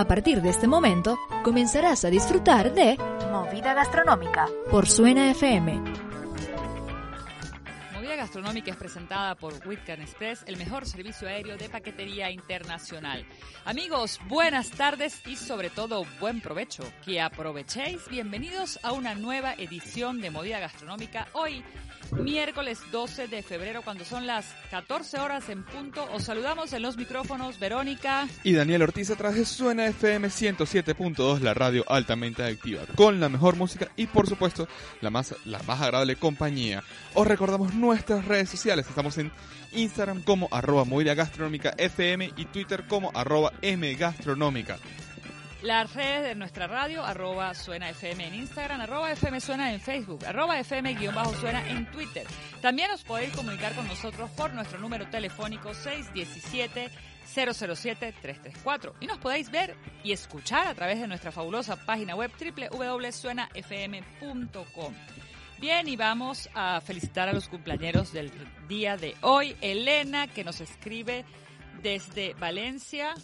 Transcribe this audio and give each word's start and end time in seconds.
A 0.00 0.08
partir 0.08 0.40
de 0.40 0.48
este 0.48 0.66
momento, 0.66 1.18
comenzarás 1.44 2.06
a 2.06 2.08
disfrutar 2.08 2.72
de 2.72 2.96
Movida 3.30 3.74
Gastronómica 3.74 4.48
por 4.70 4.88
Suena 4.88 5.30
FM. 5.30 5.78
Movida 7.92 8.16
Gastronómica 8.16 8.70
es 8.70 8.78
presentada 8.78 9.34
por 9.34 9.52
Whitcan 9.66 10.00
Express, 10.00 10.42
el 10.46 10.56
mejor 10.56 10.86
servicio 10.86 11.28
aéreo 11.28 11.58
de 11.58 11.68
paquetería 11.68 12.30
internacional. 12.30 13.26
Amigos, 13.66 14.20
buenas 14.26 14.70
tardes 14.70 15.20
y 15.26 15.36
sobre 15.36 15.68
todo 15.68 16.06
buen 16.18 16.40
provecho. 16.40 16.82
Que 17.04 17.20
aprovechéis. 17.20 18.08
Bienvenidos 18.08 18.80
a 18.82 18.92
una 18.92 19.14
nueva 19.14 19.52
edición 19.52 20.22
de 20.22 20.30
Movida 20.30 20.60
Gastronómica. 20.60 21.28
Hoy 21.34 21.62
miércoles 22.12 22.80
12 22.90 23.28
de 23.28 23.42
febrero, 23.42 23.82
cuando 23.82 24.04
son 24.04 24.26
las 24.26 24.46
14 24.70 25.18
horas 25.18 25.48
en 25.48 25.62
punto. 25.64 26.06
Os 26.12 26.24
saludamos 26.24 26.72
en 26.72 26.82
los 26.82 26.96
micrófonos 26.96 27.58
Verónica 27.58 28.28
y 28.42 28.52
Daniel 28.52 28.82
Ortiz 28.82 29.10
atrás 29.10 29.34
de 29.34 29.44
Suena 29.44 29.86
FM 29.86 30.28
107.2, 30.28 31.40
la 31.40 31.54
radio 31.54 31.84
altamente 31.88 32.42
activa, 32.42 32.82
con 32.96 33.20
la 33.20 33.28
mejor 33.28 33.56
música 33.56 33.88
y 33.96 34.06
por 34.06 34.28
supuesto 34.28 34.68
la 35.00 35.10
más, 35.10 35.34
la 35.44 35.62
más 35.62 35.80
agradable 35.80 36.16
compañía. 36.16 36.82
Os 37.14 37.26
recordamos 37.26 37.74
nuestras 37.74 38.24
redes 38.24 38.50
sociales, 38.50 38.86
estamos 38.88 39.18
en 39.18 39.32
Instagram 39.72 40.22
como 40.22 40.48
arroba 40.50 40.84
gastronómica 41.14 41.74
FM 41.76 42.32
y 42.36 42.44
Twitter 42.46 42.86
como 42.88 43.10
arroba 43.14 43.52
mgastronómica. 43.62 44.78
Las 45.62 45.92
redes 45.92 46.24
de 46.24 46.34
nuestra 46.34 46.66
radio, 46.66 47.04
arroba 47.04 47.52
suena 47.54 47.90
FM 47.90 48.28
en 48.28 48.34
Instagram, 48.34 48.80
arroba 48.80 49.12
FM 49.12 49.40
suena 49.40 49.74
en 49.74 49.80
Facebook, 49.80 50.24
arroba 50.24 50.58
FM 50.58 50.96
suena 51.38 51.68
en 51.68 51.84
Twitter. 51.90 52.26
También 52.62 52.90
os 52.90 53.04
podéis 53.04 53.36
comunicar 53.36 53.74
con 53.74 53.86
nosotros 53.86 54.30
por 54.30 54.54
nuestro 54.54 54.78
número 54.78 55.06
telefónico 55.10 55.74
617 55.74 56.88
007 57.26 58.14
334 58.22 58.94
y 59.00 59.06
nos 59.06 59.18
podéis 59.18 59.50
ver 59.50 59.76
y 60.02 60.12
escuchar 60.12 60.66
a 60.66 60.74
través 60.74 60.98
de 60.98 61.06
nuestra 61.06 61.30
fabulosa 61.30 61.76
página 61.76 62.16
web 62.16 62.30
www.suenafm.com. 62.38 64.94
Bien, 65.60 65.86
y 65.88 65.96
vamos 65.96 66.48
a 66.54 66.80
felicitar 66.80 67.28
a 67.28 67.34
los 67.34 67.48
cumpleaños 67.48 68.14
del 68.14 68.32
día 68.66 68.96
de 68.96 69.14
hoy. 69.20 69.54
Elena, 69.60 70.26
que 70.26 70.42
nos 70.42 70.62
escribe 70.62 71.26
desde 71.82 72.32
Valencia, 72.34 73.14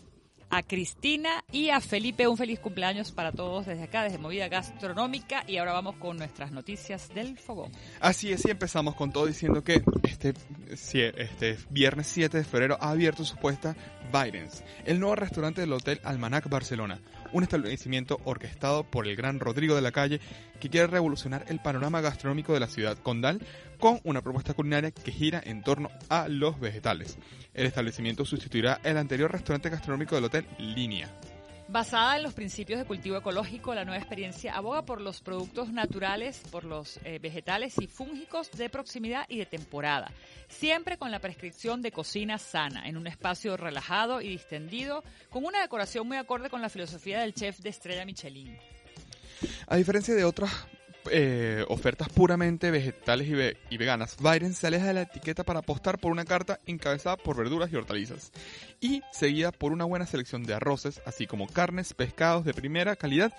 a 0.51 0.63
Cristina 0.63 1.45
y 1.53 1.71
a 1.71 1.81
Felipe. 1.81 2.29
Un 2.29 2.37
feliz 2.37 2.61
cumpleaños 2.61 3.13
para 3.13 3.33
todos 3.33 3.67
desde 3.67 3.85
acá, 3.85 4.05
desde 4.05 4.19
Movida 4.19 4.49
Gastronómica. 4.49 5.45
Y 5.47 5.57
ahora 5.57 5.73
vamos 5.73 5.97
con 5.97 6.17
nuestras 6.17 6.53
noticias 6.53 7.09
del 7.15 7.39
fogón. 7.39 7.73
Así 8.01 8.33
es, 8.33 8.45
y 8.47 8.51
empezamos 8.51 8.95
con 8.95 9.13
todo 9.13 9.27
diciendo 9.27 9.63
que 9.63 9.83
este, 10.03 10.35
este 10.71 11.59
viernes 11.71 12.07
7 12.09 12.39
de 12.39 12.45
febrero 12.45 12.77
ha 12.81 12.91
abierto 12.91 13.25
su 13.25 13.37
puesta 13.37 13.77
Bidens, 14.25 14.63
el 14.85 15.01
nuevo 15.01 15.17
restaurante 15.17 15.61
del 15.61 15.73
Hotel 15.73 16.01
Almanac 16.05 16.49
Barcelona, 16.49 17.01
un 17.33 17.43
establecimiento 17.43 18.21
orquestado 18.25 18.85
por 18.85 19.07
el 19.07 19.17
gran 19.17 19.41
Rodrigo 19.41 19.75
de 19.75 19.83
la 19.83 19.93
Calle 19.93 20.21
que 20.61 20.71
quiere 20.71 20.87
revolucionar 20.87 21.45
el 21.49 21.61
panorama 21.61 22.01
gastronómico 22.01 22.55
de 22.55 22.61
la 22.61 22.69
ciudad 22.69 22.97
condal 22.99 23.41
con 23.79 24.01
una 24.05 24.23
propuesta 24.23 24.55
culinaria 24.55 24.91
que 24.91 25.13
gira 25.13 25.43
en 25.45 25.63
torno 25.63 25.91
a 26.09 26.29
los 26.29 26.59
vegetales. 26.61 27.19
El 27.53 27.67
establecimiento 27.67 28.25
sustituirá 28.25 28.81
el 28.85 28.97
anterior 28.97 29.31
restaurante 29.31 29.71
gastronómico 29.71 30.15
del 30.15 30.25
hotel 30.25 30.47
Línea. 30.59 31.11
Basada 31.69 32.17
en 32.17 32.23
los 32.23 32.33
principios 32.33 32.79
de 32.79 32.85
cultivo 32.85 33.17
ecológico, 33.17 33.75
la 33.75 33.85
nueva 33.85 33.99
experiencia 33.99 34.55
aboga 34.55 34.83
por 34.83 35.01
los 35.01 35.21
productos 35.21 35.73
naturales, 35.73 36.41
por 36.53 36.63
los 36.63 37.01
eh, 37.05 37.19
vegetales 37.19 37.75
y 37.81 37.89
fúngicos 37.89 38.53
de 38.53 38.71
proximidad 38.71 39.27
y 39.29 39.39
de 39.39 39.47
temporada, 39.47 40.13
siempre 40.49 40.97
con 40.97 41.11
la 41.11 41.19
prescripción 41.19 41.83
de 41.83 41.91
cocina 41.91 42.39
sana, 42.39 42.89
en 42.89 42.97
un 42.97 43.09
espacio 43.09 43.57
relajado 43.57 44.21
y 44.21 44.29
distendido, 44.29 45.03
con 45.29 45.45
una 45.45 45.61
decoración 45.61 46.07
muy 46.07 46.19
acorde 46.19 46.51
con 46.51 46.63
la 46.63 46.69
filosofía 46.69 47.21
del 47.21 47.35
chef 47.35 47.59
de 47.59 47.71
estrella 47.71 48.07
Michelin. 48.07 48.57
A 49.67 49.77
diferencia 49.77 50.15
de 50.15 50.25
otras 50.25 50.53
eh, 51.11 51.65
ofertas 51.69 52.09
puramente 52.09 52.71
vegetales 52.71 53.29
y, 53.71 53.77
veganas, 53.77 54.17
Byron 54.21 54.55
se 54.55 54.67
aleja 54.67 54.87
de 54.87 54.95
la 54.95 55.03
etiqueta 55.03 55.45
para 55.45 55.61
apostar 55.61 55.99
por 55.99 56.13
una 56.13 56.25
carta 56.25 56.59
encabezada 56.67 57.17
por 57.17 57.37
verduras 57.37 57.73
y 57.73 57.77
hortalizas 57.77 58.33
y 58.81 59.03
seguida 59.13 59.53
por 59.53 59.73
una 59.73 59.85
buena 59.85 60.07
selección 60.07 60.45
de 60.45 60.55
arroces, 60.55 61.01
así 61.07 61.27
como 61.27 61.47
carnes, 61.47 61.95
pescados 61.95 62.45
de 62.45 62.55
primera 62.55 62.97
calidad 62.97 63.33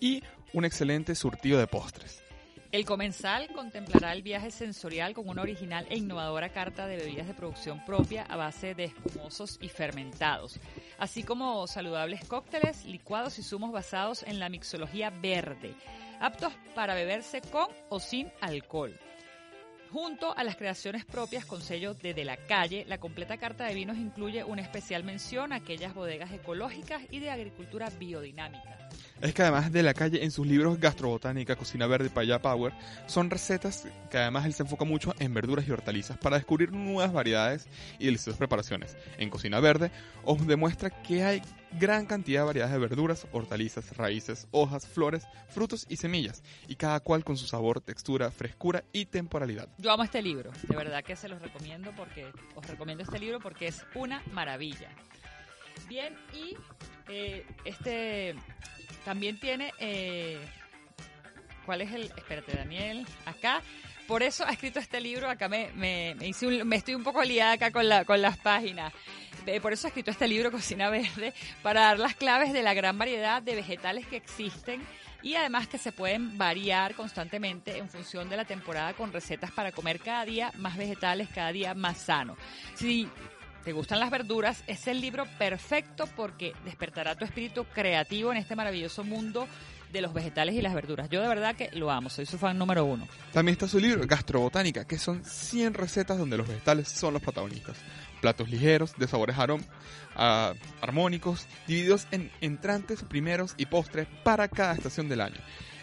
y 0.00 0.22
un 0.52 0.64
excelente 0.64 1.14
surtido 1.14 1.58
de 1.58 1.66
postres. 1.66 2.27
El 2.70 2.84
comensal 2.84 3.48
contemplará 3.54 4.12
el 4.12 4.22
viaje 4.22 4.50
sensorial 4.50 5.14
con 5.14 5.28
una 5.28 5.40
original 5.40 5.86
e 5.88 5.96
innovadora 5.96 6.50
carta 6.50 6.86
de 6.86 6.96
bebidas 6.96 7.26
de 7.26 7.32
producción 7.32 7.82
propia 7.86 8.24
a 8.24 8.36
base 8.36 8.74
de 8.74 8.84
espumosos 8.84 9.58
y 9.62 9.68
fermentados, 9.68 10.60
así 10.98 11.22
como 11.22 11.66
saludables 11.66 12.24
cócteles, 12.26 12.84
licuados 12.84 13.38
y 13.38 13.42
zumos 13.42 13.72
basados 13.72 14.22
en 14.22 14.38
la 14.38 14.50
mixología 14.50 15.08
verde 15.08 15.74
aptos 16.20 16.52
para 16.74 16.94
beberse 16.94 17.40
con 17.40 17.68
o 17.88 18.00
sin 18.00 18.30
alcohol. 18.40 18.98
Junto 19.92 20.36
a 20.36 20.44
las 20.44 20.56
creaciones 20.56 21.04
propias 21.04 21.46
con 21.46 21.62
sello 21.62 21.94
de 21.94 22.12
De 22.12 22.24
la 22.24 22.36
Calle, 22.36 22.84
la 22.86 22.98
completa 22.98 23.38
carta 23.38 23.64
de 23.64 23.74
vinos 23.74 23.96
incluye 23.96 24.44
una 24.44 24.62
especial 24.62 25.02
mención 25.02 25.52
a 25.52 25.56
aquellas 25.56 25.94
bodegas 25.94 26.30
ecológicas 26.32 27.02
y 27.10 27.20
de 27.20 27.30
agricultura 27.30 27.88
biodinámica 27.98 28.78
es 29.20 29.34
que 29.34 29.42
además 29.42 29.72
de 29.72 29.82
la 29.82 29.94
calle 29.94 30.22
en 30.24 30.30
sus 30.30 30.46
libros 30.46 30.78
Gastrobotánica, 30.78 31.56
Cocina 31.56 31.86
Verde 31.86 32.06
y 32.06 32.10
Paya 32.10 32.40
Power, 32.40 32.72
son 33.06 33.30
recetas 33.30 33.86
que 34.10 34.18
además 34.18 34.46
él 34.46 34.52
se 34.52 34.62
enfoca 34.62 34.84
mucho 34.84 35.14
en 35.18 35.34
verduras 35.34 35.66
y 35.66 35.72
hortalizas 35.72 36.18
para 36.18 36.36
descubrir 36.36 36.72
nuevas 36.72 37.12
variedades 37.12 37.68
y 37.98 38.06
deliciosas 38.06 38.38
preparaciones. 38.38 38.96
En 39.18 39.30
Cocina 39.30 39.60
Verde 39.60 39.90
os 40.24 40.46
demuestra 40.46 40.90
que 40.90 41.24
hay 41.24 41.42
gran 41.72 42.06
cantidad 42.06 42.40
de 42.40 42.46
variedades 42.46 42.72
de 42.72 42.78
verduras, 42.78 43.26
hortalizas, 43.32 43.96
raíces, 43.96 44.48
hojas, 44.50 44.86
flores, 44.86 45.26
frutos 45.48 45.86
y 45.88 45.96
semillas, 45.96 46.42
y 46.66 46.76
cada 46.76 47.00
cual 47.00 47.24
con 47.24 47.36
su 47.36 47.46
sabor, 47.46 47.80
textura, 47.80 48.30
frescura 48.30 48.84
y 48.92 49.06
temporalidad. 49.06 49.68
Yo 49.78 49.90
amo 49.92 50.04
este 50.04 50.22
libro, 50.22 50.50
de 50.62 50.76
verdad 50.76 51.04
que 51.04 51.16
se 51.16 51.28
los 51.28 51.40
recomiendo 51.40 51.92
porque 51.96 52.26
os 52.54 52.66
recomiendo 52.66 53.04
este 53.04 53.18
libro 53.18 53.40
porque 53.40 53.66
es 53.66 53.84
una 53.94 54.22
maravilla. 54.32 54.90
Bien, 55.88 56.14
y 56.34 56.56
eh, 57.08 57.46
este 57.64 58.34
también 59.04 59.38
tiene, 59.38 59.72
eh, 59.78 60.38
¿cuál 61.64 61.82
es 61.82 61.92
el? 61.92 62.02
Espérate, 62.16 62.56
Daniel, 62.56 63.06
acá. 63.24 63.62
Por 64.06 64.22
eso 64.22 64.44
ha 64.46 64.50
escrito 64.52 64.78
este 64.78 65.02
libro, 65.02 65.28
acá 65.28 65.48
me, 65.48 66.16
hice 66.22 66.64
me 66.64 66.76
estoy 66.76 66.94
un 66.94 67.04
poco 67.04 67.22
liada 67.22 67.52
acá 67.52 67.70
con, 67.70 67.86
la, 67.86 68.06
con 68.06 68.22
las 68.22 68.38
páginas. 68.38 68.92
Por 69.62 69.72
eso 69.72 69.86
ha 69.86 69.88
escrito 69.88 70.10
este 70.10 70.28
libro, 70.28 70.50
Cocina 70.50 70.90
Verde, 70.90 71.32
para 71.62 71.82
dar 71.82 71.98
las 71.98 72.14
claves 72.14 72.52
de 72.52 72.62
la 72.62 72.74
gran 72.74 72.98
variedad 72.98 73.42
de 73.42 73.54
vegetales 73.54 74.06
que 74.06 74.16
existen 74.16 74.82
y 75.22 75.34
además 75.34 75.66
que 75.66 75.78
se 75.78 75.92
pueden 75.92 76.38
variar 76.38 76.94
constantemente 76.94 77.76
en 77.78 77.88
función 77.88 78.28
de 78.28 78.36
la 78.36 78.44
temporada 78.44 78.94
con 78.94 79.12
recetas 79.12 79.50
para 79.50 79.72
comer 79.72 80.00
cada 80.00 80.24
día 80.24 80.52
más 80.58 80.76
vegetales, 80.76 81.28
cada 81.34 81.52
día 81.52 81.74
más 81.74 81.98
sano. 81.98 82.36
Si 82.74 83.08
te 83.64 83.72
gustan 83.72 84.00
las 84.00 84.10
verduras, 84.10 84.62
es 84.66 84.86
el 84.86 85.00
libro 85.00 85.26
perfecto 85.38 86.06
porque 86.16 86.52
despertará 86.64 87.16
tu 87.16 87.24
espíritu 87.24 87.64
creativo 87.64 88.30
en 88.32 88.38
este 88.38 88.54
maravilloso 88.54 89.02
mundo 89.04 89.48
de 89.92 90.00
los 90.02 90.12
vegetales 90.12 90.54
y 90.54 90.60
las 90.60 90.74
verduras. 90.74 91.08
Yo 91.08 91.20
de 91.22 91.28
verdad 91.28 91.56
que 91.56 91.70
lo 91.72 91.90
amo, 91.90 92.10
soy 92.10 92.26
su 92.26 92.38
fan 92.38 92.58
número 92.58 92.84
uno. 92.84 93.08
También 93.32 93.54
está 93.54 93.66
su 93.66 93.78
libro, 93.78 94.06
Gastrobotánica, 94.06 94.86
que 94.86 94.98
son 94.98 95.24
100 95.24 95.74
recetas 95.74 96.18
donde 96.18 96.36
los 96.36 96.46
vegetales 96.46 96.88
son 96.88 97.14
los 97.14 97.22
protagonistas. 97.22 97.76
Platos 98.20 98.50
ligeros, 98.50 98.94
de 98.96 99.06
sabores 99.06 99.36
ah, 100.16 100.54
armónicos, 100.80 101.46
divididos 101.66 102.06
en 102.10 102.30
entrantes, 102.40 103.02
primeros 103.02 103.54
y 103.56 103.66
postres 103.66 104.08
para 104.24 104.48
cada 104.48 104.74
estación 104.74 105.08
del 105.08 105.20
año. 105.20 105.40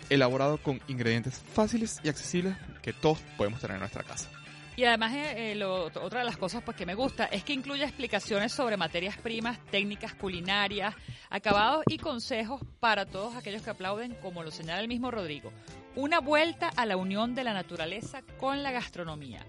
Elaborado 0.09 0.57
con 0.57 0.81
ingredientes 0.87 1.41
fáciles 1.53 1.99
y 2.03 2.09
accesibles 2.09 2.55
que 2.81 2.93
todos 2.93 3.19
podemos 3.37 3.59
tener 3.59 3.75
en 3.75 3.81
nuestra 3.81 4.03
casa. 4.03 4.29
Y 4.77 4.83
además, 4.83 5.13
eh, 5.13 5.53
eh 5.53 5.63
otra 5.63 6.19
de 6.19 6.25
las 6.25 6.37
cosas 6.37 6.61
pues, 6.63 6.75
que 6.75 6.85
me 6.85 6.95
gusta 6.95 7.25
es 7.25 7.43
que 7.43 7.53
incluye 7.53 7.83
explicaciones 7.83 8.51
sobre 8.51 8.75
materias 8.75 9.17
primas, 9.17 9.57
técnicas 9.71 10.13
culinarias, 10.15 10.93
acabados 11.29 11.83
y 11.87 11.97
consejos 11.97 12.61
para 12.81 13.05
todos 13.05 13.35
aquellos 13.35 13.61
que 13.61 13.69
aplauden, 13.69 14.15
como 14.21 14.43
lo 14.43 14.51
señala 14.51 14.81
el 14.81 14.89
mismo 14.89 15.11
Rodrigo. 15.11 15.51
Una 15.95 16.19
vuelta 16.19 16.69
a 16.75 16.85
la 16.85 16.97
unión 16.97 17.35
de 17.35 17.45
la 17.45 17.53
naturaleza 17.53 18.21
con 18.37 18.63
la 18.63 18.71
gastronomía. 18.71 19.45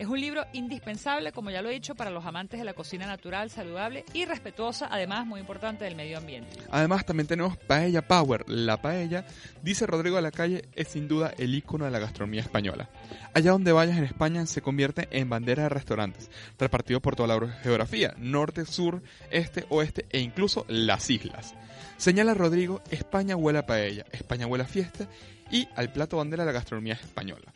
Es 0.00 0.06
un 0.06 0.18
libro 0.18 0.46
indispensable, 0.54 1.30
como 1.30 1.50
ya 1.50 1.60
lo 1.60 1.68
he 1.68 1.74
dicho, 1.74 1.94
para 1.94 2.08
los 2.08 2.24
amantes 2.24 2.58
de 2.58 2.64
la 2.64 2.72
cocina 2.72 3.06
natural, 3.06 3.50
saludable 3.50 4.06
y 4.14 4.24
respetuosa, 4.24 4.88
además 4.90 5.26
muy 5.26 5.40
importante 5.40 5.84
del 5.84 5.94
medio 5.94 6.16
ambiente. 6.16 6.56
Además 6.70 7.04
también 7.04 7.26
tenemos 7.26 7.58
Paella 7.58 8.00
Power. 8.00 8.48
La 8.48 8.80
paella, 8.80 9.26
dice 9.62 9.86
Rodrigo 9.86 10.16
de 10.16 10.22
la 10.22 10.30
Calle, 10.30 10.64
es 10.74 10.88
sin 10.88 11.06
duda 11.06 11.34
el 11.36 11.54
icono 11.54 11.84
de 11.84 11.90
la 11.90 11.98
gastronomía 11.98 12.40
española. 12.40 12.88
Allá 13.34 13.50
donde 13.50 13.72
vayas 13.72 13.98
en 13.98 14.04
España 14.04 14.46
se 14.46 14.62
convierte 14.62 15.06
en 15.10 15.28
bandera 15.28 15.64
de 15.64 15.68
restaurantes, 15.68 16.30
repartido 16.58 17.00
por 17.00 17.14
toda 17.14 17.38
la 17.38 17.48
geografía, 17.62 18.14
norte, 18.16 18.64
sur, 18.64 19.02
este, 19.30 19.66
oeste 19.68 20.06
e 20.08 20.20
incluso 20.20 20.64
las 20.66 21.10
islas. 21.10 21.54
Señala 21.98 22.32
Rodrigo, 22.32 22.80
España 22.90 23.36
huele 23.36 23.58
a 23.58 23.66
paella, 23.66 24.06
España 24.12 24.46
huele 24.46 24.64
a 24.64 24.66
fiesta 24.66 25.10
y 25.50 25.68
al 25.76 25.92
plato 25.92 26.16
bandera 26.16 26.44
de 26.44 26.46
la 26.46 26.58
gastronomía 26.58 26.94
española. 26.94 27.52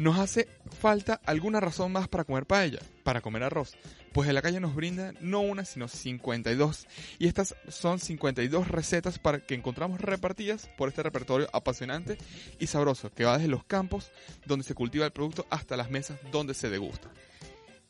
Nos 0.00 0.18
hace 0.18 0.48
falta 0.80 1.20
alguna 1.26 1.60
razón 1.60 1.92
más 1.92 2.08
para 2.08 2.24
comer 2.24 2.46
paella, 2.46 2.78
para 3.02 3.20
comer 3.20 3.42
arroz. 3.42 3.76
Pues 4.14 4.30
en 4.30 4.34
la 4.34 4.40
calle 4.40 4.58
nos 4.58 4.74
brinda 4.74 5.12
no 5.20 5.40
una, 5.40 5.66
sino 5.66 5.88
52. 5.88 6.86
Y 7.18 7.28
estas 7.28 7.54
son 7.68 7.98
52 7.98 8.68
recetas 8.68 9.18
para 9.18 9.40
que 9.40 9.54
encontramos 9.54 10.00
repartidas 10.00 10.70
por 10.78 10.88
este 10.88 11.02
repertorio 11.02 11.50
apasionante 11.52 12.16
y 12.58 12.66
sabroso 12.66 13.12
que 13.12 13.26
va 13.26 13.36
desde 13.36 13.50
los 13.50 13.64
campos 13.64 14.10
donde 14.46 14.64
se 14.64 14.74
cultiva 14.74 15.04
el 15.04 15.12
producto 15.12 15.46
hasta 15.50 15.76
las 15.76 15.90
mesas 15.90 16.18
donde 16.32 16.54
se 16.54 16.70
degusta. 16.70 17.10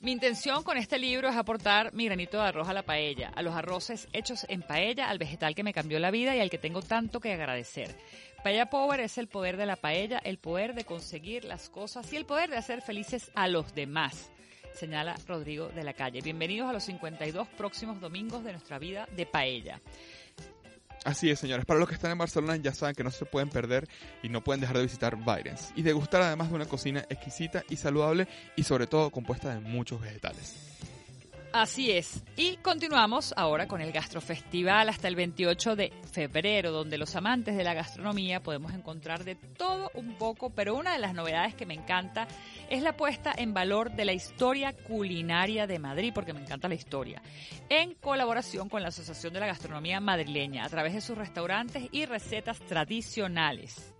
Mi 0.01 0.12
intención 0.12 0.62
con 0.62 0.79
este 0.79 0.99
libro 0.99 1.29
es 1.29 1.37
aportar 1.37 1.93
mi 1.93 2.07
granito 2.07 2.39
de 2.39 2.45
arroz 2.45 2.67
a 2.71 2.73
la 2.73 2.83
paella, 2.83 3.29
a 3.37 3.43
los 3.43 3.55
arroces 3.55 4.09
hechos 4.15 4.47
en 4.49 4.62
paella, 4.62 5.11
al 5.11 5.19
vegetal 5.19 5.55
que 5.55 5.62
me 5.62 5.75
cambió 5.75 5.99
la 5.99 6.11
vida 6.11 6.35
y 6.35 6.41
al 6.41 6.49
que 6.49 6.57
tengo 6.57 6.81
tanto 6.81 7.21
que 7.21 7.35
agradecer. 7.35 7.95
Paella 8.42 8.70
Power 8.70 9.00
es 9.00 9.19
el 9.19 9.28
poder 9.28 9.58
de 9.58 9.66
la 9.66 9.76
paella, 9.76 10.19
el 10.19 10.38
poder 10.38 10.75
de 10.75 10.87
conseguir 10.87 11.44
las 11.44 11.69
cosas 11.69 12.10
y 12.10 12.16
el 12.16 12.25
poder 12.25 12.48
de 12.48 12.56
hacer 12.56 12.81
felices 12.81 13.31
a 13.34 13.48
los 13.48 13.75
demás, 13.75 14.31
señala 14.72 15.14
Rodrigo 15.26 15.69
de 15.69 15.84
la 15.84 15.92
Calle. 15.92 16.22
Bienvenidos 16.22 16.70
a 16.70 16.72
los 16.72 16.84
52 16.84 17.48
próximos 17.48 18.00
domingos 18.00 18.42
de 18.42 18.52
nuestra 18.52 18.78
vida 18.78 19.06
de 19.14 19.26
paella. 19.26 19.82
Así 21.04 21.28
es, 21.28 21.38
señores. 21.38 21.66
Para 21.66 21.81
los 21.81 21.88
que 21.88 21.94
están 21.94 22.12
en 22.12 22.19
Barcelona 22.19 22.56
ya 22.56 22.72
saben 22.72 22.94
que 22.94 23.04
no 23.04 23.10
se 23.10 23.26
pueden 23.26 23.50
perder 23.50 23.87
y 24.22 24.31
no 24.31 24.42
pueden 24.42 24.62
dejar 24.62 24.78
de 24.78 24.84
visitar 24.84 25.16
Byron's 25.16 25.75
y 25.76 25.82
degustar 25.82 26.22
además 26.22 26.48
de 26.48 26.54
una 26.54 26.66
cocina 26.66 27.04
exquisita 27.10 27.62
y 27.69 27.76
saludable 27.76 28.26
y 28.56 28.62
sobre 28.62 28.87
todo 28.87 29.10
compuesta 29.10 29.52
de 29.52 29.60
muchos 29.60 30.00
vegetales. 30.00 30.70
Así 31.52 31.91
es. 31.91 32.23
Y 32.37 32.58
continuamos 32.58 33.35
ahora 33.37 33.67
con 33.67 33.81
el 33.81 33.91
Gastrofestival 33.91 34.88
hasta 34.88 35.08
el 35.08 35.17
28 35.17 35.75
de 35.75 35.93
febrero, 36.12 36.70
donde 36.70 36.97
los 36.97 37.17
amantes 37.17 37.56
de 37.56 37.64
la 37.64 37.75
gastronomía 37.75 38.41
podemos 38.41 38.73
encontrar 38.73 39.25
de 39.25 39.35
todo 39.35 39.91
un 39.94 40.14
poco, 40.14 40.50
pero 40.50 40.76
una 40.76 40.93
de 40.93 41.00
las 41.00 41.12
novedades 41.12 41.56
que 41.56 41.67
me 41.67 41.75
encanta 41.75 42.29
es 42.69 42.82
la 42.82 42.97
puesta 42.97 43.35
en 43.37 43.52
valor 43.52 43.91
de 43.91 44.05
la 44.05 44.12
historia 44.12 44.73
culinaria 44.73 45.67
de 45.67 45.81
Madrid, 45.81 46.12
porque 46.14 46.32
me 46.32 46.41
encanta 46.41 46.69
la 46.69 46.76
historia, 46.76 47.20
en 47.69 47.94
colaboración 47.94 48.69
con 48.69 48.82
la 48.82 48.88
Asociación 48.88 49.32
de 49.32 49.41
la 49.41 49.47
Gastronomía 49.47 49.99
Madrileña, 49.99 50.64
a 50.64 50.69
través 50.69 50.94
de 50.94 51.00
sus 51.00 51.19
restaurantes 51.19 51.88
y 51.91 52.06
recetas 52.06 52.61
tradicionales. 52.61 53.93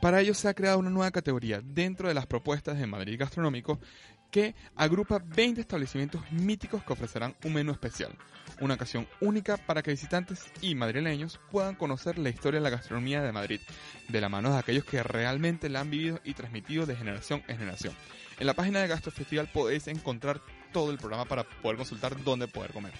Para 0.00 0.20
ello 0.20 0.34
se 0.34 0.48
ha 0.48 0.54
creado 0.54 0.78
una 0.78 0.90
nueva 0.90 1.10
categoría 1.10 1.62
dentro 1.62 2.08
de 2.08 2.14
las 2.14 2.26
propuestas 2.26 2.78
de 2.78 2.86
Madrid 2.86 3.18
Gastronómico 3.18 3.80
que 4.36 4.54
agrupa 4.74 5.18
20 5.18 5.62
establecimientos 5.62 6.20
míticos 6.30 6.84
que 6.84 6.92
ofrecerán 6.92 7.34
un 7.44 7.54
menú 7.54 7.72
especial, 7.72 8.14
una 8.60 8.74
ocasión 8.74 9.08
única 9.22 9.56
para 9.56 9.82
que 9.82 9.92
visitantes 9.92 10.44
y 10.60 10.74
madrileños 10.74 11.40
puedan 11.50 11.74
conocer 11.74 12.18
la 12.18 12.28
historia 12.28 12.60
de 12.60 12.64
la 12.64 12.68
gastronomía 12.68 13.22
de 13.22 13.32
Madrid, 13.32 13.60
de 14.08 14.20
la 14.20 14.28
mano 14.28 14.52
de 14.52 14.58
aquellos 14.58 14.84
que 14.84 15.02
realmente 15.02 15.70
la 15.70 15.80
han 15.80 15.90
vivido 15.90 16.20
y 16.22 16.34
transmitido 16.34 16.84
de 16.84 16.96
generación 16.96 17.44
en 17.48 17.56
generación. 17.56 17.94
En 18.38 18.46
la 18.46 18.52
página 18.52 18.82
de 18.82 18.88
Gastro 18.88 19.10
Festival 19.10 19.48
podéis 19.50 19.88
encontrar 19.88 20.42
todo 20.70 20.90
el 20.90 20.98
programa 20.98 21.24
para 21.24 21.44
poder 21.44 21.78
consultar 21.78 22.22
dónde 22.22 22.46
poder 22.46 22.74
comer. 22.74 22.92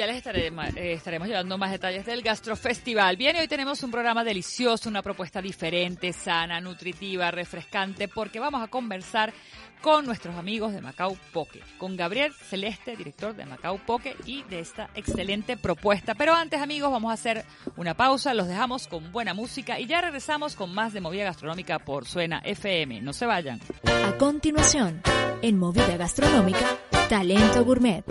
Ya 0.00 0.06
les 0.06 0.26
eh, 0.26 0.92
estaremos 0.94 1.28
llevando 1.28 1.58
más 1.58 1.70
detalles 1.70 2.06
del 2.06 2.22
Gastrofestival. 2.22 3.18
Bien, 3.18 3.36
hoy 3.36 3.46
tenemos 3.48 3.82
un 3.82 3.90
programa 3.90 4.24
delicioso, 4.24 4.88
una 4.88 5.02
propuesta 5.02 5.42
diferente, 5.42 6.14
sana, 6.14 6.58
nutritiva, 6.58 7.30
refrescante, 7.30 8.08
porque 8.08 8.40
vamos 8.40 8.62
a 8.62 8.68
conversar 8.68 9.34
con 9.82 10.06
nuestros 10.06 10.36
amigos 10.36 10.72
de 10.72 10.80
Macau 10.80 11.18
Poke, 11.34 11.60
con 11.76 11.98
Gabriel 11.98 12.32
Celeste, 12.32 12.96
director 12.96 13.36
de 13.36 13.44
Macau 13.44 13.78
Poke 13.84 14.16
y 14.24 14.42
de 14.44 14.60
esta 14.60 14.88
excelente 14.94 15.58
propuesta. 15.58 16.14
Pero 16.14 16.32
antes, 16.32 16.62
amigos, 16.62 16.90
vamos 16.90 17.10
a 17.10 17.14
hacer 17.14 17.44
una 17.76 17.92
pausa, 17.92 18.32
los 18.32 18.48
dejamos 18.48 18.88
con 18.88 19.12
buena 19.12 19.34
música 19.34 19.78
y 19.78 19.84
ya 19.84 20.00
regresamos 20.00 20.56
con 20.56 20.72
más 20.72 20.94
de 20.94 21.02
Movida 21.02 21.24
Gastronómica 21.24 21.78
por 21.78 22.06
Suena 22.06 22.40
FM. 22.42 23.02
No 23.02 23.12
se 23.12 23.26
vayan. 23.26 23.60
A 23.84 24.16
continuación, 24.16 25.02
en 25.42 25.58
Movida 25.58 25.98
Gastronómica, 25.98 26.78
Talento 27.10 27.66
Gourmet. 27.66 28.02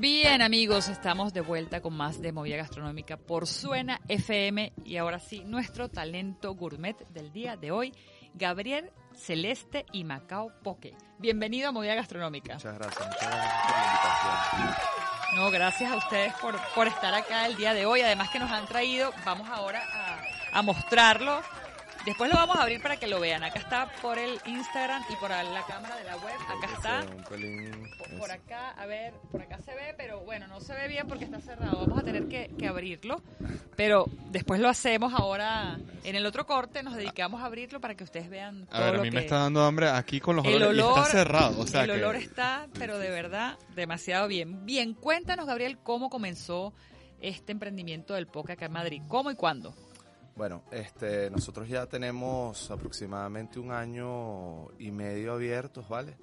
Bien 0.00 0.42
amigos, 0.42 0.88
estamos 0.88 1.32
de 1.32 1.40
vuelta 1.40 1.80
con 1.80 1.92
más 1.92 2.22
de 2.22 2.30
Movida 2.30 2.56
Gastronómica 2.56 3.16
por 3.16 3.48
Suena 3.48 4.00
FM 4.06 4.72
y 4.84 4.96
ahora 4.96 5.18
sí, 5.18 5.42
nuestro 5.44 5.88
talento 5.88 6.54
gourmet 6.54 6.96
del 7.08 7.32
día 7.32 7.56
de 7.56 7.72
hoy, 7.72 7.92
Gabriel 8.32 8.92
Celeste 9.16 9.86
y 9.90 10.04
Macao 10.04 10.52
Poke. 10.62 10.94
Bienvenido 11.18 11.70
a 11.70 11.72
Movida 11.72 11.96
Gastronómica. 11.96 12.54
Muchas 12.54 12.78
gracias, 12.78 13.08
muchas 13.08 13.28
gracias 13.28 13.62
por 13.64 13.72
la 13.72 13.86
invitación. 13.86 15.42
No, 15.42 15.50
gracias 15.50 15.90
a 15.90 15.96
ustedes 15.96 16.32
por, 16.34 16.54
por 16.76 16.86
estar 16.86 17.12
acá 17.12 17.46
el 17.46 17.56
día 17.56 17.74
de 17.74 17.84
hoy. 17.84 18.00
Además 18.00 18.30
que 18.30 18.38
nos 18.38 18.52
han 18.52 18.68
traído, 18.68 19.12
vamos 19.24 19.48
ahora 19.48 19.82
a, 19.92 20.58
a 20.60 20.62
mostrarlo. 20.62 21.42
Después 22.04 22.30
lo 22.30 22.36
vamos 22.36 22.56
a 22.56 22.62
abrir 22.62 22.80
para 22.80 22.96
que 22.96 23.06
lo 23.06 23.20
vean. 23.20 23.44
Acá 23.44 23.58
está 23.58 23.90
por 24.00 24.18
el 24.18 24.38
Instagram 24.46 25.02
y 25.10 25.16
por 25.16 25.30
la 25.30 25.64
cámara 25.66 25.96
de 25.96 26.04
la 26.04 26.16
web. 26.16 26.34
Acá 26.48 26.72
está. 26.74 27.06
Por, 27.28 28.18
por 28.18 28.30
acá, 28.30 28.70
a 28.70 28.86
ver, 28.86 29.14
por 29.30 29.42
acá 29.42 29.58
se 29.60 29.74
ve, 29.74 29.94
pero 29.96 30.20
bueno, 30.20 30.46
no 30.46 30.60
se 30.60 30.74
ve 30.74 30.88
bien 30.88 31.06
porque 31.06 31.24
está 31.24 31.40
cerrado. 31.40 31.80
Vamos 31.80 31.98
a 31.98 32.02
tener 32.02 32.28
que, 32.28 32.50
que 32.58 32.66
abrirlo. 32.66 33.22
Pero 33.76 34.06
después 34.30 34.60
lo 34.60 34.68
hacemos 34.68 35.12
ahora. 35.14 35.78
En 36.04 36.16
el 36.16 36.24
otro 36.26 36.46
corte 36.46 36.82
nos 36.82 36.94
dedicamos 36.94 37.42
a 37.42 37.46
abrirlo 37.46 37.80
para 37.80 37.94
que 37.94 38.04
ustedes 38.04 38.30
vean 38.30 38.66
todo 38.66 38.80
A 38.80 38.90
ver, 38.90 39.00
a 39.00 39.02
mí 39.02 39.10
me 39.10 39.20
está 39.20 39.38
dando 39.38 39.62
hambre 39.64 39.88
aquí 39.88 40.20
con 40.20 40.36
los 40.36 40.44
El 40.46 40.54
olores 40.56 40.76
y 40.76 40.80
olor, 40.80 40.98
está 40.98 41.10
cerrado, 41.10 41.60
o 41.60 41.66
sea 41.66 41.82
el 41.82 41.90
que 41.90 41.96
olor 41.96 42.16
está, 42.16 42.68
pero 42.78 42.98
de 42.98 43.10
verdad, 43.10 43.58
demasiado 43.74 44.28
bien. 44.28 44.64
Bien, 44.64 44.94
cuéntanos, 44.94 45.46
Gabriel, 45.46 45.78
cómo 45.82 46.08
comenzó 46.08 46.72
este 47.20 47.52
emprendimiento 47.52 48.14
del 48.14 48.26
poke 48.26 48.52
acá 48.52 48.66
en 48.66 48.72
Madrid. 48.72 49.02
¿Cómo 49.08 49.30
y 49.30 49.34
cuándo? 49.34 49.74
Bueno, 50.38 50.62
este, 50.70 51.28
nosotros 51.30 51.68
ya 51.68 51.86
tenemos 51.86 52.70
aproximadamente 52.70 53.58
un 53.58 53.72
año 53.72 54.70
y 54.78 54.90
medio 54.92 55.32
abiertos, 55.32 55.88
¿vale? 55.88 56.16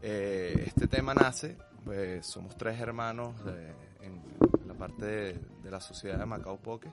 Eh, 0.00 0.64
este 0.68 0.86
tema 0.86 1.12
nace, 1.14 1.56
pues 1.84 2.24
somos 2.26 2.56
tres 2.56 2.78
hermanos 2.80 3.44
de- 3.44 3.72
en 4.06 4.22
la 4.66 4.74
parte 4.74 5.04
de, 5.04 5.32
de 5.64 5.70
la 5.70 5.80
sociedad 5.80 6.18
de 6.18 6.26
Macao 6.26 6.56
Poke. 6.58 6.88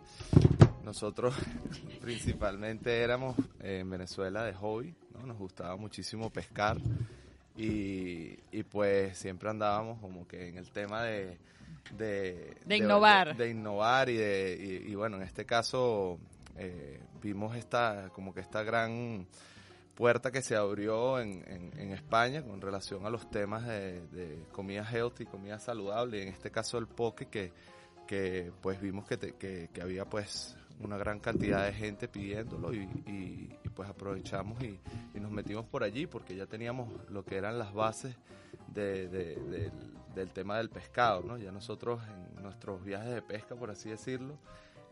Nosotros 0.83 1.35
principalmente 2.01 3.01
éramos 3.01 3.37
eh, 3.61 3.79
en 3.81 3.89
Venezuela 3.91 4.43
de 4.43 4.53
hobby, 4.53 4.95
¿no? 5.13 5.27
Nos 5.27 5.37
gustaba 5.37 5.75
muchísimo 5.77 6.29
pescar 6.31 6.77
y, 7.55 8.35
y 8.51 8.63
pues 8.63 9.15
siempre 9.17 9.49
andábamos 9.49 9.99
como 10.01 10.27
que 10.27 10.49
en 10.49 10.57
el 10.57 10.71
tema 10.71 11.03
de... 11.03 11.37
De, 11.95 12.57
De 12.65 12.77
innovar. 12.77 13.37
de- 13.37 13.49
innovar 13.51 14.09
y, 14.09 14.17
de, 14.17 14.81
y, 14.85 14.91
y 14.91 14.95
bueno, 14.95 15.15
en 15.17 15.23
este 15.23 15.45
caso 15.45 16.19
eh, 16.57 16.99
vimos 17.21 17.55
esta, 17.55 18.09
como 18.13 18.33
que 18.33 18.41
esta 18.41 18.63
gran 18.63 19.27
puerta 19.95 20.31
que 20.31 20.41
se 20.41 20.55
abrió 20.55 21.19
en, 21.19 21.43
en- 21.47 21.79
en 21.79 21.91
España 21.91 22.43
con 22.43 22.61
relación 22.61 23.05
a 23.05 23.09
los 23.09 23.29
temas 23.31 23.65
de, 23.65 24.05
de 24.07 24.45
comida 24.51 24.83
healthy, 24.89 25.25
comida 25.25 25.59
saludable, 25.59 26.21
en 26.21 26.27
este 26.29 26.51
caso 26.51 26.77
el 26.77 26.87
poke 26.87 27.27
que, 27.27 27.51
que 28.05 28.51
pues 28.61 28.79
vimos 28.79 29.05
que, 29.07 29.17
te- 29.17 29.33
que, 29.35 29.69
había 29.81 30.05
pues 30.05 30.55
una 30.79 30.97
gran 30.97 31.19
cantidad 31.19 31.65
de 31.65 31.73
gente 31.73 32.07
pidiéndolo 32.07 32.73
y, 32.73 32.79
y- 33.07 33.59
pues 33.73 33.89
aprovechamos 33.89 34.59
y, 34.63 34.79
y 35.13 35.19
nos 35.19 35.29
metimos 35.31 35.65
por 35.65 35.83
allí 35.83 36.07
porque 36.07 36.35
ya 36.35 36.47
teníamos 36.47 36.89
lo 37.11 37.23
que 37.23 37.35
eran 37.37 37.59
las 37.59 37.73
bases 37.73 38.15
de- 38.67 39.07
del, 39.07 39.71
del 40.15 40.31
tema 40.31 40.57
del 40.57 40.69
pescado, 40.71 41.21
¿no? 41.21 41.37
Ya 41.37 41.51
nosotros 41.51 42.01
en 42.35 42.41
nuestros 42.43 42.83
viajes 42.83 43.13
de 43.13 43.21
pesca, 43.21 43.55
por 43.55 43.69
así 43.69 43.89
decirlo, 43.89 44.37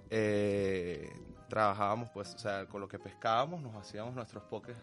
eh, 0.10 1.10
trabajábamos 1.50 2.10
pues, 2.10 2.34
o 2.36 2.40
sea, 2.40 2.66
con 2.68 2.82
lo 2.82 2.88
que 2.88 3.00
pescábamos 3.00 3.62
nos 3.62 3.76
hacíamos 3.76 4.14
nuestros 4.14 4.44
pokés. 4.44 4.78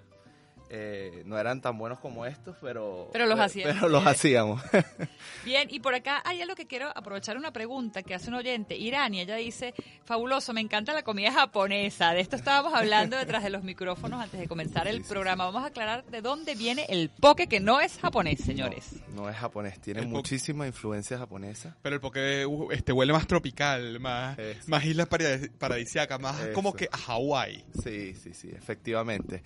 Eh, 0.75 1.23
no 1.27 1.39
eran 1.39 1.61
tan 1.61 1.77
buenos 1.77 1.99
como 2.01 2.25
estos, 2.25 2.57
pero, 2.63 3.11
Pero 3.13 3.27
los 3.27 3.39
hacíamos. 3.39 3.75
Pero 3.75 3.89
los 3.91 4.07
hacíamos. 4.07 4.63
Bien, 5.45 5.69
y 5.71 5.81
por 5.81 5.95
acá 5.95 6.23
hay 6.25 6.41
algo 6.41 6.55
que 6.55 6.67
quiero 6.67 6.89
aprovechar 6.97 7.37
una 7.37 7.53
pregunta 7.53 8.03
que 8.03 8.15
hace 8.15 8.29
un 8.29 8.35
oyente, 8.37 8.75
Irani, 8.77 9.21
ella 9.21 9.37
dice, 9.37 9.75
fabuloso, 10.07 10.55
me 10.55 10.63
encanta 10.63 10.95
la 10.95 11.03
comida 11.03 11.31
japonesa. 11.31 12.13
De 12.15 12.21
esto 12.21 12.37
estábamos 12.37 12.73
hablando 12.73 13.19
detrás 13.19 13.43
de 13.43 13.51
los 13.51 13.63
micrófonos 13.65 14.23
antes 14.23 14.41
de 14.41 14.49
comenzar 14.49 14.89
el 14.89 14.99
Sí, 14.99 15.03
sí, 15.05 15.09
programa. 15.11 15.45
Vamos 15.45 15.63
a 15.63 15.67
aclarar 15.67 16.05
de 16.07 16.23
dónde 16.23 16.55
viene 16.55 16.87
el 16.89 17.11
poke 17.11 17.49
que 17.49 17.61
no 17.61 17.81
es 17.83 17.99
japonés, 17.99 18.41
señores. 18.41 18.95
No, 19.11 19.23
no 19.25 19.29
es 19.29 19.37
japonés, 19.37 19.79
tiene 19.79 20.01
El 20.01 20.07
poke- 20.07 20.11
muchísima 20.11 20.67
influencia 20.67 21.19
japonesa. 21.19 21.77
Pero 21.83 21.97
el 21.97 22.01
poke 22.01 22.47
uh, 22.47 22.71
este, 22.73 22.93
huele 22.93 23.13
más 23.13 23.27
tropical, 23.27 24.01
más, 24.01 24.39
Eso. 24.39 24.61
más 24.69 24.85
islas 24.87 25.07
paradis- 25.11 25.51
paradisíacas, 25.59 26.19
más 26.19 26.41
Eso. 26.41 26.53
como 26.55 26.73
que 26.73 26.89
a 26.91 26.97
Hawái. 26.97 27.63
Sí, 27.83 28.15
sí, 28.15 28.33
sí, 28.33 28.49
efectivamente. 28.57 29.43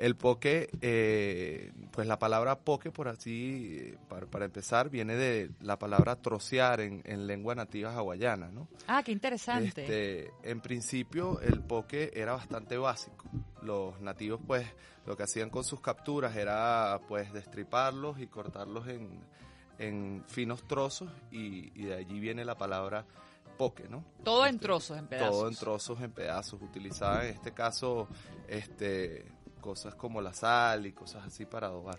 El 0.00 0.16
poke, 0.16 0.70
eh, 0.80 1.72
pues 1.90 2.08
la 2.08 2.18
palabra 2.18 2.58
poke, 2.58 2.90
por 2.90 3.08
así, 3.08 3.92
para, 4.08 4.24
para 4.24 4.46
empezar, 4.46 4.88
viene 4.88 5.14
de 5.14 5.50
la 5.60 5.78
palabra 5.78 6.16
trocear 6.16 6.80
en, 6.80 7.02
en 7.04 7.26
lengua 7.26 7.54
nativa 7.54 7.92
hawaiana, 7.92 8.48
¿no? 8.50 8.66
Ah, 8.86 9.02
qué 9.04 9.12
interesante. 9.12 9.82
Este, 9.82 10.32
en 10.42 10.62
principio 10.62 11.38
el 11.42 11.60
poke 11.62 12.12
era 12.14 12.32
bastante 12.32 12.78
básico. 12.78 13.28
Los 13.60 14.00
nativos 14.00 14.40
pues 14.46 14.66
lo 15.04 15.18
que 15.18 15.24
hacían 15.24 15.50
con 15.50 15.64
sus 15.64 15.82
capturas 15.82 16.34
era 16.34 16.98
pues 17.06 17.30
destriparlos 17.34 18.20
y 18.20 18.26
cortarlos 18.26 18.88
en, 18.88 19.20
en 19.78 20.24
finos 20.28 20.66
trozos 20.66 21.10
y, 21.30 21.78
y 21.78 21.84
de 21.84 21.96
allí 21.96 22.18
viene 22.20 22.46
la 22.46 22.56
palabra 22.56 23.04
poke, 23.58 23.86
¿no? 23.90 24.02
Todo 24.24 24.46
en 24.46 24.54
Este, 24.54 24.64
trozos, 24.64 24.96
en 24.96 25.08
pedazos. 25.08 25.30
Todo 25.30 25.48
en 25.48 25.56
trozos, 25.56 26.00
en 26.00 26.12
pedazos. 26.12 26.62
Utilizaba 26.62 27.26
en 27.26 27.34
este 27.34 27.52
caso 27.52 28.08
este 28.48 29.30
cosas 29.60 29.94
como 29.94 30.20
la 30.20 30.32
sal 30.32 30.86
y 30.86 30.92
cosas 30.92 31.24
así 31.26 31.44
para 31.46 31.68
adobar. 31.68 31.98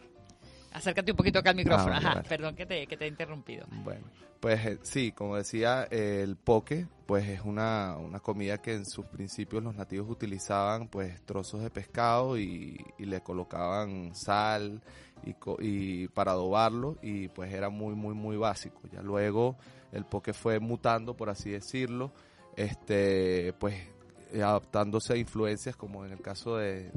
Acércate 0.74 1.12
un 1.12 1.18
poquito 1.18 1.40
acá 1.40 1.50
al 1.50 1.58
micrófono. 1.58 1.94
Ah, 1.94 1.98
Ajá, 1.98 2.14
vale. 2.16 2.30
perdón 2.30 2.56
que 2.56 2.66
te, 2.66 2.88
que 2.88 2.96
te 2.98 3.06
he 3.06 3.08
interrumpido. 3.08 3.66
Bueno, 3.84 4.06
pues 4.40 4.66
eh, 4.66 4.80
sí, 4.84 5.12
como 5.12 5.36
decía, 5.36 5.86
eh, 5.92 6.22
el 6.24 6.38
poke, 6.38 6.88
pues 7.06 7.28
es 7.28 7.42
una, 7.42 7.98
una 7.98 8.20
comida 8.22 8.60
que 8.62 8.74
en 8.76 8.86
sus 8.86 9.06
principios 9.06 9.62
los 9.64 9.76
nativos 9.76 10.10
utilizaban, 10.10 10.88
pues 10.88 11.22
trozos 11.26 11.62
de 11.62 11.70
pescado 11.70 12.38
y, 12.38 12.84
y 12.98 13.06
le 13.06 13.22
colocaban 13.22 14.16
sal 14.16 14.82
y, 15.26 15.36
y 15.60 16.08
para 16.08 16.32
adobarlo 16.32 16.96
y 17.02 17.28
pues 17.28 17.54
era 17.54 17.70
muy, 17.70 17.94
muy, 17.94 18.14
muy 18.14 18.38
básico. 18.38 18.80
Ya 18.94 19.02
luego 19.02 19.58
el 19.92 20.06
poke 20.06 20.34
fue 20.34 20.60
mutando, 20.62 21.18
por 21.18 21.30
así 21.30 21.50
decirlo, 21.50 22.14
este, 22.56 23.54
pues 23.60 23.76
adaptándose 24.36 25.14
a 25.14 25.18
influencias 25.18 25.76
como 25.76 26.06
en 26.06 26.12
el 26.14 26.22
caso 26.22 26.58
de, 26.58 26.90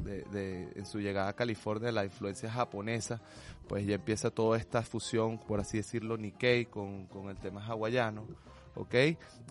en 0.75 0.85
su 0.85 0.99
llegada 0.99 1.29
a 1.29 1.33
California, 1.33 1.91
la 1.91 2.05
influencia 2.05 2.49
japonesa, 2.51 3.21
pues 3.67 3.85
ya 3.85 3.95
empieza 3.95 4.29
toda 4.29 4.57
esta 4.57 4.81
fusión, 4.83 5.37
por 5.39 5.59
así 5.59 5.77
decirlo, 5.77 6.17
Nikkei 6.17 6.65
con, 6.65 7.07
con 7.07 7.29
el 7.29 7.37
tema 7.37 7.65
hawaiano, 7.65 8.25
¿ok? 8.75 8.95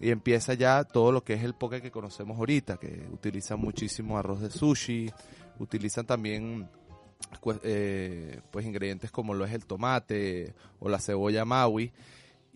Y 0.00 0.10
empieza 0.10 0.54
ya 0.54 0.84
todo 0.84 1.12
lo 1.12 1.24
que 1.24 1.34
es 1.34 1.42
el 1.42 1.54
poke 1.54 1.82
que 1.82 1.90
conocemos 1.90 2.38
ahorita, 2.38 2.76
que 2.76 3.06
utilizan 3.12 3.58
muchísimo 3.60 4.16
arroz 4.18 4.40
de 4.40 4.50
sushi, 4.50 5.10
utilizan 5.58 6.06
también 6.06 6.68
cue- 7.40 7.60
eh, 7.64 8.40
pues 8.50 8.64
ingredientes 8.66 9.10
como 9.10 9.34
lo 9.34 9.44
es 9.44 9.52
el 9.52 9.66
tomate 9.66 10.54
o 10.78 10.88
la 10.88 10.98
cebolla 11.00 11.44
maui, 11.44 11.92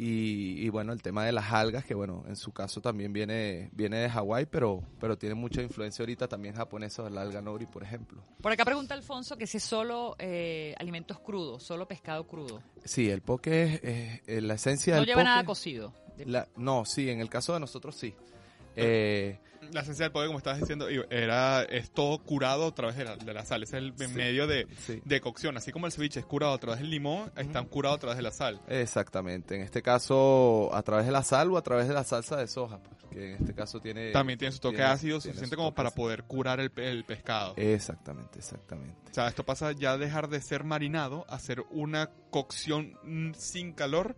y, 0.00 0.64
y 0.64 0.68
bueno, 0.68 0.92
el 0.92 1.02
tema 1.02 1.24
de 1.24 1.32
las 1.32 1.52
algas, 1.52 1.84
que 1.84 1.92
bueno, 1.94 2.22
en 2.28 2.36
su 2.36 2.52
caso 2.52 2.80
también 2.80 3.12
viene, 3.12 3.68
viene 3.72 3.96
de 3.98 4.08
Hawái, 4.08 4.46
pero, 4.46 4.82
pero 5.00 5.18
tiene 5.18 5.34
mucha 5.34 5.60
influencia 5.60 6.04
ahorita 6.04 6.28
también 6.28 6.54
japonesa, 6.54 7.10
la 7.10 7.22
alga 7.22 7.42
nori, 7.42 7.66
por 7.66 7.82
ejemplo. 7.82 8.22
Por 8.40 8.52
acá 8.52 8.64
pregunta 8.64 8.94
Alfonso 8.94 9.36
que 9.36 9.46
si 9.48 9.56
es 9.56 9.64
solo 9.64 10.14
eh, 10.20 10.74
alimentos 10.78 11.18
crudos, 11.18 11.64
solo 11.64 11.88
pescado 11.88 12.26
crudo. 12.28 12.62
Sí, 12.84 13.10
el 13.10 13.22
poke 13.22 13.64
es, 13.64 13.80
es- 13.82 14.20
es 14.26 14.42
la 14.44 14.54
esencia 14.54 14.94
No 14.94 15.00
del 15.00 15.06
lleva 15.08 15.20
poke. 15.22 15.24
nada 15.30 15.44
cocido. 15.44 15.92
La- 16.24 16.46
no, 16.56 16.84
sí, 16.84 17.10
en 17.10 17.20
el 17.20 17.28
caso 17.28 17.52
de 17.54 17.60
nosotros 17.60 17.96
sí. 17.96 18.14
Eh, 18.78 19.40
La 19.72 19.82
esencia 19.82 20.04
del 20.06 20.12
poke, 20.12 20.26
como 20.28 20.38
estabas 20.38 20.60
diciendo, 20.60 20.88
era, 20.88 21.62
es 21.62 21.90
todo 21.90 22.16
curado 22.24 22.68
a 22.68 22.74
través 22.74 22.96
de 22.96 23.04
la, 23.04 23.16
de 23.16 23.34
la 23.34 23.44
sal. 23.44 23.62
Es 23.64 23.74
el 23.74 23.92
Sí. 23.98 24.06
medio 24.08 24.46
de, 24.46 24.66
sí, 24.86 25.02
de 25.04 25.20
cocción. 25.20 25.58
Así 25.58 25.72
como 25.72 25.84
el 25.84 25.92
ceviche 25.92 26.20
es 26.20 26.24
curado 26.26 26.54
a 26.54 26.58
través 26.58 26.80
del 26.80 26.88
limón, 26.88 27.30
están 27.36 27.66
curados 27.66 27.98
a 27.98 28.00
través 28.00 28.16
de 28.16 28.22
la 28.22 28.30
sal. 28.30 28.60
exactamente. 28.68 29.56
En 29.56 29.60
este 29.62 29.82
caso, 29.82 30.70
a 30.72 30.82
través 30.82 31.04
de 31.04 31.12
la 31.12 31.22
sal 31.22 31.50
o 31.50 31.58
a 31.58 31.62
través 31.62 31.86
de 31.86 31.92
la 31.92 32.02
salsa 32.04 32.36
de 32.38 32.46
soja, 32.48 32.78
pues, 32.82 32.96
que 33.10 33.34
en 33.34 33.40
este 33.42 33.54
caso 33.54 33.78
tiene... 33.78 34.10
También 34.12 34.38
tiene 34.38 34.52
su 34.52 34.58
toque 34.60 34.76
tiene- 34.76 34.90
ácido 34.90 35.18
tiene 35.18 35.34
suficiente 35.34 35.54
su 35.54 35.60
como 35.60 35.74
para 35.74 35.88
ácido. 35.90 36.02
poder 36.02 36.22
curar 36.24 36.60
el, 36.60 36.72
el 36.76 37.04
pescado. 37.04 37.52
Exactamente, 37.58 38.38
exactamente. 38.38 38.96
O 39.10 39.14
sea, 39.14 39.28
esto 39.28 39.44
pasa 39.44 39.72
ya 39.72 39.92
a 39.92 39.98
dejar 39.98 40.28
de 40.30 40.40
ser 40.40 40.64
marinado 40.64 41.26
a 41.28 41.38
ser 41.38 41.62
una 41.70 42.08
cocción 42.30 42.94
mm, 43.02 43.32
sin 43.34 43.74
calor, 43.74 44.16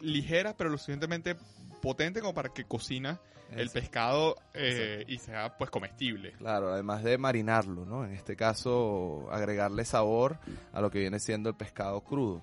ligera, 0.00 0.56
pero 0.58 0.68
lo 0.68 0.76
suficientemente 0.76 1.36
potente 1.80 2.20
como 2.20 2.34
para 2.34 2.50
que 2.50 2.64
cocina 2.64 3.18
el 3.52 3.60
Exacto. 3.60 3.80
pescado 3.80 4.36
eh, 4.54 5.04
y 5.08 5.18
sea 5.18 5.56
pues 5.56 5.70
comestible. 5.70 6.32
Claro, 6.32 6.72
además 6.72 7.02
de 7.02 7.18
marinarlo, 7.18 7.84
¿no? 7.84 8.04
En 8.04 8.12
este 8.12 8.36
caso, 8.36 9.28
agregarle 9.30 9.84
sabor 9.84 10.38
a 10.72 10.80
lo 10.80 10.90
que 10.90 11.00
viene 11.00 11.18
siendo 11.18 11.48
el 11.48 11.56
pescado 11.56 12.00
crudo. 12.02 12.42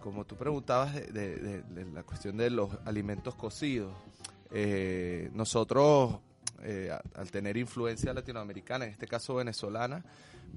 Como 0.00 0.24
tú 0.24 0.36
preguntabas 0.36 0.94
de, 0.94 1.06
de- 1.12 1.36
de- 1.38 1.62
de 1.62 1.84
la 1.92 2.02
cuestión 2.02 2.36
de 2.36 2.50
los 2.50 2.70
alimentos 2.84 3.34
cocidos, 3.34 3.92
eh, 4.50 5.30
nosotros, 5.32 6.18
eh, 6.62 6.90
al 7.14 7.30
tener 7.30 7.56
influencia 7.56 8.12
latinoamericana, 8.14 8.84
en 8.84 8.90
este 8.92 9.06
caso 9.06 9.34
venezolana, 9.36 10.04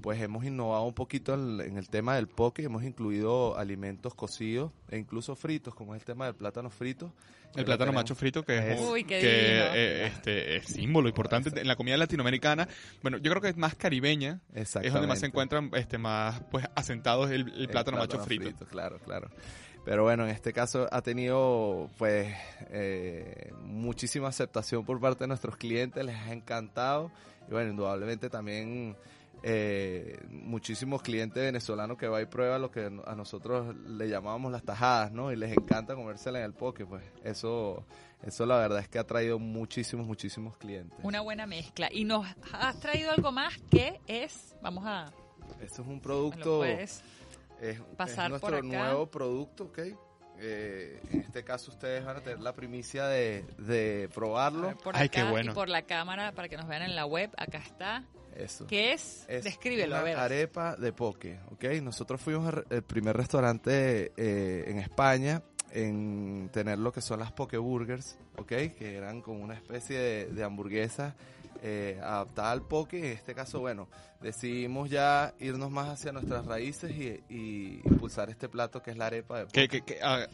pues 0.02 0.20
hemos 0.20 0.44
innovado 0.44 0.84
un 0.84 0.94
poquito 0.94 1.34
en, 1.34 1.60
en 1.60 1.76
el 1.76 1.88
tema 1.88 2.14
del 2.16 2.28
poke, 2.28 2.62
hemos 2.62 2.84
incluido 2.84 3.56
alimentos 3.58 4.14
cocidos 4.14 4.70
e 4.90 4.98
incluso 4.98 5.34
fritos, 5.34 5.74
como 5.74 5.94
es 5.94 6.00
el 6.02 6.04
tema 6.06 6.26
del 6.26 6.34
plátano 6.34 6.70
frito. 6.70 7.12
El 7.56 7.64
plátano 7.64 7.86
tenemos- 7.90 7.94
macho 8.04 8.14
frito, 8.14 8.44
que 8.44 8.58
es, 8.58 8.78
Es- 8.78 8.88
Uy, 8.88 9.04
qué 9.04 9.20
que, 9.20 9.26
divino. 9.26 9.64
eh, 9.74 10.06
este, 10.06 10.56
es 10.56 10.66
símbolo 10.66 11.08
importante 11.08 11.58
en 11.58 11.66
la 11.66 11.76
comida 11.76 11.96
latinoamericana. 11.96 12.68
Bueno, 13.02 13.16
yo 13.16 13.30
creo 13.32 13.40
que 13.40 13.48
es 13.48 13.56
más 13.56 13.74
caribeña, 13.74 14.40
es 14.54 14.72
donde 14.92 15.06
más 15.06 15.18
se 15.18 15.26
encuentran 15.26 15.70
este, 15.74 15.96
más 15.98 16.40
pues 16.50 16.66
asentados 16.74 17.30
el, 17.30 17.48
el 17.58 17.68
plátano 17.68 17.96
macho 17.96 18.18
frito. 18.20 18.50
Claro, 18.66 18.98
claro. 18.98 19.30
Pero 19.84 20.02
bueno, 20.02 20.24
en 20.24 20.30
este 20.30 20.52
caso 20.52 20.86
ha 20.90 21.00
tenido 21.00 21.88
pues 21.96 22.34
eh, 22.70 23.52
muchísima 23.62 24.28
aceptación 24.28 24.84
por 24.84 25.00
parte 25.00 25.24
de 25.24 25.28
nuestros 25.28 25.56
clientes, 25.56 26.04
les 26.04 26.16
ha 26.16 26.32
encantado. 26.32 27.10
Y 27.48 27.52
bueno, 27.52 27.70
indudablemente 27.70 28.28
también 28.28 28.96
eh, 29.42 30.18
muchísimos 30.30 31.00
clientes 31.00 31.42
venezolanos 31.42 31.96
que 31.96 32.08
va 32.08 32.20
y 32.20 32.26
prueba 32.26 32.58
lo 32.58 32.70
que 32.70 32.90
a 33.06 33.14
nosotros 33.14 33.74
le 33.86 34.08
llamábamos 34.08 34.50
las 34.50 34.64
tajadas, 34.64 35.12
¿no? 35.12 35.30
Y 35.32 35.36
les 35.36 35.52
encanta 35.52 35.94
comérsela 35.94 36.40
en 36.40 36.44
el 36.44 36.54
poke, 36.54 36.84
pues 36.84 37.04
eso, 37.22 37.84
eso 38.22 38.46
la 38.46 38.58
verdad 38.58 38.80
es 38.80 38.88
que 38.88 38.98
ha 38.98 39.04
traído 39.04 39.38
muchísimos, 39.38 40.06
muchísimos 40.06 40.56
clientes. 40.56 40.98
Una 41.02 41.20
buena 41.20 41.46
mezcla. 41.46 41.88
Y 41.92 42.04
nos 42.04 42.26
has 42.52 42.80
traído 42.80 43.12
algo 43.12 43.30
más 43.30 43.56
que 43.70 44.00
es, 44.06 44.56
vamos 44.60 44.84
a, 44.86 45.12
Esto 45.60 45.82
es 45.82 45.88
un 45.88 45.88
¿me 45.88 45.94
lo 45.94 46.02
producto... 46.02 46.58
puedes? 46.58 47.02
Es, 47.60 47.80
pasar 47.96 48.32
es 48.32 48.40
por 48.40 48.50
nuestro 48.52 48.68
acá. 48.68 48.84
nuevo 48.84 49.06
producto, 49.10 49.64
¿ok? 49.64 49.78
Eh, 50.40 51.00
en 51.10 51.20
este 51.22 51.42
caso 51.42 51.72
ustedes 51.72 52.04
van 52.04 52.16
a 52.18 52.20
tener 52.20 52.38
la 52.40 52.52
primicia 52.54 53.06
de, 53.06 53.44
de 53.58 54.08
probarlo. 54.14 54.76
Por 54.78 54.96
Ay, 54.96 55.08
qué 55.08 55.20
acá 55.22 55.30
bueno. 55.30 55.50
Y 55.52 55.54
por 55.54 55.68
la 55.68 55.82
cámara, 55.82 56.32
para 56.32 56.48
que 56.48 56.56
nos 56.56 56.68
vean 56.68 56.82
en 56.82 56.94
la 56.94 57.06
web, 57.06 57.30
acá 57.36 57.58
está. 57.58 58.04
Eso. 58.36 58.66
¿Qué 58.68 58.92
es? 58.92 59.24
Es 59.28 59.42
Descríbelo, 59.42 59.96
a 59.96 60.02
ver. 60.02 60.16
arepa 60.16 60.76
de 60.76 60.92
poke, 60.92 61.40
¿ok? 61.50 61.64
Nosotros 61.82 62.20
fuimos 62.20 62.54
el 62.70 62.82
primer 62.84 63.16
restaurante 63.16 64.12
eh, 64.16 64.64
en 64.68 64.78
España 64.78 65.42
en 65.72 66.48
tener 66.52 66.78
lo 66.78 66.92
que 66.92 67.00
son 67.00 67.18
las 67.18 67.32
poke 67.32 67.56
burgers, 67.58 68.16
¿ok? 68.36 68.46
Que 68.46 68.94
eran 68.96 69.22
como 69.22 69.42
una 69.42 69.54
especie 69.54 69.98
de, 69.98 70.26
de 70.26 70.44
hamburguesa 70.44 71.16
eh, 71.62 71.98
adaptada 72.02 72.52
al 72.52 72.62
poke. 72.62 72.98
En 72.98 73.04
este 73.12 73.34
caso, 73.34 73.60
bueno, 73.60 73.88
decidimos 74.20 74.90
ya 74.90 75.34
irnos 75.38 75.70
más 75.70 75.88
hacia 75.88 76.12
nuestras 76.12 76.44
raíces 76.46 76.90
y, 76.90 77.20
y 77.32 77.80
impulsar 77.84 78.30
este 78.30 78.48
plato 78.48 78.82
que 78.82 78.90
es 78.90 78.96
la 78.96 79.06
arepa 79.06 79.38
de 79.38 79.44
poke. 79.46 79.52
Que, 79.52 79.68
que- 79.68 79.82
que, 79.82 79.98
ah, 80.02 80.26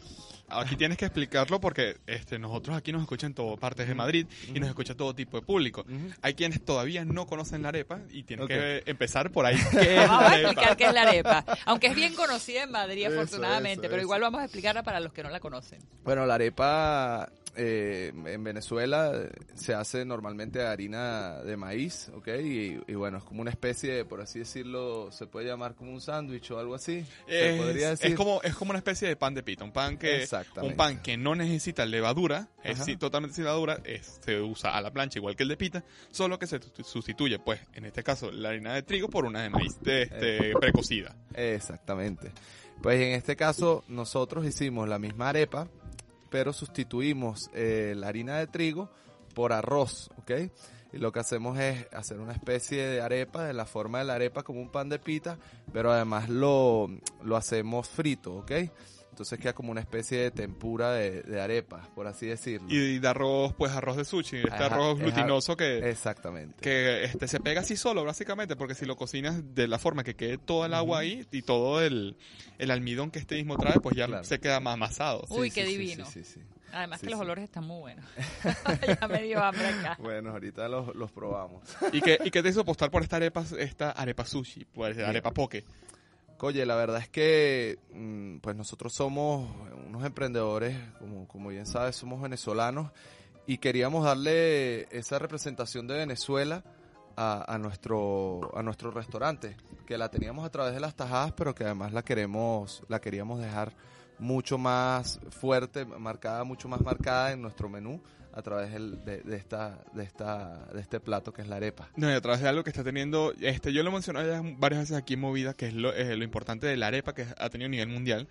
aquí 0.49 0.75
tienes 0.75 0.97
que 0.97 1.05
explicarlo 1.05 1.59
porque 1.59 1.97
este, 2.07 2.39
nosotros 2.39 2.75
aquí 2.77 2.91
nos 2.91 3.01
escuchan 3.01 3.29
en 3.31 3.35
todas 3.35 3.59
partes 3.59 3.87
de 3.87 3.95
Madrid 3.95 4.27
y 4.53 4.59
nos 4.59 4.69
escucha 4.69 4.95
todo 4.95 5.13
tipo 5.15 5.39
de 5.39 5.45
público. 5.45 5.85
Hay 6.21 6.33
quienes 6.33 6.63
todavía 6.63 7.05
no 7.05 7.25
conocen 7.27 7.61
la 7.61 7.69
arepa 7.69 7.99
y 8.09 8.23
tienes 8.23 8.45
Ok. 8.45 8.49
que 8.49 8.83
empezar 8.85 9.31
por 9.31 9.45
ahí. 9.45 9.55
¿Qué 9.71 10.01
es 10.03 10.07
Vamos 10.07 10.23
la 10.23 10.29
a 10.29 10.39
explicar 10.39 10.77
qué 10.77 10.85
es 10.85 10.93
la 10.93 11.01
arepa. 11.03 11.45
Aunque 11.65 11.87
es 11.87 11.95
bien 11.95 12.13
conocida 12.15 12.63
en 12.63 12.71
Madrid, 12.71 13.05
Eso, 13.07 13.15
afortunadamente, 13.21 13.81
eso, 13.85 13.89
pero 13.91 13.95
eso. 13.97 14.01
igual 14.03 14.21
vamos 14.21 14.41
a 14.41 14.45
explicarla 14.45 14.83
para 14.83 14.99
los 14.99 15.13
que 15.13 15.23
no 15.23 15.29
la 15.29 15.39
conocen. 15.39 15.79
Bueno, 16.03 16.25
la 16.25 16.35
arepa 16.35 17.29
eh, 17.55 18.11
en 18.25 18.43
Venezuela 18.43 19.11
eh, 19.15 19.29
se 19.53 19.73
hace 19.73 20.05
normalmente 20.05 20.61
harina 20.61 21.41
de 21.43 21.57
maíz, 21.57 22.09
¿ok? 22.15 22.27
Y, 22.43 22.79
y 22.87 22.93
bueno, 22.95 23.17
es 23.19 23.23
como 23.23 23.41
una 23.41 23.51
especie 23.51 23.93
de, 23.93 24.05
por 24.05 24.21
así 24.21 24.39
decirlo, 24.39 25.11
se 25.11 25.27
puede 25.27 25.47
llamar 25.47 25.75
como 25.75 25.91
un 25.91 26.01
sándwich 26.01 26.51
o 26.51 26.59
algo 26.59 26.75
así. 26.75 27.05
Es, 27.27 27.61
podría 27.61 27.91
es 27.91 27.99
decir. 27.99 28.15
como, 28.17 28.41
es 28.43 28.55
como 28.55 28.71
una 28.71 28.79
especie 28.79 29.07
de 29.07 29.15
pan 29.15 29.33
de 29.33 29.43
pita, 29.43 29.63
un 29.63 29.71
pan 29.71 29.97
que, 29.97 30.27
un 30.61 30.75
pan 30.75 31.01
que 31.01 31.17
no 31.17 31.35
necesita 31.35 31.85
levadura, 31.85 32.49
es 32.63 32.79
totalmente 32.99 33.35
sin 33.35 33.43
levadura, 33.45 33.79
es- 33.83 34.19
se 34.23 34.39
usa 34.41 34.75
a 34.75 34.81
la 34.81 34.91
plancha 34.91 35.19
igual 35.19 35.35
que 35.35 35.43
el 35.43 35.49
de 35.49 35.57
pita, 35.57 35.83
solo 36.11 36.37
que 36.39 36.47
se 36.47 36.59
tu- 36.59 36.83
sustituye, 36.83 37.39
pues, 37.39 37.59
en 37.73 37.85
este 37.85 38.03
caso, 38.03 38.31
la 38.31 38.49
harina 38.49 38.73
de 38.73 38.83
trigo 38.83 39.07
por 39.09 39.25
una 39.25 39.41
de 39.43 39.49
maíz 39.49 39.79
de, 39.81 40.03
este, 40.03 40.53
precocida. 40.59 41.15
Exactamente. 41.33 42.31
Pues 42.81 43.01
en 43.01 43.13
este 43.13 43.35
caso 43.35 43.83
nosotros 43.87 44.45
hicimos 44.45 44.87
la 44.89 44.99
misma 44.99 45.29
arepa, 45.29 45.67
pero 46.35 46.51
sustituimos 46.51 47.49
eh, 47.53 47.93
la 47.95 48.09
harina 48.09 48.37
de 48.37 48.47
trigo 48.47 48.89
por 49.33 49.53
arroz, 49.53 50.09
¿ok? 50.17 50.31
Y 50.91 50.97
lo 50.97 51.13
que 51.13 51.21
hacemos 51.21 51.57
es 51.57 51.87
hacer 51.93 52.19
una 52.19 52.33
especie 52.33 52.85
de 52.85 52.99
arepa 52.99 53.45
de 53.45 53.53
la 53.53 53.65
forma 53.65 53.99
de 53.99 54.03
la 54.03 54.15
arepa 54.15 54.43
como 54.43 54.59
un 54.59 54.69
pan 54.69 54.89
de 54.89 54.99
pita, 54.99 55.37
pero 55.71 55.93
además 55.93 56.27
lo, 56.27 56.89
lo 57.23 57.37
hacemos 57.37 57.87
frito, 57.87 58.35
¿ok? 58.39 58.51
Entonces 59.15 59.39
queda 59.39 59.53
como 59.53 59.71
una 59.71 59.79
especie 59.79 60.17
de 60.19 60.31
tempura 60.31 60.91
de, 60.91 61.21
de 61.21 61.39
arepa, 61.39 61.87
por 61.95 62.05
así 62.05 62.25
decirlo. 62.25 62.67
Y 62.69 62.99
de 62.99 63.07
arroz, 63.07 63.53
pues 63.53 63.71
arroz 63.71 63.95
de 63.95 64.03
sushi, 64.03 64.35
este 64.39 64.51
Ajá, 64.51 64.65
arroz 64.65 64.97
es 64.99 65.03
glutinoso 65.05 65.55
que, 65.55 65.89
Exactamente. 65.89 66.55
que 66.61 67.05
este 67.05 67.29
se 67.29 67.39
pega 67.39 67.61
así 67.61 67.77
solo, 67.77 68.03
básicamente, 68.03 68.57
porque 68.57 68.75
si 68.75 68.85
lo 68.85 68.97
cocinas 68.97 69.55
de 69.55 69.69
la 69.69 69.79
forma 69.79 70.03
que 70.03 70.17
quede 70.17 70.37
todo 70.37 70.65
el 70.65 70.73
agua 70.73 70.99
ahí 70.99 71.25
y 71.31 71.43
todo 71.43 71.81
el, 71.81 72.17
el 72.57 72.71
almidón 72.71 73.09
que 73.09 73.19
este 73.19 73.35
mismo 73.35 73.55
trae, 73.57 73.79
pues 73.79 73.95
ya 73.95 74.05
Claro. 74.07 74.25
se 74.25 74.37
queda 74.41 74.59
más 74.59 74.73
amasado. 74.73 75.23
Uy, 75.29 75.49
qué 75.49 75.63
divino. 75.63 76.05
Sí, 76.07 76.25
sí, 76.25 76.33
sí. 76.33 76.41
Además 76.73 76.99
Sí, 76.99 77.05
que 77.05 77.11
los 77.11 77.19
sí. 77.19 77.23
olores 77.23 77.45
están 77.45 77.63
muy 77.63 77.79
buenos. 77.79 78.05
ya 79.01 79.07
me 79.07 79.23
dio 79.23 79.41
hambre 79.41 79.65
acá. 79.65 79.95
Bueno, 80.01 80.31
ahorita 80.31 80.67
los, 80.67 80.93
los 80.93 81.09
probamos. 81.13 81.63
¿Y 81.93 82.01
qué, 82.01 82.19
¿Y 82.21 82.31
qué 82.31 82.43
te 82.43 82.49
hizo 82.49 82.59
apostar 82.59 82.91
por 82.91 83.01
esta 83.01 83.15
arepa, 83.15 83.45
esta 83.57 83.91
arepa 83.91 84.25
sushi, 84.25 84.65
pues 84.65 84.97
arepa 84.99 85.31
poke? 85.31 85.63
Oye, 86.39 86.65
la 86.65 86.75
verdad 86.75 87.01
es 87.01 87.09
que 87.09 87.79
mm, 87.93 88.37
pues 88.37 88.55
nosotros 88.55 88.93
somos 88.93 89.49
unos 89.87 90.05
emprendedores, 90.05 90.77
como, 90.99 91.27
como 91.27 91.49
bien 91.49 91.65
sabes, 91.65 91.95
somos 91.95 92.21
venezolanos 92.21 92.91
y 93.47 93.57
queríamos 93.57 94.03
darle 94.03 94.83
esa 94.95 95.17
representación 95.17 95.87
de 95.87 95.95
Venezuela 95.95 96.63
a, 97.15 97.51
a 97.51 97.57
nuestro 97.57 98.55
a 98.55 98.61
nuestro 98.61 98.91
restaurante, 98.91 99.57
que 99.87 99.97
la 99.97 100.09
teníamos 100.09 100.45
a 100.45 100.51
través 100.51 100.73
de 100.73 100.81
las 100.81 100.95
tajadas, 100.95 101.31
pero 101.31 101.55
que 101.55 101.63
además 101.63 101.93
la 101.93 102.03
queremos 102.03 102.83
la 102.89 102.99
queríamos 102.99 103.39
dejar 103.39 103.73
mucho 104.19 104.57
más 104.57 105.19
fuerte, 105.29 105.85
marcada, 105.85 106.43
mucho 106.43 106.67
más 106.67 106.81
marcada 106.81 107.31
en 107.31 107.41
nuestro 107.41 107.69
menú 107.69 108.01
a 108.35 108.41
través 108.41 108.71
del- 108.71 109.03
de, 109.05 109.21
de 109.21 109.37
esta 109.37 109.79
de 109.93 110.03
esta 110.03 110.65
de 110.73 110.81
este 110.81 110.99
plato 110.99 111.31
que 111.33 111.41
es 111.41 111.47
la 111.47 111.55
arepa. 111.55 111.89
No, 111.95 112.09
y 112.09 112.13
a 112.13 112.21
través 112.21 112.41
de 112.41 112.49
algo 112.49 112.63
que 112.63 112.69
está 112.69 112.83
teniendo, 112.83 113.33
este, 113.41 113.71
yo 113.73 113.81
lo 113.83 113.91
mencioné 113.91 114.25
ya 114.27 114.41
varias 114.57 114.81
veces 114.81 114.97
aquí 114.97 115.13
en 115.15 115.21
Movida, 115.21 115.53
que 115.53 115.67
es 115.67 115.73
lo, 115.73 115.93
eh, 115.93 116.15
lo 116.15 116.23
importante 116.23 116.67
de 116.67 116.77
la 116.77 116.87
arepa 116.87 117.13
que 117.13 117.25
ha 117.37 117.49
tenido 117.49 117.67
a 117.67 117.69
nivel 117.71 117.87
mundial, 117.87 118.27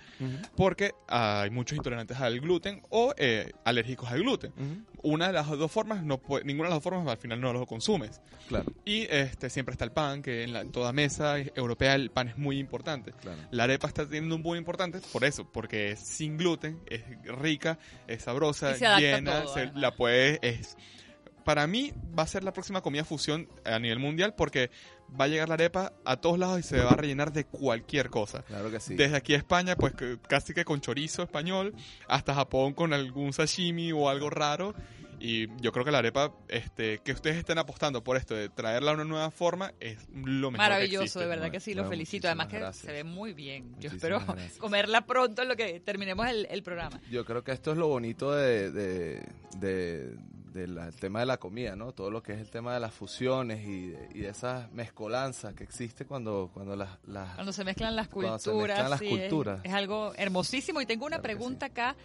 porque 0.57 0.93
hay 1.09 1.51
muchos 1.51 1.77
intolerantes 1.77 2.19
al 2.21 2.41
gluten 2.41 2.83
o 2.91 3.15
eh, 3.17 3.53
alérgicos 3.65 4.11
al 4.11 4.21
gluten. 4.21 4.53
Una 5.03 5.27
de 5.27 5.35
las 5.35 5.49
dos 5.51 5.71
formas, 5.71 6.03
no 6.03 6.17
puede- 6.19 6.45
ninguna 6.45 6.69
de 6.69 6.75
las 6.75 6.83
dos 6.83 6.85
formas 6.93 7.07
al 7.13 7.19
final 7.19 7.39
no 7.41 7.53
lo 7.53 7.67
consumes. 7.67 8.21
Claro, 8.49 8.73
Y 8.87 9.03
este, 9.11 9.51
siempre 9.51 9.73
está 9.73 9.85
el 9.85 9.93
pan, 9.93 10.23
que 10.23 10.45
en, 10.45 10.53
la- 10.53 10.61
en 10.63 10.73
toda 10.73 10.93
mesa 10.93 11.37
europea 11.39 11.95
el 11.95 12.11
pan 12.11 12.29
es 12.29 12.39
muy 12.39 12.59
importante. 12.59 13.13
claro. 13.21 13.39
La 13.51 13.65
arepa 13.65 13.87
está 13.89 14.05
teniendo 14.05 14.35
un 14.35 14.43
boom 14.43 14.57
importante 14.57 15.01
por 15.13 15.25
eso, 15.25 15.45
porque 15.51 15.91
es 15.93 15.99
sin 16.01 16.37
gluten, 16.39 16.81
es 16.87 17.03
rica, 17.25 17.79
es 18.07 18.23
sabrosa, 18.23 18.73
Y 18.73 18.79
se 18.79 18.87
llena, 18.99 19.43
todo, 19.43 19.55
se- 19.55 19.73
la 19.75 19.94
puedes... 19.97 20.39
Es, 20.43 20.77
para 21.45 21.67
mí 21.67 21.93
va 22.19 22.23
a 22.23 22.27
ser 22.27 22.43
la 22.43 22.53
próxima 22.53 22.81
comida 22.81 23.05
fusión 23.05 23.49
a 23.65 23.79
nivel 23.79 23.99
mundial 23.99 24.35
porque 24.35 24.71
va 25.19 25.27
a 25.27 25.29
llegar 25.29 25.49
la 25.49 25.55
arepa 25.55 25.93
a 26.05 26.17
todos 26.17 26.39
lados 26.39 26.59
y 26.59 26.63
se 26.63 26.81
va 26.81 26.93
a 26.93 26.97
rellenar 26.97 27.33
de 27.33 27.45
cualquier 27.45 28.11
cosa. 28.11 28.43
Claro 28.43 28.71
que 28.71 28.81
sí. 28.81 28.95
Desde 28.95 29.17
aquí 29.17 29.35
a 29.35 29.37
España, 29.37 29.77
pues 29.77 29.93
casi 30.27 30.55
que 30.55 30.65
con 30.65 30.81
chorizo 30.81 31.23
español, 31.23 31.75
hasta 32.09 32.35
Japón 32.35 32.73
con 32.73 32.93
algún 32.93 33.33
sashimi 33.33 33.93
o 33.93 34.09
algo 34.09 34.31
raro. 34.31 34.75
Y 35.27 35.47
yo 35.63 35.73
creo 35.73 35.85
que 35.87 35.91
la 35.91 35.99
arepa, 35.99 36.35
este, 36.49 36.99
que 36.99 37.13
ustedes 37.13 37.37
estén 37.39 37.57
apostando 37.59 38.05
por 38.05 38.17
esto 38.19 38.35
de 38.35 38.51
traerla 38.51 38.91
a 38.91 38.95
una 38.95 39.05
nueva 39.05 39.31
forma, 39.31 39.73
es 39.81 40.07
lo 40.13 40.51
mejor. 40.51 40.53
que 40.53 40.59
Maravilloso, 40.59 41.03
existe. 41.05 41.21
de 41.21 41.27
verdad 41.27 41.51
que 41.51 41.61
sí, 41.61 41.73
lo 41.73 41.83
Bueno, 41.83 41.91
felicito. 41.91 42.27
Además 42.29 42.49
que 42.49 42.73
se 42.75 42.93
ve 42.93 43.05
muy 43.05 43.33
bien. 43.33 43.75
Yo 43.81 43.89
espero 43.89 44.21
gracias. 44.21 44.53
comerla 44.59 45.07
pronto 45.07 45.41
en 45.43 45.49
lo 45.49 45.57
que 45.57 45.81
terminemos 45.81 46.27
el, 46.29 46.47
el 46.51 46.63
programa. 46.63 47.01
Yo 47.11 47.25
creo 47.25 47.43
que 47.43 47.53
esto 47.53 47.71
es 47.73 47.79
lo 47.79 47.89
bonito 47.89 48.33
de, 48.33 48.71
de, 48.71 49.23
de- 49.57 50.17
de 50.55 50.69
la- 50.69 50.87
el 50.87 50.95
tema 50.95 51.19
de 51.21 51.27
la 51.27 51.39
comida, 51.39 51.75
¿no? 51.75 51.91
Todo 51.93 52.11
lo 52.13 52.23
que 52.23 52.33
es 52.35 52.39
el 52.39 52.49
tema 52.51 52.75
de 52.75 52.79
las 52.81 52.93
fusiones 52.95 53.67
y 53.67 53.89
de, 53.89 54.09
y 54.15 54.19
de 54.21 54.29
esa 54.29 54.69
mezcolanza 54.73 55.53
que 55.53 55.65
existe 55.65 56.05
cuando, 56.05 56.49
cuando 56.55 56.77
las, 56.77 56.91
las- 57.09 57.35
Cuando 57.35 57.53
se 57.53 57.65
mezclan 57.65 57.97
las 57.97 58.07
culturas. 58.09 58.41
se 58.43 58.53
mezclan 58.53 58.91
las 58.91 58.99
sí, 59.01 59.07
es- 59.07 59.21
culturas. 59.31 59.61
Es, 59.65 59.73
algo 59.73 60.13
hermosísimo. 60.17 60.81
Y 60.81 60.87
tengo 60.87 61.07
una 61.07 61.17
Claro 61.17 61.23
pregunta 61.25 61.67
acá. 61.67 61.97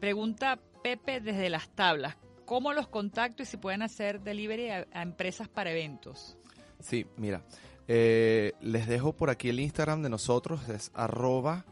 Pregunta 0.00 0.58
Pepe 0.82 1.20
desde 1.20 1.48
las 1.48 1.68
tablas. 1.68 2.16
¿Cómo 2.44 2.72
los 2.72 2.88
contacto 2.88 3.42
y 3.42 3.46
si 3.46 3.56
pueden 3.56 3.82
hacer 3.82 4.20
delivery 4.20 4.70
a, 4.70 4.86
empresas 4.94 5.48
para 5.48 5.70
eventos? 5.70 6.36
Sí, 6.80 7.06
mira, 7.16 7.42
eh, 7.88 8.52
les 8.60 8.86
dejo 8.86 9.14
por 9.14 9.30
aquí 9.30 9.48
el 9.48 9.60
Instagram 9.60 10.02
de 10.02 10.10
nosotros, 10.10 10.68
es 10.68 10.90
arroba 10.94 11.64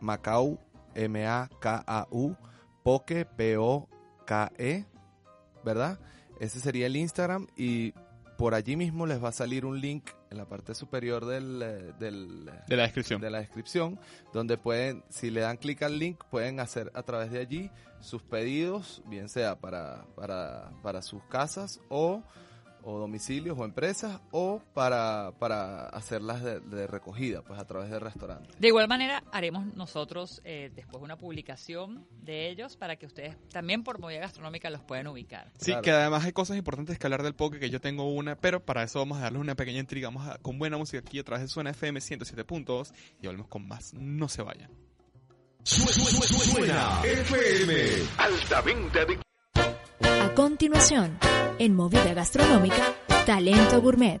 Macau, 0.00 0.58
M-A-K-A-U, 0.94 2.36
Poke, 2.82 3.26
P-O-K-E, 3.26 4.84
¿verdad? 5.64 5.98
Ese 6.40 6.60
sería 6.60 6.86
el 6.86 6.96
Instagram 6.96 7.46
y 7.56 7.92
por 8.38 8.54
allí 8.54 8.76
mismo 8.76 9.06
les 9.06 9.22
va 9.22 9.30
a 9.30 9.32
salir 9.32 9.64
un 9.64 9.80
link 9.80 10.10
en 10.30 10.38
la 10.38 10.44
parte 10.46 10.74
superior 10.74 11.24
del, 11.24 11.62
eh, 11.62 11.92
del, 11.98 12.50
De 12.66 12.76
la 12.76 12.84
descripción. 12.84 13.20
de 13.20 13.30
la 13.30 13.38
descripción, 13.38 13.98
donde 14.32 14.58
pueden, 14.58 15.04
si 15.08 15.30
le 15.30 15.40
dan 15.40 15.56
clic 15.56 15.82
al 15.82 15.98
link, 15.98 16.22
pueden 16.30 16.60
hacer 16.60 16.90
a 16.94 17.02
través 17.02 17.30
de 17.30 17.40
allí 17.40 17.70
sus 18.00 18.22
pedidos, 18.22 19.02
bien 19.06 19.28
sea 19.28 19.58
para, 19.58 20.04
para, 20.14 20.70
para 20.82 21.02
sus 21.02 21.22
casas 21.24 21.80
o, 21.88 22.22
o 22.88 22.98
domicilios 23.00 23.58
o 23.58 23.64
empresas, 23.64 24.20
o 24.30 24.62
para, 24.72 25.32
para 25.40 25.86
hacerlas 25.88 26.42
de, 26.44 26.60
de 26.60 26.86
recogida, 26.86 27.42
pues 27.42 27.58
a 27.58 27.66
través 27.66 27.90
del 27.90 28.00
restaurante. 28.00 28.48
De 28.60 28.68
igual 28.68 28.86
manera, 28.86 29.24
haremos 29.32 29.66
nosotros 29.74 30.40
eh, 30.44 30.70
después 30.74 31.02
una 31.02 31.16
publicación 31.18 32.06
de 32.22 32.48
ellos 32.48 32.76
para 32.76 32.94
que 32.94 33.06
ustedes 33.06 33.36
también 33.48 33.82
por 33.82 33.98
movida 33.98 34.20
gastronómica 34.20 34.70
los 34.70 34.82
puedan 34.82 35.08
ubicar. 35.08 35.50
Sí, 35.58 35.72
Claro. 35.72 35.82
que 35.82 35.90
además 35.90 36.24
hay 36.24 36.32
cosas 36.32 36.56
importantes 36.56 36.96
que 36.98 37.06
hablar 37.08 37.24
del 37.24 37.34
poke, 37.34 37.58
que 37.58 37.70
yo 37.70 37.80
tengo 37.80 38.04
una, 38.14 38.36
pero 38.36 38.64
para 38.64 38.84
eso 38.84 39.00
vamos 39.00 39.18
a 39.18 39.22
darles 39.22 39.40
una 39.40 39.56
pequeña 39.56 39.80
intriga. 39.80 40.08
Vamos 40.08 40.28
a- 40.28 40.38
con 40.38 40.56
buena 40.58 40.76
música 40.78 40.98
aquí 41.00 41.18
a 41.18 41.24
través 41.24 41.42
de 41.42 41.48
Suena 41.48 41.70
FM 41.70 42.00
107.2 42.00 42.92
y 43.20 43.26
volvemos 43.26 43.48
con 43.48 43.66
más. 43.66 43.94
No 43.94 44.28
se 44.28 44.42
vayan. 44.42 44.70
Suena 45.64 47.00
FM. 47.02 47.74
Altamente 48.18 49.00
adictivo. 49.00 49.22
A 50.02 50.32
continuación, 50.34 51.18
en 51.58 51.74
Movida 51.74 52.14
Gastronómica, 52.14 52.94
Talento 53.24 53.80
Gourmet. 53.80 54.20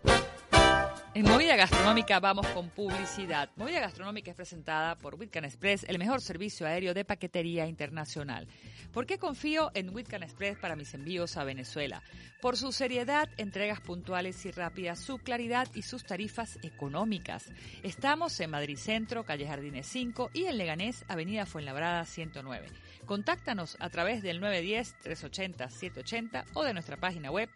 En 1.16 1.24
Movida 1.24 1.56
Gastronómica 1.56 2.20
vamos 2.20 2.46
con 2.48 2.68
publicidad. 2.68 3.48
Movida 3.56 3.80
Gastronómica 3.80 4.32
es 4.32 4.36
presentada 4.36 4.98
por 4.98 5.14
Witcan 5.14 5.46
Express, 5.46 5.86
el 5.88 5.98
mejor 5.98 6.20
servicio 6.20 6.66
aéreo 6.66 6.92
de 6.92 7.06
paquetería 7.06 7.66
internacional. 7.66 8.46
¿Por 8.92 9.06
qué 9.06 9.16
confío 9.16 9.70
en 9.72 9.94
Witcan 9.94 10.22
Express 10.22 10.58
para 10.58 10.76
mis 10.76 10.92
envíos 10.92 11.38
a 11.38 11.44
Venezuela? 11.44 12.02
Por 12.42 12.58
su 12.58 12.70
seriedad, 12.70 13.30
entregas 13.38 13.80
puntuales 13.80 14.44
y 14.44 14.50
rápidas, 14.50 15.00
su 15.00 15.16
claridad 15.16 15.68
y 15.72 15.80
sus 15.80 16.04
tarifas 16.04 16.58
económicas. 16.62 17.50
Estamos 17.82 18.38
en 18.40 18.50
Madrid 18.50 18.76
Centro, 18.76 19.24
calle 19.24 19.46
Jardines 19.46 19.86
5 19.86 20.32
y 20.34 20.44
en 20.44 20.58
Leganés, 20.58 21.06
Avenida 21.08 21.46
Fuenlabrada 21.46 22.04
109. 22.04 22.68
Contáctanos 23.06 23.78
a 23.80 23.88
través 23.88 24.22
del 24.22 24.42
910-380-780 24.42 26.44
o 26.52 26.62
de 26.62 26.74
nuestra 26.74 26.98
página 26.98 27.30
web 27.30 27.48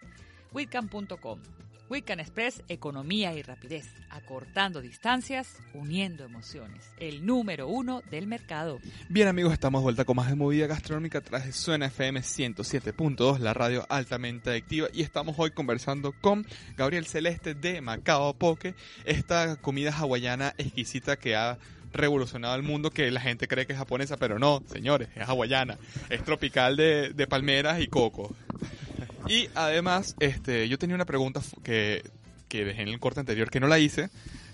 witcan.com. 0.50 1.42
Wiccan 1.90 2.20
Express, 2.20 2.62
economía 2.68 3.34
y 3.34 3.42
rapidez, 3.42 3.84
acortando 4.10 4.80
distancias, 4.80 5.56
uniendo 5.74 6.24
emociones. 6.24 6.88
El 7.00 7.26
número 7.26 7.66
uno 7.66 8.00
del 8.12 8.28
mercado. 8.28 8.78
Bien 9.08 9.26
amigos, 9.26 9.52
estamos 9.52 9.80
de 9.80 9.82
vuelta 9.82 10.04
con 10.04 10.14
más 10.14 10.28
de 10.28 10.36
movida 10.36 10.68
gastronómica 10.68 11.18
a 11.18 11.20
través 11.20 11.48
de 11.48 11.52
Suena 11.52 11.86
FM 11.86 12.20
107.2, 12.20 13.40
la 13.40 13.54
radio 13.54 13.84
altamente 13.88 14.50
adictiva. 14.50 14.86
Y 14.92 15.02
estamos 15.02 15.34
hoy 15.36 15.50
conversando 15.50 16.14
con 16.20 16.46
Gabriel 16.76 17.06
Celeste 17.06 17.54
de 17.54 17.80
Macao 17.80 18.34
Poke, 18.34 18.76
esta 19.04 19.56
comida 19.56 19.90
hawaiana 19.90 20.54
exquisita 20.58 21.16
que 21.16 21.34
ha 21.34 21.58
revolucionado 21.92 22.54
el 22.54 22.62
mundo, 22.62 22.92
que 22.92 23.10
la 23.10 23.20
gente 23.20 23.48
cree 23.48 23.66
que 23.66 23.72
es 23.72 23.78
japonesa, 23.80 24.16
pero 24.16 24.38
no, 24.38 24.62
señores, 24.66 25.08
es 25.16 25.28
hawaiana. 25.28 25.76
Es 26.08 26.22
tropical 26.22 26.76
de, 26.76 27.10
de 27.14 27.26
palmeras 27.26 27.80
y 27.80 27.88
coco. 27.88 28.32
Y 29.30 29.48
además, 29.54 30.16
este, 30.20 30.68
yo 30.68 30.78
tenía 30.78 30.96
una 30.96 31.04
pregunta 31.06 31.40
que, 31.62 32.02
que 32.48 32.64
dejé 32.64 32.82
en 32.82 32.88
el 32.88 32.98
corte 32.98 33.20
anterior, 33.20 33.48
que 33.50 33.60
no 33.60 33.68
la 33.68 33.78
hice, 33.78 34.10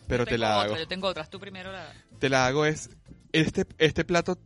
pero 0.06 0.24
te 0.26 0.36
la 0.38 0.58
otra, 0.58 0.62
hago 0.66 0.76
Yo 0.76 0.86
tengo 0.88 1.08
otras. 1.08 1.30
Tú 1.30 1.40
primero 1.40 1.72
la... 1.72 1.92
te 2.18 2.28
la 2.28 2.46
hago 2.46 2.66
es 2.66 2.90
este 3.32 3.66
este 3.78 4.04
plato 4.04 4.38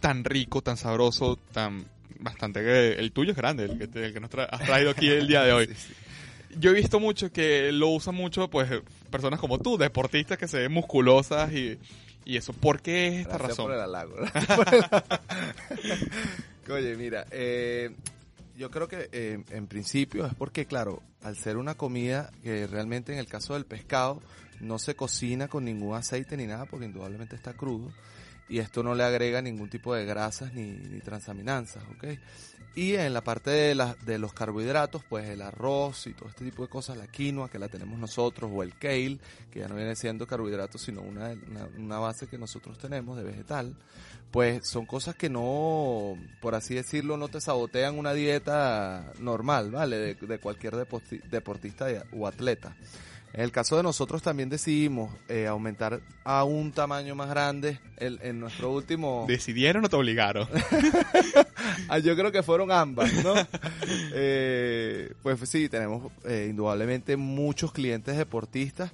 tan 0.00 0.24
rico, 0.24 0.60
tan 0.62 0.76
sabroso, 0.76 1.36
tan 1.52 1.86
bastante 2.18 2.98
el 2.98 3.12
tuyo 3.12 3.30
es 3.30 3.36
grande, 3.36 3.64
el 3.64 3.78
que, 3.78 3.86
te- 3.88 4.06
el 4.06 4.12
que 4.12 4.20
nos 4.20 4.30
tra- 4.30 4.48
has 4.50 4.60
traído 4.64 4.90
aquí 4.90 5.08
el 5.08 5.26
día 5.28 5.42
de 5.44 5.52
hoy. 5.52 5.66
Sí, 5.74 5.74
sí. 5.88 5.94
Yo 6.58 6.70
he 6.70 6.74
visto 6.74 6.98
mucho 7.00 7.30
que 7.30 7.70
lo 7.70 7.88
usan 7.88 8.14
mucho 8.14 8.48
pues 8.48 8.68
personas 9.10 9.38
como 9.38 9.58
tú, 9.58 9.76
deportistas 9.76 10.38
que 10.38 10.48
se 10.48 10.58
ven 10.60 10.72
musculosas 10.72 11.52
y, 11.52 11.78
y 12.24 12.36
eso. 12.38 12.52
¿Por 12.54 12.80
qué 12.80 13.08
es 13.08 13.14
esta 13.20 13.36
Gracias 13.36 13.48
razón? 13.58 13.66
por 13.66 13.74
el 13.74 13.80
halago. 13.82 14.16
Oye, 16.70 16.96
mira, 16.96 17.26
eh, 17.30 17.90
yo 18.56 18.70
creo 18.70 18.88
que 18.88 19.08
eh, 19.12 19.42
en 19.50 19.66
principio 19.66 20.26
es 20.26 20.34
porque, 20.34 20.66
claro, 20.66 21.02
al 21.22 21.36
ser 21.36 21.56
una 21.56 21.74
comida 21.76 22.30
que 22.42 22.66
realmente 22.66 23.12
en 23.12 23.18
el 23.18 23.26
caso 23.26 23.54
del 23.54 23.66
pescado 23.66 24.20
no 24.60 24.78
se 24.78 24.94
cocina 24.96 25.48
con 25.48 25.64
ningún 25.64 25.94
aceite 25.94 26.36
ni 26.36 26.46
nada 26.46 26.64
porque 26.66 26.86
indudablemente 26.86 27.36
está 27.36 27.52
crudo 27.54 27.92
y 28.48 28.58
esto 28.58 28.82
no 28.82 28.94
le 28.94 29.02
agrega 29.04 29.42
ningún 29.42 29.68
tipo 29.68 29.94
de 29.94 30.04
grasas 30.06 30.54
ni, 30.54 31.00
transaminanzas, 31.00 31.82
¿ok? 31.96 32.04
Y 32.76 32.94
en 32.94 33.12
la 33.14 33.22
parte 33.24 33.50
de, 33.50 33.74
la- 33.74 33.96
de 34.04 34.18
los 34.18 34.32
carbohidratos, 34.34 35.02
pues 35.08 35.28
el 35.28 35.40
arroz 35.42 36.06
y 36.06 36.12
todo 36.12 36.28
este 36.28 36.44
tipo 36.44 36.62
de 36.62 36.68
cosas, 36.68 36.96
la 36.96 37.06
quinoa 37.06 37.50
que 37.50 37.58
la 37.58 37.68
tenemos 37.68 37.98
nosotros 37.98 38.50
o 38.54 38.62
el 38.62 38.78
kale, 38.78 39.18
que 39.50 39.60
ya 39.60 39.68
no 39.68 39.74
viene 39.74 39.96
siendo 39.96 40.26
carbohidratos 40.26 40.82
sino 40.82 41.00
una, 41.00 41.30
una, 41.48 41.66
una 41.78 41.98
base 41.98 42.28
que 42.28 42.38
nosotros 42.38 42.78
tenemos 42.78 43.16
de 43.16 43.24
vegetal, 43.24 43.74
pues 44.30 44.66
son 44.68 44.84
cosas 44.86 45.14
que 45.14 45.30
no, 45.30 46.16
por 46.40 46.54
así 46.54 46.74
decirlo, 46.74 47.16
no 47.16 47.28
te 47.28 47.40
sabotean 47.40 47.98
una 47.98 48.12
dieta 48.12 49.12
normal, 49.20 49.70
¿vale? 49.70 49.96
De, 49.98 50.14
de 50.14 50.38
cualquier 50.38 50.74
deporti- 50.74 51.22
deportista 51.30 51.86
o 52.12 52.26
atleta. 52.26 52.76
En 53.32 53.42
el 53.42 53.52
caso 53.52 53.76
de 53.76 53.82
nosotros 53.82 54.22
también 54.22 54.48
decidimos 54.48 55.12
eh, 55.28 55.46
aumentar 55.46 56.00
a 56.24 56.44
un 56.44 56.72
tamaño 56.72 57.14
más 57.14 57.28
grande 57.28 57.78
el- 57.98 58.18
en 58.22 58.40
nuestro 58.40 58.72
último... 58.72 59.26
¿Decidieron 59.28 59.84
o 59.84 59.88
te 59.88 59.96
obligaron? 59.96 60.48
Ah, 61.88 61.98
yo 61.98 62.16
creo 62.16 62.32
que 62.32 62.42
fueron 62.42 62.70
ambas, 62.72 63.12
¿no? 63.24 63.34
Eh, 64.14 65.12
pues 65.22 65.38
sí, 65.48 65.68
tenemos 65.68 66.10
eh, 66.24 66.46
indudablemente 66.50 67.16
muchos 67.16 67.72
clientes 67.72 68.16
deportistas 68.16 68.90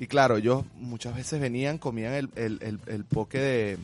y 0.00 0.06
claro, 0.06 0.36
ellos 0.38 0.64
muchas 0.76 1.14
veces 1.14 1.40
venían, 1.40 1.78
comían 1.78 2.12
el, 2.14 2.30
el, 2.34 2.58
el, 2.62 2.80
el 2.86 3.04
poke 3.04 3.38
de, 3.38 3.78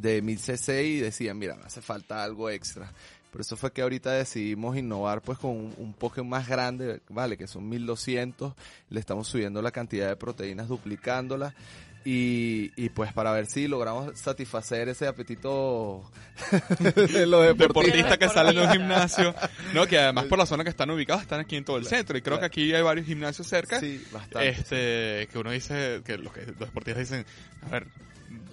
de 0.00 0.22
1000 0.22 0.38
cc 0.38 0.82
y 0.84 1.00
decían, 1.00 1.38
mira, 1.38 1.56
me 1.56 1.64
hace 1.64 1.80
falta 1.82 2.22
algo 2.22 2.48
extra. 2.50 2.92
Por 3.30 3.40
eso 3.42 3.56
fue 3.56 3.72
que 3.72 3.82
ahorita 3.82 4.10
decidimos 4.12 4.76
innovar 4.76 5.22
pues 5.22 5.38
con 5.38 5.50
un, 5.52 5.94
un 6.16 6.28
más 6.28 6.48
grande, 6.48 7.00
vale, 7.08 7.36
que 7.36 7.46
son 7.46 7.68
1200, 7.68 8.54
le 8.90 8.98
estamos 9.00 9.28
subiendo 9.28 9.62
la 9.62 9.70
cantidad 9.70 10.08
de 10.08 10.16
proteínas, 10.16 10.66
duplicándola. 10.68 11.54
Y, 12.02 12.72
y 12.82 12.88
pues 12.88 13.12
para 13.12 13.30
ver 13.30 13.44
si 13.46 13.68
logramos 13.68 14.18
satisfacer 14.18 14.88
ese 14.88 15.06
apetito 15.06 16.02
de 16.80 17.26
los 17.26 17.46
deportistas. 17.46 17.58
deportistas 17.58 18.18
que 18.18 18.28
salen 18.30 18.54
de 18.54 18.62
un 18.62 18.68
Deportista. 18.70 18.72
gimnasio, 18.72 19.34
no, 19.74 19.86
que 19.86 19.98
además 19.98 20.24
por 20.24 20.38
la 20.38 20.46
zona 20.46 20.64
que 20.64 20.70
están 20.70 20.90
ubicados 20.90 21.20
están 21.22 21.40
aquí 21.40 21.56
en 21.56 21.64
todo 21.64 21.76
el 21.76 21.84
centro 21.84 22.16
y 22.16 22.22
creo 22.22 22.40
que 22.40 22.46
aquí 22.46 22.72
hay 22.74 22.80
varios 22.80 23.06
gimnasios 23.06 23.46
cerca, 23.46 23.78
Sí, 23.80 24.02
bastante. 24.10 24.48
este, 24.48 25.28
que 25.30 25.38
uno 25.38 25.50
dice 25.50 26.00
que 26.02 26.16
los, 26.16 26.32
que 26.32 26.46
los 26.46 26.58
deportistas 26.58 27.06
dicen, 27.10 27.26
a 27.66 27.68
ver, 27.68 27.86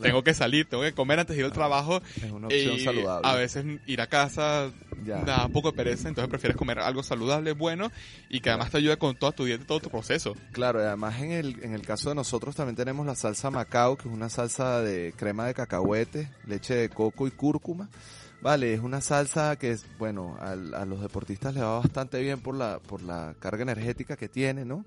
tengo 0.02 0.24
que 0.24 0.34
salir, 0.34 0.68
tengo 0.68 0.84
que 0.84 0.94
comer 0.94 1.20
antes 1.20 1.36
de 1.36 1.42
ir 1.42 1.46
al 1.46 1.52
trabajo 1.54 2.02
Es 2.22 2.32
una 2.32 2.48
opción 2.48 2.76
y 2.76 2.80
saludable. 2.80 3.28
a 3.28 3.36
veces 3.36 3.66
ir 3.86 4.02
a 4.02 4.08
casa 4.08 4.72
Ya. 5.04 5.24
da 5.24 5.46
un 5.46 5.52
poco 5.52 5.70
de 5.72 5.76
pereza, 5.78 6.10
entonces 6.10 6.30
prefieres 6.30 6.56
comer 6.58 6.80
algo 6.80 7.04
saludable, 7.04 7.52
bueno 7.54 7.92
y 8.30 8.40
que 8.40 8.50
además 8.50 8.72
te 8.72 8.78
ayude 8.78 8.98
con 8.98 9.16
toda 9.16 9.32
tu 9.32 9.46
dieta 9.46 9.64
y 9.64 9.68
todo 9.68 9.80
tu 9.80 9.90
proceso. 9.90 10.36
Claro, 10.52 10.82
y 10.82 10.86
además 10.86 11.22
en 11.22 11.32
el, 11.32 11.64
en 11.64 11.74
el 11.74 11.82
caso 11.84 12.10
de 12.10 12.16
nosotros 12.16 12.56
también 12.56 12.76
tenemos 12.76 13.06
la 13.06 13.16
salsa 13.16 13.52
Macao, 13.52 13.96
que 13.98 14.08
es 14.08 14.14
una 14.14 14.30
salsa 14.30 14.82
de 14.82 15.14
crema 15.16 15.46
de 15.48 15.54
cacahuete, 15.54 16.30
leche 16.46 16.76
de 16.76 16.90
coco 16.90 17.28
y 17.28 17.32
cúrcuma. 17.32 17.90
Vale, 18.42 18.74
es 18.74 18.82
una 18.82 19.02
salsa 19.02 19.56
que 19.56 19.72
es, 19.72 19.86
bueno, 19.98 20.38
al- 20.40 20.74
a, 20.76 20.86
los 20.86 21.02
deportistas 21.02 21.56
le 21.56 21.62
va 21.62 21.80
bastante 21.80 22.22
bien 22.22 22.40
por 22.40 22.56
la, 22.56 22.80
por 22.80 23.02
la 23.02 23.34
carga 23.40 23.64
energética 23.64 24.16
que 24.16 24.30
tiene, 24.30 24.64
¿no? 24.64 24.86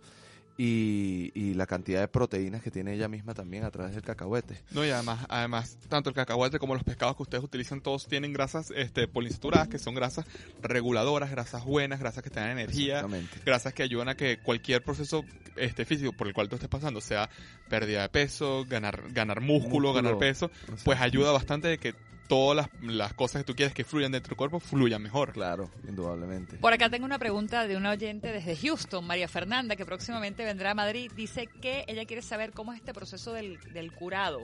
Y, 0.62 1.32
y 1.34 1.54
la 1.54 1.64
cantidad 1.66 2.00
de 2.00 2.08
proteínas 2.08 2.60
que 2.62 2.70
tiene 2.70 2.92
ella 2.92 3.08
misma 3.08 3.32
también 3.32 3.64
a 3.64 3.70
través 3.70 3.94
del 3.94 4.02
cacahuete. 4.02 4.60
No, 4.72 4.84
y 4.84 4.90
además, 4.90 5.24
además, 5.30 5.78
tanto 5.88 6.10
el 6.10 6.14
cacahuete 6.14 6.58
como 6.58 6.74
los 6.74 6.84
pescados 6.84 7.16
que 7.16 7.22
ustedes 7.22 7.42
utilizan, 7.42 7.80
todos 7.80 8.06
tienen 8.06 8.34
grasas 8.34 8.70
este, 8.76 9.08
poliinsaturadas, 9.08 9.68
que 9.68 9.78
son 9.78 9.94
grasas 9.94 10.26
reguladoras, 10.60 11.30
grasas 11.30 11.64
buenas, 11.64 11.98
grasas 11.98 12.22
que 12.22 12.28
te 12.28 12.40
dan 12.40 12.50
energía, 12.50 13.06
grasas 13.46 13.72
que 13.72 13.82
ayudan 13.82 14.10
a 14.10 14.16
que 14.16 14.36
cualquier 14.42 14.84
proceso 14.84 15.24
este, 15.56 15.86
físico 15.86 16.12
por 16.12 16.26
el 16.26 16.34
cual 16.34 16.50
tú 16.50 16.56
estés 16.56 16.68
pasando, 16.68 17.00
sea 17.00 17.30
pérdida 17.70 18.02
de 18.02 18.10
peso, 18.10 18.66
ganar, 18.68 19.04
ganar 19.12 19.40
músculo, 19.40 19.88
Músculo. 19.88 19.92
ganar 19.94 20.18
peso, 20.18 20.50
pues 20.84 21.00
ayuda 21.00 21.32
bastante 21.32 21.68
de 21.68 21.78
que 21.78 21.94
todas 22.30 22.56
las, 22.80 22.82
las 22.94 23.12
cosas 23.12 23.42
que 23.42 23.46
tú 23.46 23.54
quieres 23.54 23.74
que 23.74 23.84
fluyan 23.84 24.12
dentro 24.12 24.30
del 24.30 24.36
cuerpo 24.38 24.58
fluyan 24.60 25.02
mejor. 25.02 25.32
Claro, 25.32 25.70
indudablemente. 25.86 26.56
Por 26.56 26.72
acá 26.72 26.88
tengo 26.88 27.04
una 27.04 27.18
pregunta 27.18 27.66
de 27.66 27.76
una 27.76 27.90
oyente 27.90 28.32
desde 28.32 28.56
Houston, 28.56 29.04
María 29.06 29.28
Fernanda, 29.28 29.76
que 29.76 29.84
próximamente 29.84 30.44
vendrá 30.44 30.70
a 30.70 30.74
Madrid. 30.74 31.10
Dice 31.14 31.46
que 31.60 31.84
ella 31.88 32.06
quiere 32.06 32.22
saber 32.22 32.52
cómo 32.52 32.72
es 32.72 32.78
este 32.78 32.94
proceso 32.94 33.32
del, 33.34 33.58
del 33.74 33.92
curado. 33.92 34.40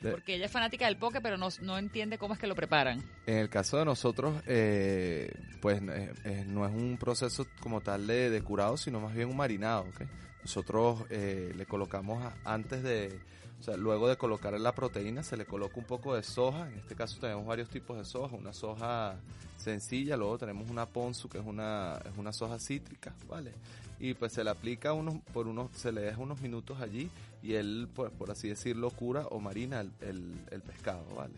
De- 0.00 0.10
Porque 0.12 0.34
ella 0.36 0.44
es 0.46 0.52
fanática 0.52 0.86
del 0.86 0.96
poke, 0.98 1.20
pero 1.20 1.36
no, 1.38 1.48
no 1.62 1.78
entiende 1.78 2.18
cómo 2.18 2.34
es 2.34 2.38
que 2.40 2.46
lo 2.46 2.54
preparan. 2.54 3.02
En 3.26 3.38
el 3.38 3.48
caso 3.48 3.78
de 3.78 3.84
nosotros, 3.86 4.42
eh, 4.46 5.32
pues 5.60 5.80
eh, 5.82 6.12
eh, 6.24 6.44
no 6.46 6.64
es 6.66 6.72
un 6.72 6.96
proceso 6.98 7.46
como 7.60 7.80
tal 7.80 8.06
de, 8.06 8.30
de 8.30 8.42
curado, 8.42 8.76
sino 8.76 9.00
más 9.00 9.14
bien 9.14 9.28
un 9.28 9.36
marinado. 9.36 9.82
¿ok? 9.88 10.02
Nosotros 10.42 11.02
eh, 11.10 11.52
le 11.56 11.66
colocamos 11.66 12.22
a- 12.22 12.34
antes 12.44 12.82
de, 12.82 13.18
sea, 13.66 13.76
luego 13.76 14.08
de 14.08 14.16
colocar 14.16 14.58
la 14.58 14.72
proteína, 14.72 15.22
se 15.22 15.36
le 15.36 15.44
coloca 15.44 15.78
un 15.78 15.84
poco 15.84 16.14
de 16.14 16.22
soja. 16.22 16.68
En 16.68 16.78
este 16.78 16.94
caso 16.94 17.18
tenemos 17.20 17.44
varios 17.46 17.68
tipos 17.68 17.96
de 17.98 18.04
soja, 18.04 18.36
una 18.36 18.52
soja 18.52 19.16
sencilla, 19.56 20.16
luego 20.16 20.38
tenemos 20.38 20.70
una 20.70 20.86
ponzu 20.86 21.28
que 21.28 21.38
es 21.38 21.44
una, 21.44 22.00
es 22.04 22.16
una 22.16 22.32
soja 22.32 22.58
cítrica, 22.58 23.14
¿vale? 23.28 23.52
Y 23.98 24.14
pues 24.14 24.32
se 24.32 24.44
le 24.44 24.50
aplica 24.50 24.92
unos, 24.92 25.16
por 25.32 25.48
unos, 25.48 25.70
se 25.72 25.90
le 25.90 26.02
deja 26.02 26.18
unos 26.18 26.40
minutos 26.40 26.80
allí 26.80 27.10
y 27.42 27.54
él, 27.54 27.88
pues, 27.94 28.12
por 28.12 28.30
así 28.30 28.48
decirlo, 28.48 28.90
cura 28.90 29.26
o 29.30 29.40
marina 29.40 29.80
el, 29.80 29.90
el, 30.00 30.34
el 30.50 30.62
pescado, 30.62 31.04
¿vale? 31.16 31.34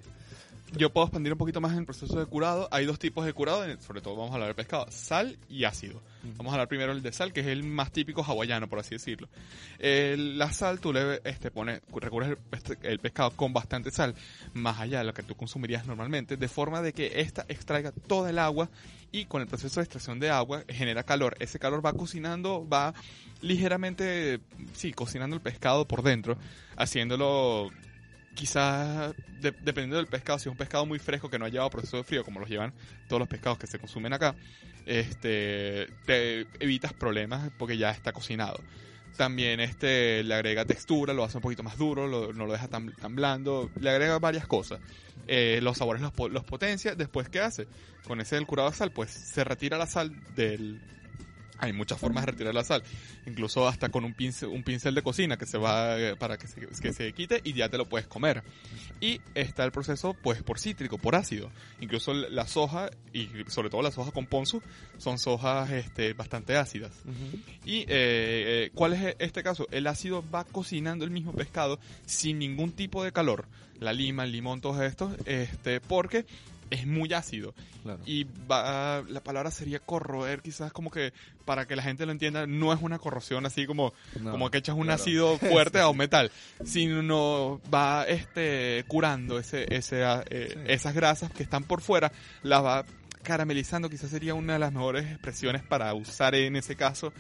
Yo 0.76 0.90
puedo 0.92 1.07
expandir 1.07 1.33
un 1.33 1.38
poquito 1.38 1.61
más 1.62 1.72
en 1.72 1.78
el 1.78 1.85
proceso 1.87 2.18
de 2.18 2.26
curado. 2.26 2.68
Hay 2.70 2.85
dos 2.85 2.98
tipos 2.98 3.24
de 3.24 3.33
curado, 3.33 3.64
sobre 3.81 4.02
todo 4.02 4.14
vamos 4.16 4.33
a 4.33 4.35
hablar 4.35 4.48
de 4.50 4.54
pescado, 4.54 4.87
sal 4.90 5.38
y 5.48 5.64
ácido. 5.64 6.02
Vamos 6.37 6.50
a 6.52 6.54
hablar 6.57 6.68
primero 6.68 6.92
el 6.92 7.02
de 7.02 7.11
sal, 7.11 7.33
que 7.33 7.40
es 7.40 7.46
el 7.46 7.64
más 7.64 7.90
típico 7.90 8.22
hawaiano, 8.22 8.68
por 8.68 8.78
así 8.78 8.90
decirlo. 8.96 9.28
El- 9.78 10.37
la 10.38 10.52
sal, 10.52 10.78
tú 10.78 10.92
le 10.92 11.20
este, 11.24 11.50
pones, 11.50 11.81
recurres 11.94 12.28
el, 12.31 12.37
peste- 12.37 12.78
el 12.83 12.98
pescado 12.98 13.31
con 13.31 13.52
bastante 13.54 13.90
sal, 13.90 14.14
más 14.52 14.78
allá 14.78 14.98
de 14.98 15.04
lo 15.04 15.14
que 15.14 15.22
tú 15.22 15.35
consumirías 15.37 15.87
normalmente, 15.87 16.37
de 16.37 16.48
forma 16.48 16.83
de 16.83 16.92
que 16.92 17.20
ésta 17.20 17.46
extraiga 17.48 17.90
toda 17.92 18.28
el 18.28 18.38
agua 18.38 18.68
y 19.11 19.24
con 19.24 19.40
el 19.40 19.48
proceso 19.48 19.81
de 19.81 19.85
extracción 19.85 20.20
de 20.20 20.28
agua 20.28 20.64
genera 20.68 21.02
calor. 21.02 21.35
Ese 21.40 21.59
calor 21.59 21.85
va 21.85 21.94
cocinando, 21.94 22.68
va 22.68 22.92
ligeramente, 23.40 24.40
sí, 24.74 24.92
cocinando 24.92 25.35
el 25.35 25.40
pescado 25.42 25.87
por 25.88 26.02
dentro, 26.02 26.37
haciéndolo 26.76 27.70
quizás 28.38 29.14
de- 29.40 29.51
dependiendo 29.51 29.96
del 29.96 30.07
pescado, 30.07 30.38
si 30.38 30.48
es 30.48 30.53
un 30.53 30.57
pescado 30.57 30.87
muy 30.87 31.01
fresco 31.01 31.29
que 31.29 31.38
no 31.40 31.44
ha 31.44 31.48
llevado 31.48 31.70
proceso 31.70 31.96
de 31.96 32.05
frío, 32.05 32.24
como 32.24 32.38
los 32.38 32.48
llevan 32.48 32.72
todos 33.09 33.18
los 33.18 33.29
pescados 33.29 33.59
que 33.59 33.66
se 33.66 33.81
consumen 33.81 34.12
acá, 34.12 34.37
este, 34.87 35.88
te 36.07 36.46
evitas 36.61 36.92
problemas 36.92 37.51
porque 37.59 37.77
ya 37.77 37.90
está 37.90 38.12
cocinado. 38.12 38.61
También 39.16 39.59
este 39.59 40.22
le 40.22 40.35
agrega 40.35 40.64
textura, 40.64 41.12
lo 41.12 41.24
hace 41.24 41.38
un 41.38 41.42
poquito 41.42 41.64
más 41.64 41.77
duro, 41.77 42.33
no 42.33 42.46
lo 42.46 42.53
deja 42.53 42.68
tan, 42.68 42.92
tan 42.92 43.16
blando, 43.16 43.70
le 43.81 43.90
agrega 43.90 44.18
varias 44.20 44.46
cosas. 44.46 44.79
Eh, 45.27 45.59
los 45.61 45.77
sabores 45.77 46.01
los, 46.01 46.12
los 46.31 46.44
potencia. 46.44 46.94
Después, 46.94 47.29
¿qué 47.29 47.40
hace? 47.40 47.66
Con 48.07 48.20
ese 48.20 48.37
del 48.37 48.46
curado 48.46 48.70
de 48.70 48.77
sal, 48.77 48.92
pues 48.92 49.11
se 49.11 49.42
retira 49.42 49.77
la 49.77 49.87
sal 49.87 50.12
del, 50.37 50.81
hay 51.59 51.73
muchas 51.73 51.99
formas 51.99 52.25
de 52.25 52.33
retirar 52.33 52.55
la 52.55 52.64
sal, 52.64 52.83
incluso 53.27 53.66
hasta 53.66 53.88
con 53.88 54.05
un 54.05 54.14
pincel, 54.14 54.49
un 54.49 54.62
pincel 54.62 54.94
de 54.94 55.03
cocina 55.03 55.37
que 55.37 55.47
se 55.47 55.59
va 55.59 55.99
eh, 55.99 56.16
para 56.16 56.38
que 56.38 56.47
se, 56.47 56.61
que 56.61 56.92
se 56.92 57.12
quite 57.12 57.40
y 57.44 57.53
ya 57.53 57.68
te 57.68 57.79
lo 57.79 57.88
puedes 57.88 58.07
comer. 58.07 58.42
Y 59.01 59.21
está 59.35 59.64
el 59.64 59.73
proceso 59.73 60.14
pues 60.14 60.42
por 60.42 60.59
cítrico, 60.59 60.99
por 60.99 61.14
ácido. 61.14 61.51
Incluso 61.81 62.14
la 62.14 62.47
soja 62.47 62.90
y 63.12 63.29
sobre 63.49 63.71
todo 63.71 63.83
la 63.83 63.90
soja 63.90 64.11
con 64.12 64.27
ponzu 64.27 64.62
son 64.99 65.18
sojas 65.18 65.71
este, 65.71 66.12
bastante 66.12 66.57
ácidas. 66.57 66.92
Y 67.64 67.81
eh, 67.81 67.87
eh, 67.88 68.71
¿cuál 68.75 68.94
es 68.94 69.16
este 69.18 69.42
caso? 69.42 69.66
El 69.71 69.87
ácido 69.87 70.25
va 70.31 70.44
cocinando 70.44 71.05
el 71.05 71.11
mismo 71.11 71.33
pescado 71.33 71.79
sin 72.07 72.38
ningún 72.38 72.73
tipo 72.73 73.05
de 73.05 73.12
calor. 73.12 73.47
La 73.79 73.92
lima, 73.92 74.25
el 74.25 74.33
limón, 74.33 74.61
todos 74.61 74.81
estos, 74.81 75.12
este, 75.25 75.81
porque 75.81 76.27
es 76.70 76.87
muy 76.87 77.12
ácido 77.14 77.54
Claro. 77.83 78.00
y 78.04 78.24
va, 78.50 79.02
la 79.09 79.22
palabra 79.22 79.50
sería 79.50 79.78
corroer, 79.78 80.42
quizás 80.42 80.72
como 80.72 80.90
que 80.90 81.12
para 81.44 81.66
que 81.66 81.76
la 81.76 81.83
gente 81.83 82.04
lo 82.04 82.12
entienda, 82.12 82.46
no 82.46 82.72
es 82.72 82.81
una 82.83 82.98
corrosión 82.98 83.46
así 83.46 83.66
como, 83.66 83.94
No, 84.20 84.33
como 84.33 84.50
que 84.50 84.59
echas 84.59 84.76
un 84.76 84.85
claro. 84.85 85.00
ácido 85.00 85.38
fuerte 85.38 85.78
a 85.81 85.88
un 85.88 85.96
metal, 85.96 86.31
sino 86.64 87.61
va 87.72 88.04
este 88.04 88.85
curando 88.88 89.38
ese, 89.38 89.66
ese, 89.74 90.02
eh, 90.31 90.48
Sí. 90.52 90.59
esas 90.66 90.94
grasas 90.94 91.31
que 91.33 91.42
están 91.42 91.64
por 91.64 91.81
fuera, 91.81 92.12
las 92.42 92.62
va 92.64 92.85
caramelizando, 93.22 93.88
quizás 93.90 94.11
sería 94.11 94.35
una 94.35 94.54
de 94.54 94.59
las 94.59 94.72
mejores 94.72 95.07
expresiones 95.11 95.62
para 95.62 95.92
usar 95.94 96.35
en 96.35 96.57
ese 96.57 96.76
caso, 96.76 97.12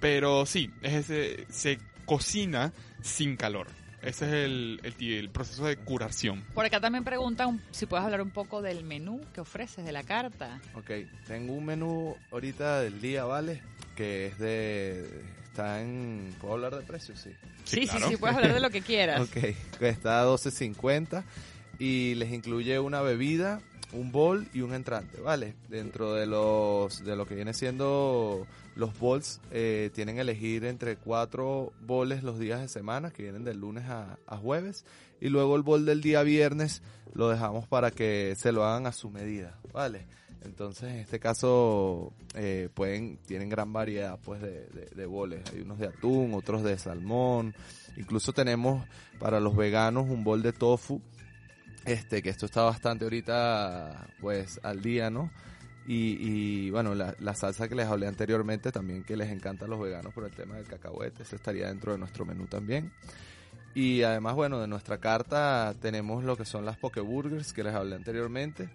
pero 0.00 0.44
sí, 0.46 0.70
es 0.82 1.10
ese, 1.10 1.46
se 1.50 1.78
cocina 2.04 2.72
sin 3.02 3.36
calor. 3.36 3.68
Ese 4.04 4.26
es 4.26 4.32
el, 4.32 4.80
el, 5.00 5.30
proceso 5.30 5.64
de 5.64 5.76
curación. 5.76 6.44
Por 6.54 6.66
acá 6.66 6.80
también 6.80 7.04
preguntan 7.04 7.62
si 7.70 7.86
puedes 7.86 8.04
hablar 8.04 8.20
un 8.20 8.30
poco 8.30 8.60
del 8.60 8.84
menú 8.84 9.20
que 9.32 9.40
ofreces, 9.40 9.84
de 9.84 9.92
la 9.92 10.02
carta. 10.02 10.60
Ok, 10.74 10.90
tengo 11.26 11.54
un 11.54 11.64
menú 11.64 12.14
ahorita 12.30 12.82
del 12.82 13.00
día, 13.00 13.24
¿vale? 13.24 13.62
Que 13.96 14.26
es 14.26 14.38
de... 14.38 15.22
Está 15.44 15.80
en... 15.80 16.34
¿Puedo 16.40 16.54
hablar 16.54 16.76
de 16.76 16.82
precios? 16.82 17.20
Sí. 17.20 17.30
Sí, 17.64 17.82
sí, 17.82 17.86
claro. 17.86 18.08
sí, 18.08 18.16
puedes 18.16 18.36
hablar 18.36 18.52
de 18.54 18.60
lo 18.60 18.70
que 18.70 18.82
quieras. 18.82 19.20
Ok, 19.22 19.54
que 19.78 19.88
está 19.88 20.20
a 20.20 20.26
12.50 20.26 21.22
y 21.78 22.14
les 22.16 22.32
incluye 22.32 22.78
una 22.78 23.00
bebida, 23.00 23.60
un 23.92 24.12
bol 24.12 24.48
y 24.52 24.60
un 24.60 24.74
entrante, 24.74 25.20
¿vale? 25.20 25.54
Dentro 25.68 26.12
de 26.14 26.26
los 26.26 27.04
de 27.04 27.16
lo 27.16 27.26
que 27.26 27.34
viene 27.34 27.54
siendo 27.54 28.46
los 28.74 28.98
bols, 28.98 29.40
eh, 29.50 29.90
tienen 29.94 30.16
que 30.16 30.22
elegir 30.22 30.64
entre 30.64 30.96
cuatro 30.96 31.72
boles 31.80 32.22
los 32.22 32.38
días 32.38 32.60
de 32.60 32.68
semana, 32.68 33.10
que 33.10 33.22
vienen 33.22 33.44
del 33.44 33.60
lunes 33.60 33.84
a, 33.88 34.16
jueves, 34.36 34.84
y 35.20 35.28
luego 35.28 35.56
el 35.56 35.62
bol 35.62 35.86
del 35.86 36.00
día 36.00 36.22
viernes 36.22 36.82
lo 37.14 37.28
dejamos 37.28 37.68
para 37.68 37.90
que 37.90 38.34
se 38.36 38.52
lo 38.52 38.64
hagan 38.64 38.86
a 38.86 38.92
su 38.92 39.10
medida, 39.10 39.58
¿vale? 39.72 40.06
Entonces, 40.44 40.90
en 40.90 40.98
este 40.98 41.18
caso, 41.18 42.12
eh, 42.34 42.68
pueden, 42.74 43.16
tienen 43.18 43.48
gran 43.48 43.72
variedad, 43.72 44.18
pues, 44.22 44.42
de, 44.42 44.66
de, 44.66 44.86
de. 44.94 45.42
Hay 45.52 45.60
unos 45.62 45.78
de 45.78 45.86
atún, 45.86 46.34
otros 46.34 46.62
de 46.62 46.76
salmón. 46.76 47.54
Incluso 47.96 48.34
tenemos 48.34 48.86
para 49.18 49.40
los 49.40 49.56
veganos 49.56 50.10
un 50.10 50.22
bol 50.22 50.42
de 50.42 50.52
tofu, 50.52 51.00
este, 51.86 52.20
que 52.20 52.28
esto 52.28 52.44
está 52.44 52.62
bastante 52.62 53.04
ahorita, 53.04 54.08
pues, 54.20 54.60
al 54.62 54.82
día, 54.82 55.08
¿no? 55.08 55.30
Y, 55.86 56.16
y 56.66 56.70
bueno, 56.70 56.94
la, 56.94 57.14
la 57.18 57.34
salsa 57.34 57.68
que 57.68 57.74
les 57.74 57.86
hablé 57.86 58.06
anteriormente 58.06 58.72
también 58.72 59.04
que 59.04 59.16
les 59.16 59.30
encanta 59.30 59.66
a 59.66 59.68
los 59.68 59.78
veganos 59.80 60.14
por 60.14 60.24
el 60.24 60.30
tema 60.30 60.56
del 60.56 60.66
cacahuete, 60.66 61.22
ese 61.24 61.36
estaría 61.36 61.68
dentro 61.68 61.92
de 61.92 61.98
nuestro 61.98 62.24
menú 62.24 62.46
también. 62.46 62.90
Y 63.74 64.02
además, 64.02 64.34
bueno, 64.34 64.60
de 64.60 64.66
nuestra 64.68 64.98
carta 64.98 65.74
tenemos 65.82 66.24
lo 66.24 66.36
que 66.36 66.44
son 66.44 66.64
las 66.64 66.76
pokeburgers 66.78 67.52
que 67.52 67.64
les 67.64 67.74
hablé 67.74 67.96
anteriormente. 67.96 68.70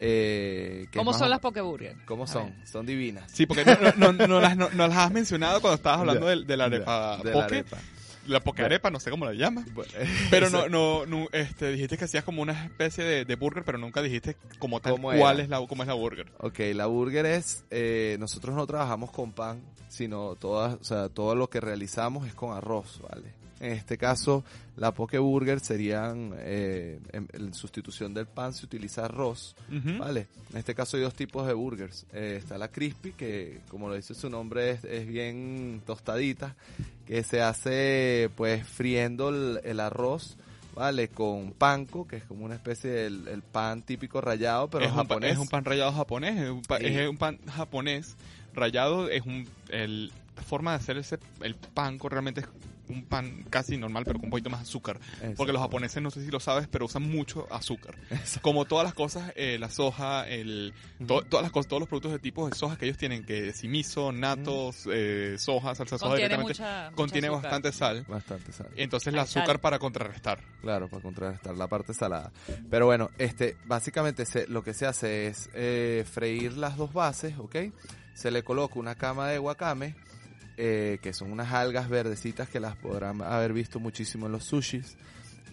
Eh, 0.00 0.86
que 0.90 0.98
¿Cómo 0.98 1.12
son 1.12 1.28
o- 1.28 1.28
las 1.30 1.40
Pokeburgers? 1.40 1.96
¿Cómo 2.04 2.24
A 2.24 2.26
son? 2.26 2.50
ver. 2.50 2.66
Son 2.68 2.84
divinas. 2.84 3.30
Sí, 3.32 3.46
porque 3.46 3.64
no, 3.64 3.74
no, 3.96 4.12
no, 4.12 4.26
no 4.26 4.40
las, 4.40 4.56
no- 4.56 4.68
no 4.70 4.88
las 4.88 4.96
has 4.98 5.12
mencionado 5.12 5.60
cuando 5.60 5.76
estabas 5.76 6.00
hablando 6.00 6.26
Ya, 6.28 6.36
de, 6.36 6.44
de 6.44 6.56
la 6.56 6.64
arepa 6.64 7.16
de 7.18 7.24
la 7.24 7.32
poke. 7.32 7.44
arepa. 7.44 7.78
La 8.26 8.40
pokearepa, 8.40 8.90
no 8.90 9.00
sé 9.00 9.10
cómo 9.10 9.30
la. 9.30 9.50
Bueno, 9.50 9.92
Pero 10.30 10.50
no, 10.50 10.68
no, 10.68 11.06
no, 11.06 11.28
este, 11.32 11.72
dijiste 11.72 11.98
que 11.98 12.04
hacías 12.04 12.24
como 12.24 12.42
una 12.42 12.64
especie 12.64 13.04
de, 13.04 13.24
de 13.24 13.36
burger, 13.36 13.64
pero 13.64 13.78
nunca 13.78 14.02
dijiste 14.02 14.36
como 14.58 14.80
tal 14.80 14.92
¿Cómo 14.92 15.12
cuál 15.12 15.40
es 15.40 15.48
la, 15.48 15.64
cómo 15.66 15.82
es 15.82 15.86
la 15.86 15.94
burger. 15.94 16.26
Ok, 16.38 16.60
la 16.74 16.86
burger 16.86 17.26
es, 17.26 17.64
eh, 17.70 18.16
nosotros 18.18 18.54
no 18.54 18.66
trabajamos 18.66 19.10
con 19.10 19.32
pan, 19.32 19.60
sino 19.88 20.34
todas, 20.36 20.74
o 20.80 20.84
sea, 20.84 21.08
todo 21.08 21.34
lo 21.34 21.48
que 21.48 21.60
realizamos 21.60 22.26
es 22.26 22.34
con 22.34 22.56
arroz, 22.56 23.00
¿vale? 23.02 23.44
En 23.60 23.72
este 23.72 23.96
caso, 23.96 24.44
la 24.76 24.92
poke 24.92 25.18
burger 25.18 25.60
serían, 25.60 26.34
eh, 26.38 26.98
en, 27.12 27.28
en 27.32 27.54
sustitución 27.54 28.12
del 28.12 28.26
pan 28.26 28.52
se 28.52 28.66
utiliza 28.66 29.04
arroz. 29.06 29.56
¿vale? 29.98 30.26
En 30.52 30.58
este 30.58 30.74
caso 30.74 30.96
hay 30.96 31.02
dos 31.02 31.14
tipos 31.14 31.46
de 31.46 31.54
burgers. 31.54 32.04
Eh, 32.12 32.36
está 32.38 32.58
la 32.58 32.68
crispy, 32.68 33.12
que 33.12 33.60
como 33.70 33.88
lo 33.88 33.94
dice 33.94 34.14
su 34.14 34.28
nombre 34.28 34.70
es, 34.72 34.84
es 34.84 35.06
bien 35.06 35.82
tostadita, 35.86 36.56
que 37.06 37.22
se 37.22 37.42
hace 37.42 38.30
pues 38.36 38.66
friendo 38.66 39.28
el, 39.28 39.60
el 39.64 39.80
arroz, 39.80 40.36
¿vale? 40.74 41.08
Con 41.08 41.52
panko, 41.52 42.06
que 42.08 42.16
es 42.16 42.24
como 42.24 42.44
una 42.44 42.54
especie 42.54 42.90
del 42.90 43.28
el 43.28 43.42
pan 43.42 43.82
típico 43.82 44.20
rallado, 44.20 44.68
pero 44.70 44.84
es, 44.86 44.90
un, 44.90 44.96
japonés. 44.96 45.32
es 45.32 45.38
un 45.38 45.48
pan 45.48 45.64
rallado 45.64 45.92
japonés, 45.92 46.36
es 46.40 46.50
un, 46.50 46.62
pa- 46.62 46.78
Sí. 46.78 46.86
es 46.86 47.08
un 47.08 47.16
pan 47.16 47.38
japonés 47.46 48.16
rallado, 48.54 49.08
es 49.10 49.22
un, 49.26 49.46
el, 49.68 50.12
la 50.36 50.42
forma 50.42 50.70
de 50.72 50.76
hacer 50.78 50.96
ese, 50.98 51.18
el 51.42 51.54
panko 51.54 52.08
realmente 52.08 52.40
es 52.40 52.46
un 52.88 53.04
pan 53.04 53.44
casi 53.50 53.76
normal, 53.76 54.04
pero 54.04 54.18
con 54.18 54.26
un 54.26 54.30
poquito 54.30 54.50
más 54.50 54.62
azúcar. 54.62 55.00
Porque 55.36 55.52
los 55.52 55.62
japoneses, 55.62 56.02
no 56.02 56.10
sé 56.10 56.24
si 56.24 56.30
lo 56.30 56.40
sabes, 56.40 56.68
pero 56.68 56.84
usan 56.84 57.02
mucho 57.02 57.46
azúcar. 57.52 57.94
Como 58.42 58.64
todas 58.66 58.84
las 58.84 58.94
cosas, 58.94 59.32
eh, 59.36 59.56
la 59.58 59.70
soja, 59.70 60.28
el, 60.28 60.74
to- 61.06 61.22
todas 61.22 61.42
las 61.42 61.52
cosas, 61.52 61.68
todos 61.68 61.80
los 61.80 61.88
productos 61.88 62.12
de 62.12 62.18
tipo 62.18 62.48
de 62.48 62.54
soja 62.54 62.76
que 62.76 62.84
ellos 62.84 62.98
tienen, 62.98 63.24
que 63.24 63.52
si 63.52 63.68
miso, 63.68 64.12
natos, 64.12 64.86
eh, 64.92 65.36
soja, 65.38 65.74
salsa 65.74 65.96
de 65.96 65.98
soja 65.98 66.10
Contiene 66.10 66.28
directamente, 66.36 66.52
mucha, 66.62 66.84
mucha 66.90 66.96
contiene 66.96 67.26
azúcar. 67.28 67.42
bastante 67.42 67.72
sal. 67.72 68.04
Bastante 68.08 68.52
sal. 68.52 68.68
Entonces 68.76 69.12
el 69.12 69.18
azúcar 69.18 69.46
sal. 69.46 69.60
para 69.60 69.78
contrarrestar. 69.78 70.40
Claro, 70.60 70.88
para 70.88 71.02
contrarrestar 71.02 71.56
la 71.56 71.66
parte 71.68 71.94
salada. 71.94 72.32
Pero 72.70 72.86
bueno, 72.86 73.10
este, 73.18 73.56
básicamente 73.64 74.26
se- 74.26 74.46
lo 74.46 74.62
que 74.62 74.74
se 74.74 74.86
hace 74.86 75.26
es 75.28 75.48
eh, 75.54 76.04
freír 76.10 76.52
las 76.54 76.76
dos 76.76 76.92
bases, 76.92 77.38
¿ok? 77.38 77.56
Se 78.14 78.30
le 78.30 78.42
coloca 78.44 78.78
una 78.78 78.94
cama 78.94 79.28
de 79.28 79.38
wakame, 79.38 79.96
eh, 80.56 80.98
que 81.02 81.12
son 81.12 81.32
unas 81.32 81.52
algas 81.52 81.88
verdecitas 81.88 82.48
que 82.48 82.60
las 82.60 82.76
podrán 82.76 83.20
haber 83.22 83.52
visto 83.52 83.80
muchísimo 83.80 84.26
en 84.26 84.32
los 84.32 84.44
sushis. 84.44 84.96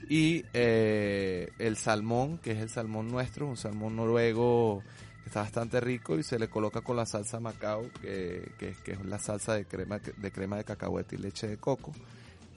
Y 0.10 0.44
eh, 0.54 1.50
el 1.60 1.78
salmón, 1.78 2.38
que 2.40 2.52
es 2.52 2.60
el 2.60 2.70
salmón 2.70 3.10
nuestro, 3.10 3.48
un 3.48 3.56
salmón 3.58 3.96
noruego 3.96 4.84
que 5.24 5.30
está 5.30 5.42
bastante 5.42 5.80
rico 5.80 6.18
y 6.18 6.24
se 6.24 6.38
le 6.40 6.48
coloca 6.50 6.82
con 6.82 6.98
la 6.98 7.06
salsa 7.06 7.40
macao, 7.40 7.84
que, 8.02 8.52
que- 8.58 8.76
que 8.84 8.92
es 8.94 9.06
la 9.06 9.20
salsa 9.20 9.54
de 9.54 9.66
crema 9.66 10.00
de 10.00 10.32
crema 10.32 10.58
de 10.58 10.64
cacahuete 10.64 11.16
y 11.16 11.20
leche 11.20 11.48
de 11.48 11.58
coco. 11.58 11.94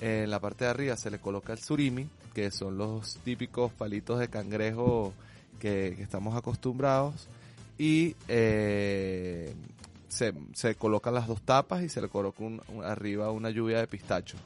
En 0.00 0.30
la 0.30 0.40
parte 0.40 0.64
de 0.64 0.70
arriba 0.70 0.96
se 0.96 1.10
le 1.10 1.18
coloca 1.20 1.52
el 1.52 1.58
surimi, 1.60 2.08
que 2.34 2.50
son 2.50 2.76
los 2.76 3.16
típicos 3.18 3.70
palitos 3.72 4.18
de 4.18 4.28
cangrejo 4.28 5.12
que, 5.60 5.94
que 5.96 6.02
estamos 6.02 6.36
acostumbrados. 6.36 7.28
Y 7.78 8.16
eh, 8.28 9.52
se, 10.14 10.32
se 10.54 10.74
colocan 10.76 11.12
las 11.14 11.26
dos 11.26 11.42
tapas 11.42 11.82
y 11.82 11.88
se 11.88 12.00
le 12.00 12.08
coloca 12.08 12.42
un- 12.44 12.62
un- 12.68 12.84
arriba 12.84 13.30
una 13.30 13.50
lluvia 13.50 13.78
de 13.78 13.86
pistacho. 13.86 14.36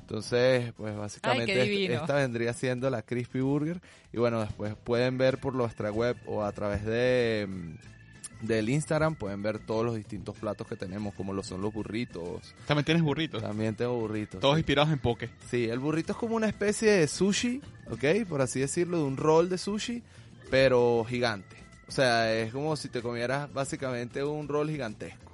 Entonces, 0.00 0.72
pues 0.76 0.94
básicamente 0.96 1.52
qué 1.52 1.62
est- 1.62 1.70
divino. 1.70 1.94
esta 1.94 2.14
vendría 2.16 2.52
siendo 2.52 2.90
la 2.90 3.02
Crispy 3.02 3.40
Burger. 3.40 3.80
Y 4.12 4.18
bueno, 4.18 4.40
después 4.40 4.74
pueden 4.84 5.16
ver 5.18 5.38
por 5.38 5.54
nuestra 5.54 5.90
web 5.90 6.16
o 6.26 6.42
a 6.44 6.52
través 6.52 6.84
de 6.84 7.46
mm, 7.48 8.46
del 8.46 8.68
Instagram, 8.68 9.14
pueden 9.14 9.42
ver 9.42 9.58
todos 9.60 9.86
los 9.86 9.94
distintos 9.96 10.36
platos 10.36 10.66
que 10.66 10.76
tenemos, 10.76 11.14
como 11.14 11.32
lo 11.32 11.42
son 11.42 11.62
los 11.62 11.72
burritos. 11.72 12.54
También 12.66 12.84
tienes 12.84 13.02
burritos. 13.02 13.42
También 13.42 13.74
tengo 13.74 13.94
burritos. 13.98 14.38
Todos 14.40 14.56
sí. 14.56 14.60
inspirados 14.60 14.92
en 14.92 14.98
poke. 14.98 15.30
Sí, 15.50 15.64
el 15.64 15.78
burrito 15.78 16.12
es 16.12 16.18
como 16.18 16.36
una 16.36 16.48
especie 16.48 16.90
de 16.90 17.08
sushi, 17.08 17.62
¿ok? 17.90 18.28
Por 18.28 18.42
así 18.42 18.60
decirlo, 18.60 18.98
de 18.98 19.04
un 19.04 19.16
rol 19.16 19.48
de 19.48 19.56
sushi, 19.56 20.02
pero 20.50 21.06
gigante. 21.08 21.56
O 21.88 21.92
sea, 21.92 22.32
es 22.34 22.52
como 22.52 22.76
si 22.76 22.88
te 22.88 23.02
comieras 23.02 23.52
básicamente 23.52 24.22
un 24.24 24.48
rol 24.48 24.70
gigantesco, 24.70 25.30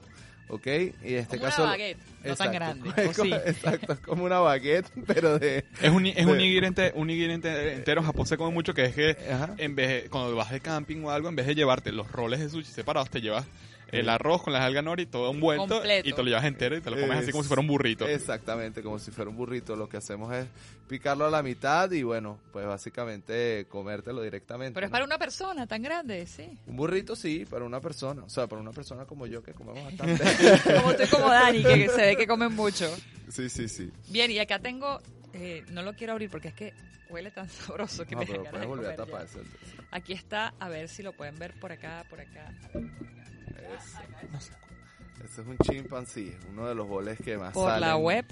¿ok? 0.48 0.66
Y 0.66 1.14
en 1.14 1.18
este 1.20 1.38
Como 1.38 1.48
caso... 1.48 1.62
una 1.62 1.70
baguette, 1.72 1.98
no 1.98 2.04
tan 2.22 2.30
Exacto, 2.30 2.52
grande. 2.52 2.90
es 2.96 3.08
¿o 3.18 3.22
como- 3.22 3.34
sí? 3.36 3.40
Exacto, 3.46 3.92
es 3.92 4.00
como 4.00 4.24
una 4.24 4.38
baguette, 4.40 4.90
pero 5.06 5.38
de... 5.38 5.64
Es 5.80 5.90
un, 5.90 6.06
es 6.06 6.26
un 6.26 6.32
de- 6.32 6.38
nigiri 6.38 6.66
ente- 6.66 6.92
un 6.96 7.08
entero 7.10 8.00
en 8.00 8.06
Japón 8.06 8.26
se 8.26 8.36
come 8.36 8.52
mucho 8.52 8.74
que 8.74 8.84
es 8.86 8.94
que 8.94 9.16
Ajá. 9.32 9.54
en 9.58 9.76
vez 9.76 9.88
de- 10.04 10.10
cuando 10.10 10.34
vas 10.34 10.50
de 10.50 10.60
camping 10.60 11.04
o 11.04 11.10
algo, 11.10 11.28
en 11.28 11.36
vez 11.36 11.46
de 11.46 11.54
llevarte 11.54 11.92
los 11.92 12.10
roles 12.10 12.40
de 12.40 12.48
sushi 12.48 12.70
separados, 12.72 13.10
te 13.10 13.20
llevas 13.20 13.46
el 13.92 14.09
arroz 14.09 14.42
con 14.42 14.53
las 14.53 14.62
algas 14.62 14.85
nori 14.85 15.07
todo 15.07 15.31
envuelto 15.31 15.66
Completo. 15.76 16.09
y 16.09 16.12
te 16.12 16.22
lo 16.22 16.29
llevas 16.29 16.44
entero 16.44 16.76
y 16.76 16.81
te 16.81 16.90
lo 16.90 16.96
comes 17.00 17.18
así 17.18 17.26
Es- 17.26 17.33
como 17.33 17.42
si 17.42 17.48
fuera 17.48 17.61
un 17.61 17.66
burrito. 17.66 18.07
Exactamente, 18.07 18.83
como 18.83 18.98
si 18.98 19.11
fuera 19.11 19.31
un 19.31 19.37
burrito. 19.37 19.76
Lo 19.76 19.88
que 19.88 19.96
hacemos 19.96 20.33
es 20.35 20.46
picarlo 20.88 21.26
a 21.26 21.31
la 21.31 21.42
mitad 21.42 21.90
y 21.92 22.03
bueno, 22.03 22.38
pues 22.53 22.66
básicamente 22.66 23.66
comértelo 23.68 24.22
directamente. 24.22 24.74
Pero 24.74 24.87
es 24.87 24.90
¿no? 24.90 24.92
para 24.92 25.05
una 25.05 25.18
persona 25.18 25.66
tan 25.66 25.83
grande, 25.83 26.26
sí. 26.26 26.48
Un 26.66 26.76
burrito 26.76 27.14
sí, 27.16 27.44
para 27.48 27.64
una 27.64 27.81
persona. 27.81 28.24
O 28.24 28.29
sea, 28.29 28.46
para 28.46 28.61
una 28.61 28.72
persona 28.72 29.05
como 29.05 29.26
yo 29.26 29.42
que 29.42 29.53
comemos 29.53 29.85
bastante. 29.96 30.24
Como 30.81 30.94
tú 30.94 31.03
y 31.03 31.07
como 31.09 31.29
Dani, 31.31 31.62
que 31.62 31.88
se 31.88 32.03
ve 32.03 32.16
que 32.16 32.26
comen 32.26 32.53
mucho. 32.55 32.90
sí, 33.29 33.48
sí, 33.48 33.68
sí. 33.68 33.90
Bien, 34.09 34.31
y 34.31 34.38
acá 34.38 34.59
tengo, 34.59 35.00
eh, 35.33 35.64
no 35.70 35.83
lo 35.83 35.94
quiero 35.94 36.12
abrir 36.14 36.31
porque 36.31 36.48
es 36.48 36.55
que 36.55 36.74
huele 37.09 37.31
tan 37.31 37.48
sabroso 37.50 38.05
que 38.07 38.14
No, 38.14 38.20
me 38.22 38.26
pero 38.26 38.44
puedes 38.44 38.61
de 38.61 38.66
volver 38.66 38.87
a 38.87 38.90
ya. 38.90 38.96
taparse. 39.05 39.40
Aquí 39.92 40.12
está, 40.12 40.55
a 40.61 40.68
ver 40.68 40.88
si 40.88 41.03
lo 41.03 41.12
pueden 41.12 41.37
ver 41.38 41.55
por 41.59 41.72
acá, 41.72 42.05
por 42.09 42.20
acá. 42.20 42.53
Ese 45.24 45.40
es 45.42 45.46
un 45.46 45.59
chimpancé, 45.59 46.37
uno 46.50 46.66
de 46.66 46.74
los 46.74 46.88
boles 46.88 47.18
que 47.22 47.37
más 47.37 47.52
Por 47.52 47.78
la 47.78 47.96
web. 47.96 48.24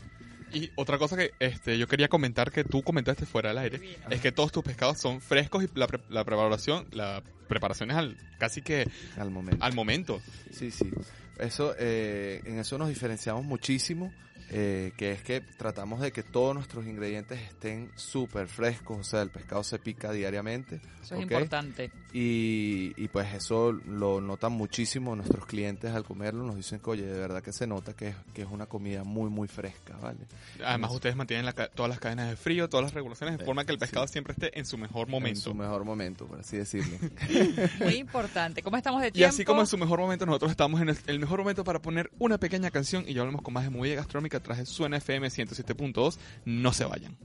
Y 0.53 0.71
otra 0.77 0.97
cosa 0.97 1.15
que 1.17 1.33
este 1.41 1.77
yo 1.77 1.87
quería 1.87 2.09
comentar 2.09 2.51
que 2.51 2.65
tú 2.65 2.83
comentaste 2.83 3.27
fuera 3.27 3.51
del 3.51 3.59
aire 3.59 3.81
es 4.09 4.21
que 4.23 4.33
todos 4.33 4.51
tus 4.51 4.63
pescados 4.65 4.99
son 4.99 5.21
frescos 5.21 5.63
y 5.65 5.69
la, 5.75 5.87
pre- 5.87 6.01
la 6.09 6.25
preparación 6.25 6.87
la 6.93 7.23
preparación 7.49 7.91
es 7.91 7.97
al, 7.99 8.17
casi 8.39 8.63
que 8.63 8.89
Al 9.19 9.31
momento. 9.31 9.63
al 9.65 9.75
momento. 9.75 10.23
Sí, 10.51 10.71
sí. 10.71 10.91
Eso, 11.39 11.75
eh, 11.79 12.41
en 12.47 12.59
eso 12.59 12.79
nos 12.79 12.89
diferenciamos 12.89 13.45
muchísimo, 13.45 14.13
eh, 14.51 14.93
que 14.97 15.13
es 15.13 15.23
que 15.23 15.41
tratamos 15.41 16.01
de 16.01 16.11
que 16.13 16.23
todos 16.23 16.55
nuestros 16.55 16.87
ingredientes 16.87 17.41
estén 17.41 17.91
súper 17.97 18.49
frescos, 18.49 18.99
o 18.99 19.05
sea, 19.05 19.23
el 19.23 19.31
pescado 19.31 19.63
se 19.63 19.79
pica 19.79 20.11
diariamente. 20.13 20.81
Eso 21.03 21.15
es 21.17 21.23
importante. 21.23 21.91
Y, 22.13 22.93
y 22.97 23.09
pues 23.09 23.33
eso 23.35 23.73
lo 23.73 24.21
notan 24.21 24.53
muchísimo 24.53 25.15
nuestros 25.17 25.47
clientes 25.47 25.93
al 25.95 26.05
comerlo, 26.05 26.45
nos 26.45 26.57
dicen 26.57 26.81
que 26.81 26.91
oye, 26.91 27.07
de 27.07 27.19
verdad 27.19 27.43
que 27.43 27.53
se 27.53 27.67
nota 27.67 27.95
que 27.95 28.09
es, 28.09 28.17
que 28.35 28.43
es 28.43 28.49
una 28.51 28.67
comida 28.67 29.05
muy, 29.05 29.29
muy 29.31 29.49
fresca, 29.49 29.97
¿vale? 30.01 30.21
Además 30.65 30.93
ustedes 30.93 31.17
mantienen 31.17 31.45
la 31.47 31.53
todas 31.53 31.89
las 31.91 31.99
cadenas 32.01 32.31
de 32.31 32.37
frío, 32.37 32.69
todas 32.69 32.85
las 32.85 32.95
regulaciones 32.95 33.37
de 33.37 33.43
Eh, 33.43 33.47
forma 33.47 33.65
que 33.65 33.73
el 33.73 33.77
sí. 33.79 33.81
pescado 33.81 34.07
siempre 34.09 34.33
esté 34.33 34.59
en 34.59 34.65
su 34.65 34.79
mejor 34.79 35.07
En 35.09 35.13
momento. 35.13 35.41
su 35.41 35.55
mejor 35.55 35.85
momento, 35.85 36.27
por 36.27 36.41
así 36.41 36.57
decirlo. 36.57 36.97
Muy 37.81 37.95
importante. 37.97 38.63
¿Cómo 38.63 38.77
estamos 38.77 39.03
de 39.03 39.09
Y 39.09 39.13
tiempo? 39.13 39.35
así 39.35 39.45
como 39.45 39.61
en 39.61 39.67
su 39.67 39.77
mejor 39.79 39.99
momento, 40.01 40.25
nosotros 40.27 40.51
estamos 40.51 40.81
en 40.81 40.89
el, 40.91 40.99
el 41.07 41.19
mejor 41.21 41.41
momento 41.41 41.65
para 41.65 41.81
poner 41.81 42.11
una 42.19 42.39
pequeña 42.39 42.71
canción 42.71 43.05
y 43.07 43.15
ya 43.15 43.21
hablamos 43.21 43.43
con 43.43 43.55
más 43.55 43.65
de 43.65 43.71
movida 43.71 43.95
gastronómica 43.97 44.38
tras 44.41 44.59
de 44.59 44.67
Suena 44.67 44.99
FM 44.99 45.29
107.2. 45.29 46.19
No 46.45 46.73
se 46.73 46.85
vayan. 46.85 47.17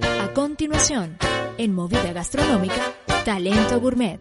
A 0.00 0.32
continuación, 0.32 1.16
en 1.58 1.74
Movida 1.74 2.12
Gastronómica, 2.12 2.92
Talento 3.24 3.80
Gourmet. 3.80 4.20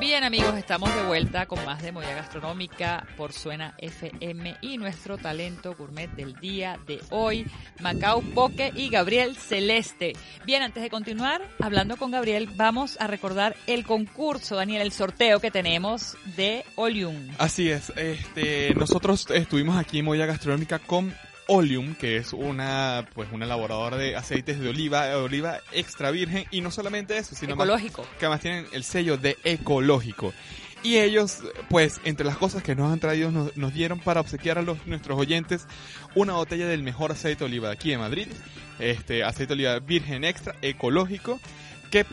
Bien 0.00 0.24
amigos, 0.24 0.56
estamos 0.56 0.94
de 0.94 1.02
vuelta 1.02 1.44
con 1.44 1.62
más 1.66 1.82
de 1.82 1.92
Movida 1.92 2.14
Gastronómica 2.14 3.06
por 3.18 3.34
Suena 3.34 3.74
FM 3.76 4.56
y 4.62 4.78
nuestro 4.78 5.18
talento 5.18 5.74
gourmet 5.74 6.10
del 6.12 6.34
día 6.36 6.80
de 6.86 7.00
hoy, 7.10 7.44
Macao 7.80 8.22
Poque 8.22 8.72
y 8.74 8.88
Gabriel 8.88 9.36
Celeste. 9.36 10.14
Bien, 10.46 10.62
antes 10.62 10.82
de 10.82 10.88
continuar, 10.88 11.42
hablando 11.60 11.98
con 11.98 12.10
Gabriel, 12.10 12.48
vamos 12.56 12.96
a 12.98 13.08
recordar 13.08 13.54
el 13.66 13.84
concurso, 13.84 14.56
Daniel, 14.56 14.80
el 14.80 14.92
sorteo 14.92 15.38
que 15.38 15.50
tenemos 15.50 16.16
de 16.34 16.64
Olium. 16.76 17.28
Así 17.36 17.70
es, 17.70 17.92
este, 17.96 18.74
nosotros 18.76 19.28
estuvimos 19.30 19.76
aquí 19.76 19.98
en 19.98 20.06
Movida 20.06 20.24
Gastronómica 20.24 20.78
con 20.78 21.14
Oleum, 21.52 21.94
que 21.96 22.16
es 22.16 22.32
una, 22.32 23.06
pues, 23.12 23.28
una 23.32 23.44
elaboradora 23.44 23.96
de 23.96 24.14
aceites 24.16 24.60
de 24.60 24.68
oliva, 24.68 25.06
de 25.06 25.14
oliva 25.16 25.58
extra 25.72 26.12
virgen, 26.12 26.44
y 26.52 26.60
no 26.60 26.70
solamente 26.70 27.18
eso, 27.18 27.34
sino 27.34 27.56
más- 27.56 27.66
Ecológico. 27.66 28.06
que 28.18 28.26
además 28.26 28.40
tienen 28.40 28.66
el 28.72 28.84
sello 28.84 29.16
de 29.16 29.36
ecológico. 29.42 30.32
Y 30.82 30.96
ellos, 30.98 31.40
pues, 31.68 32.00
entre 32.04 32.24
las 32.24 32.36
cosas 32.36 32.62
que 32.62 32.74
nos 32.76 32.92
han 32.92 33.00
traído, 33.00 33.30
nos, 33.32 33.56
nos 33.56 33.74
dieron 33.74 33.98
para 33.98 34.20
obsequiar 34.20 34.58
a 34.58 34.62
los, 34.62 34.86
nuestros 34.86 35.18
oyentes 35.18 35.66
una 36.14 36.34
botella 36.34 36.66
del 36.68 36.82
mejor 36.84 37.10
aceite 37.12 37.40
de 37.40 37.46
oliva 37.46 37.68
de 37.68 37.74
aquí 37.74 37.90
de 37.90 37.98
Madrid. 37.98 38.28
Este 38.78 39.24
aceite 39.24 39.54
de 39.56 39.64
oliva 39.64 39.78
virgen 39.80 40.24
extra, 40.24 40.54
ecológico, 40.62 41.38
que 41.90 42.06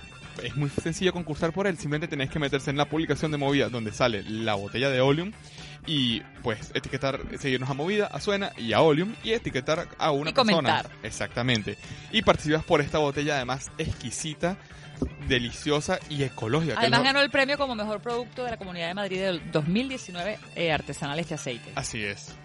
es 0.44 0.56
muy 0.56 0.70
sencillo 0.70 1.14
concursar 1.14 1.54
por 1.54 1.66
él. 1.68 1.78
Simplemente 1.78 2.08
tenéis 2.10 2.30
que 2.30 2.40
meterse 2.40 2.70
en 2.72 2.78
la 2.78 2.86
publicación 2.86 3.32
de 3.32 3.38
Movida 3.38 3.70
donde 3.70 3.92
sale 3.94 4.24
la 4.24 4.56
botella 4.56 4.90
de 4.90 5.00
Oleum 5.00 5.32
y 5.88 6.20
pues 6.44 6.72
etiquetar, 6.76 7.22
seguirnos 7.40 7.70
a 7.70 7.74
Movida, 7.74 8.08
a 8.08 8.20
Suena 8.20 8.52
y 8.58 8.74
a 8.74 8.82
Oleum 8.82 9.16
y 9.24 9.32
etiquetar 9.32 9.88
a 9.98 10.12
una 10.12 10.30
Y 10.30 10.34
persona. 10.34 10.54
comentar. 10.58 10.90
Exactamente. 11.02 11.78
Y 12.12 12.22
participas 12.22 12.64
por 12.66 12.82
esta 12.82 13.00
botella 13.00 13.36
además 13.38 13.72
exquisita, 13.78 14.58
deliciosa 15.28 16.00
y 16.10 16.24
ecológica. 16.24 16.76
Además 16.78 17.04
ganó 17.04 17.22
el 17.22 17.30
premio 17.30 17.58
como 17.58 17.74
mejor 17.76 18.02
producto 18.02 18.44
de 18.44 18.52
la 18.52 18.58
Comunidad 18.58 18.88
de 18.90 18.94
Madrid 18.94 19.22
del 19.22 19.52
2019 19.52 20.38
eh, 20.56 20.72
artesanal 20.72 21.18
este 21.20 21.36
aceite. 21.36 21.72
Así 21.76 22.04
es. 22.04 22.36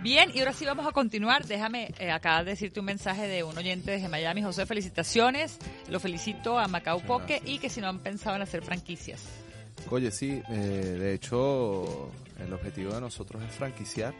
Bien, 0.00 0.30
y 0.34 0.40
ahora 0.40 0.52
sí 0.52 0.66
vamos 0.66 0.86
a 0.86 0.92
continuar. 0.92 1.46
Déjame 1.46 1.90
eh, 1.98 2.10
acá 2.10 2.44
decirte 2.44 2.78
un 2.78 2.86
mensaje 2.86 3.26
de 3.26 3.42
un 3.42 3.56
oyente 3.56 3.90
desde 3.92 4.08
Miami. 4.08 4.42
José, 4.42 4.66
felicitaciones. 4.66 5.58
Lo 5.88 5.98
felicito 5.98 6.58
a 6.58 6.68
Macao 6.68 6.96
Muchas 6.96 7.08
Poke 7.08 7.42
y 7.46 7.58
que 7.58 7.70
si 7.70 7.80
no 7.80 7.88
han 7.88 8.00
pensado 8.00 8.36
en 8.36 8.42
hacer 8.42 8.62
franquicias. 8.62 9.22
Oye, 9.90 10.10
sí, 10.10 10.42
eh, 10.48 10.96
de 10.98 11.14
hecho, 11.14 12.10
el 12.44 12.52
objetivo 12.52 12.92
de 12.94 13.00
nosotros 13.00 13.42
es 13.42 13.50
franquiciar. 13.52 14.14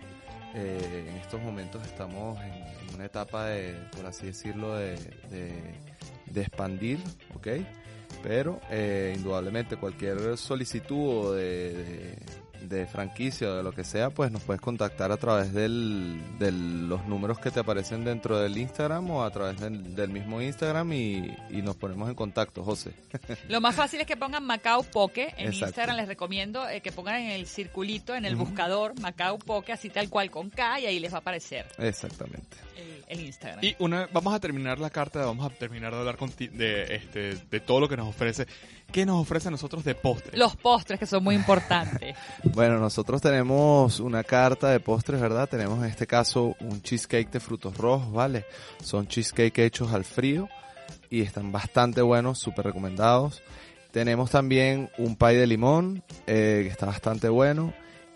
Eh, 0.55 1.07
en 1.09 1.17
estos 1.17 1.41
momentos 1.43 1.85
estamos 1.87 2.39
en, 2.43 2.95
una 2.95 3.07
etapa 3.07 3.47
de, 3.47 3.75
por 3.97 4.07
así 4.07 4.27
decirlo, 4.27 4.77
de, 4.77 4.93
de- 5.31 5.75
de 6.27 6.41
expandir, 6.41 6.99
¿ok? 7.35 7.49
Pero 8.23 8.61
eh, 8.71 9.15
indudablemente 9.17 9.77
cualquier 9.77 10.37
solicitud 10.37 11.37
de, 11.37 11.73
de- 11.73 12.19
de 12.69 12.87
franquicia 12.87 13.51
o 13.51 13.55
de 13.57 13.63
lo 13.63 13.73
que 13.73 13.85
sea, 13.85 14.11
pues 14.11 14.31
nos 14.31 14.43
puedes 14.43 14.61
contactar 14.61 15.13
a 15.13 15.17
través 15.17 15.53
del, 15.53 16.21
de 16.39 16.53
los 16.53 17.07
números 17.07 17.39
que 17.39 17.51
te 17.51 17.61
aparecen 17.61 18.05
dentro 18.05 18.39
del 18.39 18.57
Instagram 18.57 19.11
o 19.11 19.25
a 19.25 19.31
través 19.31 19.61
del, 19.61 19.95
del 19.95 20.11
mismo 20.11 20.41
Instagram 20.41 20.93
y, 20.93 21.37
y 21.51 21.63
nos 21.63 21.77
ponemos 21.77 22.09
en 22.09 22.15
contacto, 22.15 22.63
José. 22.63 22.93
Lo 23.49 23.61
más 23.61 23.75
fácil 23.75 24.01
es 24.01 24.07
que 24.07 24.17
pongan 24.17 24.45
Macao 24.45 24.83
Poke. 24.83 25.35
En 25.37 25.49
Exacto. 25.49 25.67
Instagram 25.67 25.97
les 25.97 26.09
recomiendo 26.09 26.69
eh, 26.69 26.81
que 26.81 26.93
pongan 26.93 27.17
en 27.17 27.31
el 27.31 27.47
circulito, 27.47 28.15
en 28.15 28.25
el 28.25 28.37
buscador, 28.37 28.99
Macao 29.01 29.39
Poke, 29.39 29.73
así 29.73 29.91
tal 29.91 30.09
cual 30.09 30.31
con 30.31 30.51
K, 30.51 30.81
y 30.81 30.87
ahí 30.87 30.99
les 30.99 31.13
va 31.13 31.19
a 31.19 31.21
aparecer 31.21 31.67
Exactamente. 31.79 32.57
El, 33.09 33.21
Instagram. 33.21 33.65
Y 33.65 33.77
una, 33.79 34.09
vamos 34.13 34.35
a 34.35 34.41
terminar 34.41 34.79
la 34.79 34.91
carta, 34.91 35.25
vamos 35.25 35.47
a 35.47 35.51
terminar 35.55 35.93
de 35.93 35.99
hablar 36.01 36.17
conti- 36.17 36.51
de, 36.51 36.95
este, 36.97 37.35
de 37.51 37.61
todo 37.61 37.81
lo 37.81 37.89
que 37.89 37.97
nos 37.97 38.09
ofrece. 38.09 38.47
¿Qué 38.93 39.05
nos 39.07 39.21
ofrece 39.23 39.49
a 39.49 39.51
nosotros 39.51 39.85
de 39.85 39.95
postre? 39.95 40.37
Los 40.37 40.57
postres, 40.57 40.99
que 40.99 41.07
son 41.07 41.23
muy 41.25 41.35
importantes. 41.35 42.17
Bueno, 42.55 42.79
nosotros 42.79 43.21
tenemos 43.21 43.99
una 44.01 44.23
carta 44.23 44.71
de 44.71 44.79
postres, 44.81 45.21
¿verdad? 45.21 45.49
Tenemos 45.49 45.79
en 45.83 45.91
este 45.91 46.07
caso 46.07 46.55
un 46.61 46.83
cheesecake 46.83 47.31
de 47.31 47.41
frutos 47.41 47.77
rojos, 47.77 48.13
¿vale? 48.13 48.45
Son 48.83 49.07
cheesecake 49.09 49.59
hechos 49.61 49.93
al 49.93 50.05
frío 50.05 50.49
y 51.11 51.23
están 51.23 51.51
bastante 51.51 52.01
buenos, 52.03 52.39
súper 52.39 52.67
recomendados. 52.67 53.43
Tenemos 53.91 54.31
también 54.31 54.91
un 54.99 55.17
pie 55.17 55.35
de 55.35 55.47
limón, 55.47 56.03
eh, 56.27 56.61
que 56.65 56.69
está 56.69 56.87
bastante 56.87 57.29
bueno. 57.29 57.73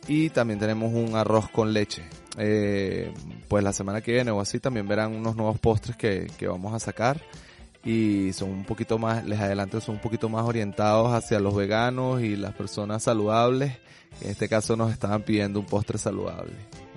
Y 0.06 0.30
también 0.30 0.58
tenemos 0.58 0.92
un 0.92 1.16
arroz 1.16 1.50
con 1.50 1.72
leche. 1.72 2.02
Eh, 2.38 3.12
pues 3.48 3.64
la 3.64 3.72
semana 3.72 4.00
que 4.00 4.12
viene 4.12 4.30
o 4.30 4.40
así 4.40 4.60
también 4.60 4.86
verán 4.86 5.14
unos 5.14 5.36
nuevos 5.36 5.58
postres 5.58 5.96
que, 5.96 6.28
que 6.38 6.46
vamos 6.46 6.72
a 6.72 6.78
sacar. 6.78 7.20
Y 7.84 8.32
son 8.32 8.50
un 8.50 8.64
poquito 8.64 8.98
más, 8.98 9.24
les 9.24 9.40
adelanto, 9.40 9.80
son 9.80 9.96
un 9.96 10.00
poquito 10.00 10.28
más 10.28 10.44
orientados 10.44 11.12
hacia 11.12 11.40
los 11.40 11.54
veganos 11.54 12.22
y 12.22 12.36
las 12.36 12.54
personas 12.54 13.02
saludables. 13.02 13.72
En 14.20 14.30
este 14.30 14.48
caso 14.48 14.76
nos 14.76 14.92
estaban 14.92 15.22
pidiendo 15.22 15.60
un 15.60 15.66
postre 15.66 15.98
saludable. 15.98 16.54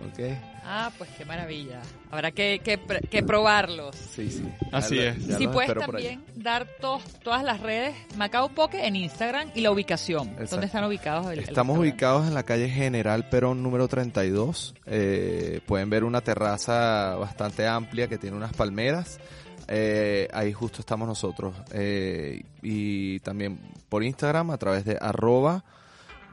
¿Ok? 0.07 0.37
Ah, 0.63 0.91
pues 0.97 1.09
qué 1.17 1.25
maravilla. 1.25 1.81
Habrá 2.11 2.31
que, 2.31 2.59
que, 2.63 2.79
que 3.09 3.23
probarlos. 3.23 3.95
Sí, 3.95 4.29
sí. 4.29 4.47
Así 4.71 4.95
Ya 4.97 5.09
es. 5.09 5.37
Si 5.37 5.47
puedes 5.47 5.73
también 5.73 6.23
dar 6.35 6.67
tos- 6.79 7.03
todas 7.23 7.43
las 7.43 7.59
redes 7.61 7.95
Macao 8.17 8.49
Poke 8.49 8.85
en 8.85 8.95
Instagram 8.95 9.49
y 9.55 9.61
la 9.61 9.71
ubicación. 9.71 10.27
Exacto. 10.29 10.51
¿Dónde 10.51 10.65
están 10.67 10.83
ubicados? 10.85 11.31
el- 11.31 11.39
Estamos 11.39 11.77
ubicados 11.79 12.27
en 12.27 12.33
la 12.33 12.43
calle 12.43 12.69
General 12.69 13.27
Perón 13.29 13.63
número 13.63 13.87
32. 13.87 14.75
Eh, 14.85 15.61
pueden 15.65 15.89
ver 15.89 16.03
una 16.03 16.21
terraza 16.21 17.15
bastante 17.15 17.67
amplia 17.67 18.07
que 18.07 18.17
tiene 18.17 18.37
unas 18.37 18.53
palmeras. 18.53 19.19
Eh, 19.67 20.27
ahí 20.33 20.51
justo 20.53 20.81
estamos 20.81 21.07
nosotros. 21.07 21.55
Eh, 21.73 22.43
y 22.61 23.19
también 23.21 23.59
por 23.89 24.03
Instagram 24.03 24.51
a 24.51 24.57
través 24.57 24.85
de 24.85 24.97
arroba 25.01 25.63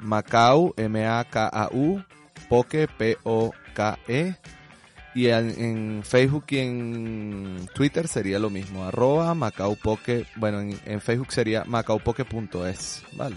Macau, 0.00 0.74
M-A-K-A-U, 0.76 2.02
Poke, 2.48 2.88
P-O-K-E. 2.88 4.34
Y 5.14 5.26
en, 5.28 6.02
Facebook 6.04 6.44
y 6.50 6.58
en 6.58 7.68
Twitter 7.74 8.06
sería 8.06 8.38
lo 8.38 8.50
mismo, 8.50 8.84
arroba 8.84 9.34
Macau 9.34 9.74
Poke, 9.74 10.26
bueno, 10.36 10.60
en, 10.60 10.78
en 10.84 11.00
Facebook 11.00 11.32
sería 11.32 11.64
macaupoke.es, 11.64 13.02
¿vale? 13.14 13.36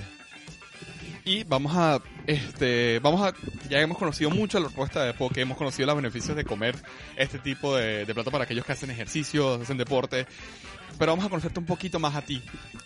Y 1.23 1.43
vamos 1.43 1.73
a, 1.75 2.01
este, 2.25 2.99
vamos 2.99 3.21
a, 3.21 3.33
ya 3.69 3.79
hemos 3.79 3.97
conocido 3.97 4.31
mucho 4.31 4.59
la 4.59 4.67
propuesta 4.67 5.03
de 5.03 5.13
Poke, 5.13 5.41
hemos 5.41 5.57
conocido 5.57 5.85
los 5.87 5.95
beneficios 5.95 6.35
de 6.35 6.43
comer 6.43 6.75
este 7.15 7.37
tipo 7.39 7.75
de, 7.75 8.05
de 8.05 8.13
plato 8.13 8.31
para 8.31 8.45
aquellos 8.45 8.65
que 8.65 8.71
hacen 8.71 8.89
ejercicio, 8.89 9.55
hacen 9.55 9.77
deporte, 9.77 10.25
pero 10.97 11.11
vamos 11.13 11.25
a 11.25 11.29
conocerte 11.29 11.59
un 11.59 11.65
poquito 11.65 11.99
más 11.99 12.15
a 12.15 12.21
ti, 12.21 12.41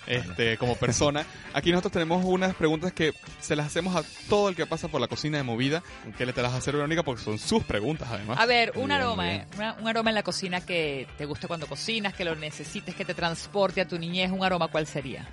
este, 0.07 0.57
como 0.57 0.75
persona. 0.75 1.25
Aquí 1.53 1.71
nosotros 1.71 1.91
tenemos 1.93 2.23
unas 2.25 2.55
preguntas 2.55 2.93
que 2.93 3.13
se 3.41 3.55
las 3.55 3.67
hacemos 3.67 3.95
a 3.95 4.03
todo 4.29 4.49
el 4.49 4.55
que 4.55 4.65
pasa 4.65 4.87
por 4.87 5.01
la 5.01 5.07
cocina 5.07 5.37
de 5.37 5.43
movida, 5.43 5.83
que 6.17 6.25
le 6.25 6.33
te 6.33 6.41
las 6.41 6.53
hacer 6.53 6.75
Verónica 6.75 7.03
porque 7.03 7.23
son 7.23 7.37
sus 7.39 7.63
preguntas 7.63 8.07
además. 8.11 8.37
A 8.39 8.45
ver, 8.45 8.71
un 8.75 8.87
Bien, 8.87 8.91
aroma, 8.93 9.23
bien. 9.23 9.35
eh, 9.41 9.45
una- 9.57 9.73
un 9.73 9.87
aroma 9.87 10.09
en 10.11 10.15
la 10.15 10.23
cocina 10.23 10.61
que 10.61 11.07
te 11.17 11.25
guste 11.25 11.47
cuando 11.47 11.67
cocinas, 11.67 12.13
que 12.13 12.25
lo 12.25 12.35
necesites, 12.35 12.95
que 12.95 13.05
te 13.05 13.13
transporte 13.13 13.81
a 13.81 13.87
tu 13.87 13.97
niñez, 13.99 14.31
un 14.31 14.43
aroma, 14.43 14.67
¿cuál 14.69 14.87
sería? 14.87 15.27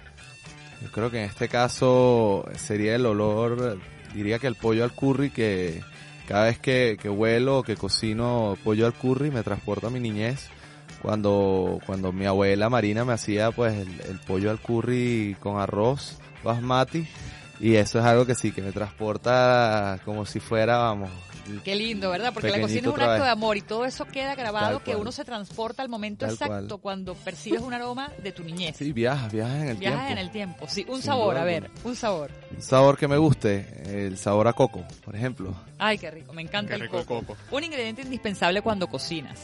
Yo 0.82 0.90
creo 0.90 1.11
que 1.11 1.18
en 1.22 1.24
este 1.30 1.48
caso 1.48 2.44
sería 2.56 2.96
el 2.96 3.06
olor, 3.06 3.78
diría 4.14 4.38
que 4.40 4.48
el 4.48 4.56
pollo 4.56 4.82
al 4.82 4.92
curry, 4.92 5.30
que 5.30 5.80
cada 6.26 6.46
vez 6.46 6.58
que, 6.58 6.96
que 7.00 7.08
huelo 7.08 7.58
o 7.58 7.62
que 7.62 7.76
cocino 7.76 8.56
pollo 8.64 8.87
al 8.87 8.94
curry 8.94 9.30
me 9.30 9.42
transporta 9.42 9.87
a 9.87 9.90
mi 9.90 10.00
niñez. 10.00 10.48
Cuando, 11.02 11.80
cuando 11.84 12.12
mi 12.12 12.26
abuela 12.26 12.70
Marina 12.70 13.04
me 13.04 13.12
hacía 13.12 13.50
pues 13.50 13.74
el, 13.74 13.88
el 14.08 14.18
pollo 14.20 14.50
al 14.52 14.60
curry 14.60 15.36
con 15.40 15.58
arroz 15.60 16.16
basmati 16.44 17.06
y 17.58 17.74
eso 17.74 17.98
es 17.98 18.04
algo 18.04 18.24
que 18.24 18.34
sí, 18.36 18.52
que 18.52 18.62
me 18.62 18.72
transporta 18.72 19.98
como 20.04 20.24
si 20.26 20.38
fuera, 20.40 20.78
vamos, 20.78 21.10
Qué 21.64 21.74
lindo, 21.74 22.08
¿verdad? 22.10 22.32
Porque 22.32 22.50
la 22.50 22.60
cocina 22.60 22.88
es 22.88 22.94
un 22.94 23.00
acto 23.02 23.24
de 23.24 23.28
amor 23.30 23.56
y 23.56 23.62
todo 23.62 23.84
eso 23.84 24.04
queda 24.04 24.36
grabado 24.36 24.80
que 24.84 24.94
uno 24.94 25.10
se 25.10 25.24
transporta 25.24 25.82
al 25.82 25.88
momento 25.88 26.24
Tal 26.24 26.34
exacto 26.34 26.78
cual. 26.78 26.80
cuando 26.80 27.14
percibes 27.16 27.60
un 27.60 27.74
aroma 27.74 28.10
de 28.22 28.30
tu 28.30 28.44
niñez. 28.44 28.76
sí, 28.76 28.92
viajas, 28.92 29.32
viajas 29.32 29.56
en 29.62 29.68
el 29.70 29.76
Viajas 29.76 29.98
tiempo. 30.06 30.12
en 30.12 30.18
el 30.18 30.30
tiempo. 30.30 30.66
Sí, 30.68 30.86
un 30.88 30.96
Sin 30.96 31.02
sabor, 31.06 31.34
duda 31.34 31.42
a 31.42 31.44
ver, 31.44 31.70
un 31.82 31.96
sabor. 31.96 32.30
Un 32.54 32.62
sabor 32.62 32.96
que 32.96 33.08
me 33.08 33.16
guste, 33.16 34.06
el 34.06 34.16
sabor 34.18 34.46
a 34.46 34.52
coco, 34.52 34.84
por 35.04 35.16
ejemplo. 35.16 35.52
Ay, 35.78 35.98
qué 35.98 36.12
rico, 36.12 36.32
me 36.32 36.42
encanta 36.42 36.68
Qué 36.70 36.74
el 36.76 36.80
rico 36.82 37.00
el 37.00 37.06
coco. 37.06 37.26
coco. 37.26 37.36
Un 37.56 37.64
ingrediente 37.64 38.02
indispensable 38.02 38.62
cuando 38.62 38.86
cocinas. 38.86 39.40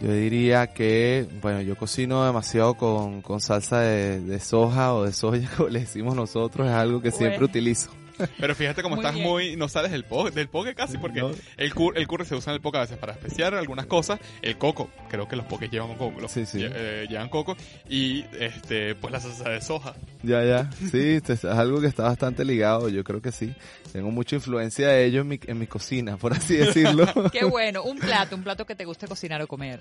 Yo 0.00 0.12
diría 0.12 0.66
que, 0.66 1.26
bueno, 1.40 1.62
yo 1.62 1.76
cocino 1.76 2.24
demasiado 2.24 2.74
con, 2.74 3.22
con 3.22 3.40
salsa 3.40 3.80
de, 3.80 4.20
de 4.20 4.40
soja 4.40 4.92
o 4.94 5.04
de 5.04 5.12
soya, 5.12 5.50
como 5.56 5.68
le 5.68 5.80
decimos 5.80 6.14
nosotros, 6.14 6.66
es 6.66 6.72
algo 6.74 7.00
que 7.00 7.10
siempre 7.10 7.44
utilizo. 7.44 7.90
Pero 8.38 8.54
fíjate 8.54 8.82
cómo 8.82 8.96
Muy 8.96 9.04
estás 9.04 9.14
bien. 9.14 9.26
muy, 9.28 9.56
no 9.56 9.68
sales 9.68 9.90
del 9.92 10.04
poke, 10.04 10.32
del 10.32 10.48
poke 10.48 10.74
casi, 10.74 10.98
porque 10.98 11.20
No. 11.20 11.30
el, 11.56 11.74
cur- 11.74 11.92
el 11.96 12.06
curry 12.06 12.24
se 12.24 12.34
usa 12.34 12.52
en 12.52 12.56
el 12.56 12.60
poke 12.60 12.76
a 12.78 12.80
veces 12.80 12.98
para 12.98 13.12
especiar 13.12 13.54
algunas 13.54 13.86
cosas. 13.86 14.18
El 14.42 14.56
coco, 14.58 14.90
creo 15.08 15.28
que 15.28 15.36
los 15.36 15.46
pokes 15.46 15.68
llevan 15.68 15.94
coco, 15.96 16.20
los- 16.20 16.30
Sí, 16.32 16.46
sí. 16.46 16.58
lle- 16.58 16.72
eh, 16.74 17.06
llevan 17.08 17.28
coco. 17.28 17.56
Y 17.88 18.24
este, 18.38 18.94
pues 18.94 19.12
la 19.12 19.20
salsa 19.20 19.48
de 19.50 19.60
soja. 19.60 19.94
Ya, 20.22 20.44
ya. 20.44 20.70
Sí, 20.90 21.10
esto 21.16 21.32
es 21.32 21.44
algo 21.44 21.80
que 21.80 21.86
está 21.86 22.04
bastante 22.04 22.44
ligado, 22.44 22.88
yo 22.88 23.04
creo 23.04 23.20
que 23.22 23.32
sí. 23.32 23.54
Tengo 23.92 24.10
mucha 24.10 24.36
influencia 24.36 24.88
de 24.88 25.04
ello 25.04 25.20
en 25.22 25.28
mi, 25.28 25.40
en 25.46 25.58
mi 25.58 25.66
cocina, 25.66 26.16
por 26.16 26.32
así 26.32 26.54
decirlo. 26.56 27.06
Qué 27.32 27.44
bueno, 27.44 27.82
un 27.82 27.98
plato, 27.98 28.36
un 28.36 28.42
plato 28.42 28.64
que 28.66 28.74
te 28.74 28.84
guste 28.84 29.06
cocinar 29.06 29.40
o 29.42 29.46
comer. 29.46 29.80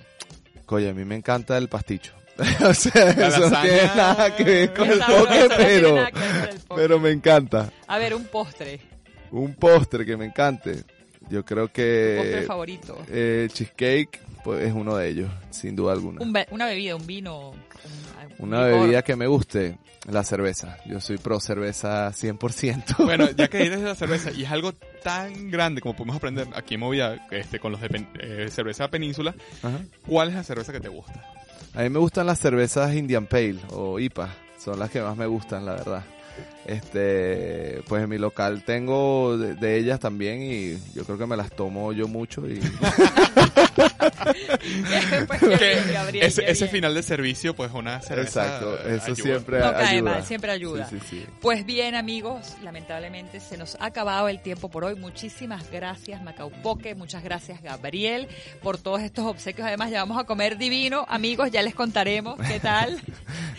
Oye, 0.68 0.90
a 0.90 0.94
mí 0.94 1.06
me 1.06 1.16
encanta 1.16 1.58
el 1.58 1.68
pasticho. 1.70 2.14
o 2.66 2.74
sea, 2.74 3.14
La 3.16 3.28
eso 3.28 3.50
no 3.50 3.62
tiene 3.62 3.84
nada 3.96 4.36
que 4.36 4.44
ver 4.44 4.74
con 4.74 4.90
el 4.90 5.00
no 5.00 5.06
tiene 5.28 5.48
pero, 5.56 5.98
el 6.08 6.14
pero 6.76 7.00
me 7.00 7.12
encanta. 7.12 7.72
A 7.88 7.98
ver, 7.98 8.14
un 8.14 8.26
postre, 8.26 8.80
Un 9.32 9.54
postre 9.56 10.06
que 10.06 10.18
me 10.18 10.26
encante. 10.26 10.84
Yo 11.30 11.44
creo 11.44 11.66
postre 11.68 11.74
que 11.74 12.44
favorito. 12.46 12.98
eh, 13.10 13.48
cheesecake 13.52 14.20
pues, 14.44 14.68
es 14.68 14.74
uno 14.74 14.96
de 14.98 15.10
ellos, 15.10 15.32
sin 15.50 15.76
duda 15.76 15.94
alguna. 15.94 16.22
Un 16.22 16.32
be- 16.34 16.48
una 16.52 16.66
bebida, 16.68 16.96
un 16.96 17.08
vino. 17.08 17.50
un- 17.52 17.58
un 18.38 18.50
Una 18.50 18.66
licor. 18.68 18.82
bebida 18.82 19.02
que 19.02 19.16
me 19.16 19.28
guste, 19.28 19.78
la 20.12 20.24
cerveza. 20.24 20.78
Yo 20.86 21.00
soy 21.00 21.18
pro 21.18 21.40
cerveza 21.40 22.12
100%. 22.12 22.96
Bueno, 23.06 23.30
ya 23.32 23.48
que 23.48 23.60
dices 23.60 23.80
de 23.80 23.86
la 23.88 23.96
cerveza, 23.96 24.32
y 24.32 24.44
es 24.44 24.52
algo 24.52 24.74
tan 25.04 25.50
grande 25.50 25.80
como 25.82 25.96
podemos 25.96 26.18
aprender 26.18 26.48
aquí 26.54 26.74
en 26.76 26.82
Movida, 26.82 27.26
este, 27.32 27.60
con 27.60 27.72
los 27.72 27.80
de 27.82 27.90
pen- 27.90 28.10
eh, 28.20 28.48
cerveza 28.52 28.90
península, 28.90 29.34
Ajá. 29.64 29.80
¿cuál 30.06 30.30
es 30.30 30.36
la 30.36 30.44
cerveza 30.44 30.74
que 30.74 30.80
te 30.82 30.90
gusta? 30.90 31.24
A 31.74 31.82
mí 31.82 31.90
me 31.90 32.00
gustan 32.00 32.26
las 32.26 32.40
cervezas 32.40 32.94
Indian 32.94 33.28
Pale 33.28 33.60
o 33.72 34.00
IPA. 34.00 34.30
Son 34.58 34.80
las 34.80 34.90
que 34.90 35.02
más 35.02 35.16
me 35.18 35.26
gustan, 35.26 35.66
la 35.66 35.74
verdad. 35.74 36.04
Este, 36.66 37.82
pues 37.88 38.04
en 38.04 38.10
mi 38.10 38.18
local 38.18 38.64
tengo 38.66 39.38
de, 39.38 39.54
de 39.56 39.78
ellas 39.78 40.00
también 40.00 40.42
y 40.42 40.78
yo 40.94 41.06
creo 41.06 41.18
que 41.18 41.28
me 41.28 41.38
las 41.38 41.52
tomo 41.52 41.94
yo 41.94 42.08
mucho 42.08 42.48
y 42.48 42.60
Que 45.40 45.94
Gabriel, 45.94 46.26
ese, 46.26 46.68
final 46.68 46.94
de 46.96 47.04
servicio, 47.04 47.56
pues 47.56 47.72
una 47.72 48.02
cerveza. 48.02 48.46
exacto, 48.46 48.80
eso 48.80 49.12
ayuda. 49.12 49.16
siempre 49.16 49.60
No 49.60 49.72
cae 49.74 49.86
ayuda. 49.98 50.12
mal, 50.12 50.26
siempre 50.26 50.52
ayuda. 50.52 50.90
Sí, 50.90 50.98
sí, 51.00 51.08
sí. 51.22 51.26
Pues 51.42 51.66
bien, 51.66 51.96
amigos, 51.96 52.56
lamentablemente 52.64 53.40
se 53.40 53.58
nos 53.58 53.76
ha 53.80 53.86
acabado 53.86 54.28
el 54.28 54.42
tiempo 54.42 54.70
por 54.70 54.84
hoy. 54.86 54.96
Muchísimas 54.96 55.70
gracias, 55.72 56.22
Macaupoque. 56.24 56.96
Muchas 56.96 57.24
gracias, 57.24 57.62
Gabriel, 57.62 58.28
por 58.62 58.78
todos 58.78 59.02
estos 59.02 59.26
obsequios. 59.26 59.68
Además, 59.68 59.92
ya 59.92 60.00
vamos 60.00 60.18
a 60.20 60.24
comer 60.26 60.58
divino. 60.58 61.06
Amigos, 61.08 61.52
ya 61.52 61.62
les 61.62 61.76
contaremos 61.76 62.38
qué 62.48 62.60
tal. 62.60 63.00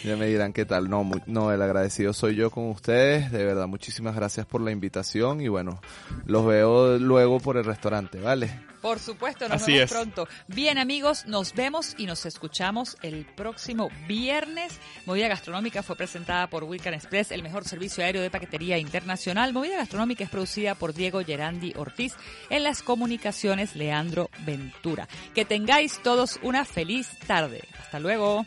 Ya 0.05 0.15
me 0.15 0.27
dirán 0.27 0.53
qué 0.53 0.65
tal. 0.65 0.89
No, 0.89 1.11
no, 1.27 1.53
el 1.53 1.61
agradecido 1.61 2.13
soy 2.13 2.37
yo 2.37 2.51
con 2.51 2.57
con 2.57 2.71
ustedes. 2.71 3.31
De 3.31 3.45
verdad, 3.45 3.67
muchísimas 3.69 4.17
gracias 4.17 4.47
por 4.47 4.63
la 4.63 4.71
invitación 4.71 5.43
y 5.43 5.49
bueno, 5.49 5.79
los 6.25 6.47
veo 6.47 6.99
luego 6.99 7.39
por 7.39 7.59
el 7.59 7.65
restaurante, 7.65 8.19
¿vale? 8.19 8.51
Por 8.87 9.01
supuesto, 9.01 9.49
nos 9.49 9.63
Así 9.63 9.73
vemos 9.73 9.85
es. 9.87 9.91
pronto. 9.91 10.29
Bien, 10.47 10.79
amigos, 10.79 11.27
nos 11.27 11.55
vemos 11.55 11.97
y 11.99 12.07
nos 12.07 12.25
escuchamos 12.25 12.97
el 13.03 13.27
próximo 13.27 13.89
viernes. 14.07 14.79
Movida 15.07 15.27
Gastronómica 15.27 15.83
fue 15.83 15.97
presentada 15.97 16.47
por 16.47 16.63
Wilcan 16.63 16.95
Express, 16.95 17.33
el 17.33 17.43
mejor 17.43 17.65
servicio 17.65 18.05
aéreo 18.05 18.23
de 18.23 18.31
paquetería 18.31 18.79
internacional. 18.79 19.53
Movida 19.53 19.77
Gastronómica 19.77 20.23
es 20.23 20.31
producida 20.31 20.77
por 20.77 20.95
Diego 20.95 21.21
Gerandi 21.25 21.73
Ortiz. 21.77 22.15
En 22.49 22.63
las 22.63 22.85
comunicaciones, 22.85 23.75
Leandro 23.75 24.31
Ventura. 24.45 25.09
Que 25.35 25.45
tengáis 25.45 26.01
todos 26.05 26.39
una 26.45 26.65
feliz 26.65 27.09
tarde. 27.27 27.65
Hasta 27.81 27.99
luego. 27.99 28.47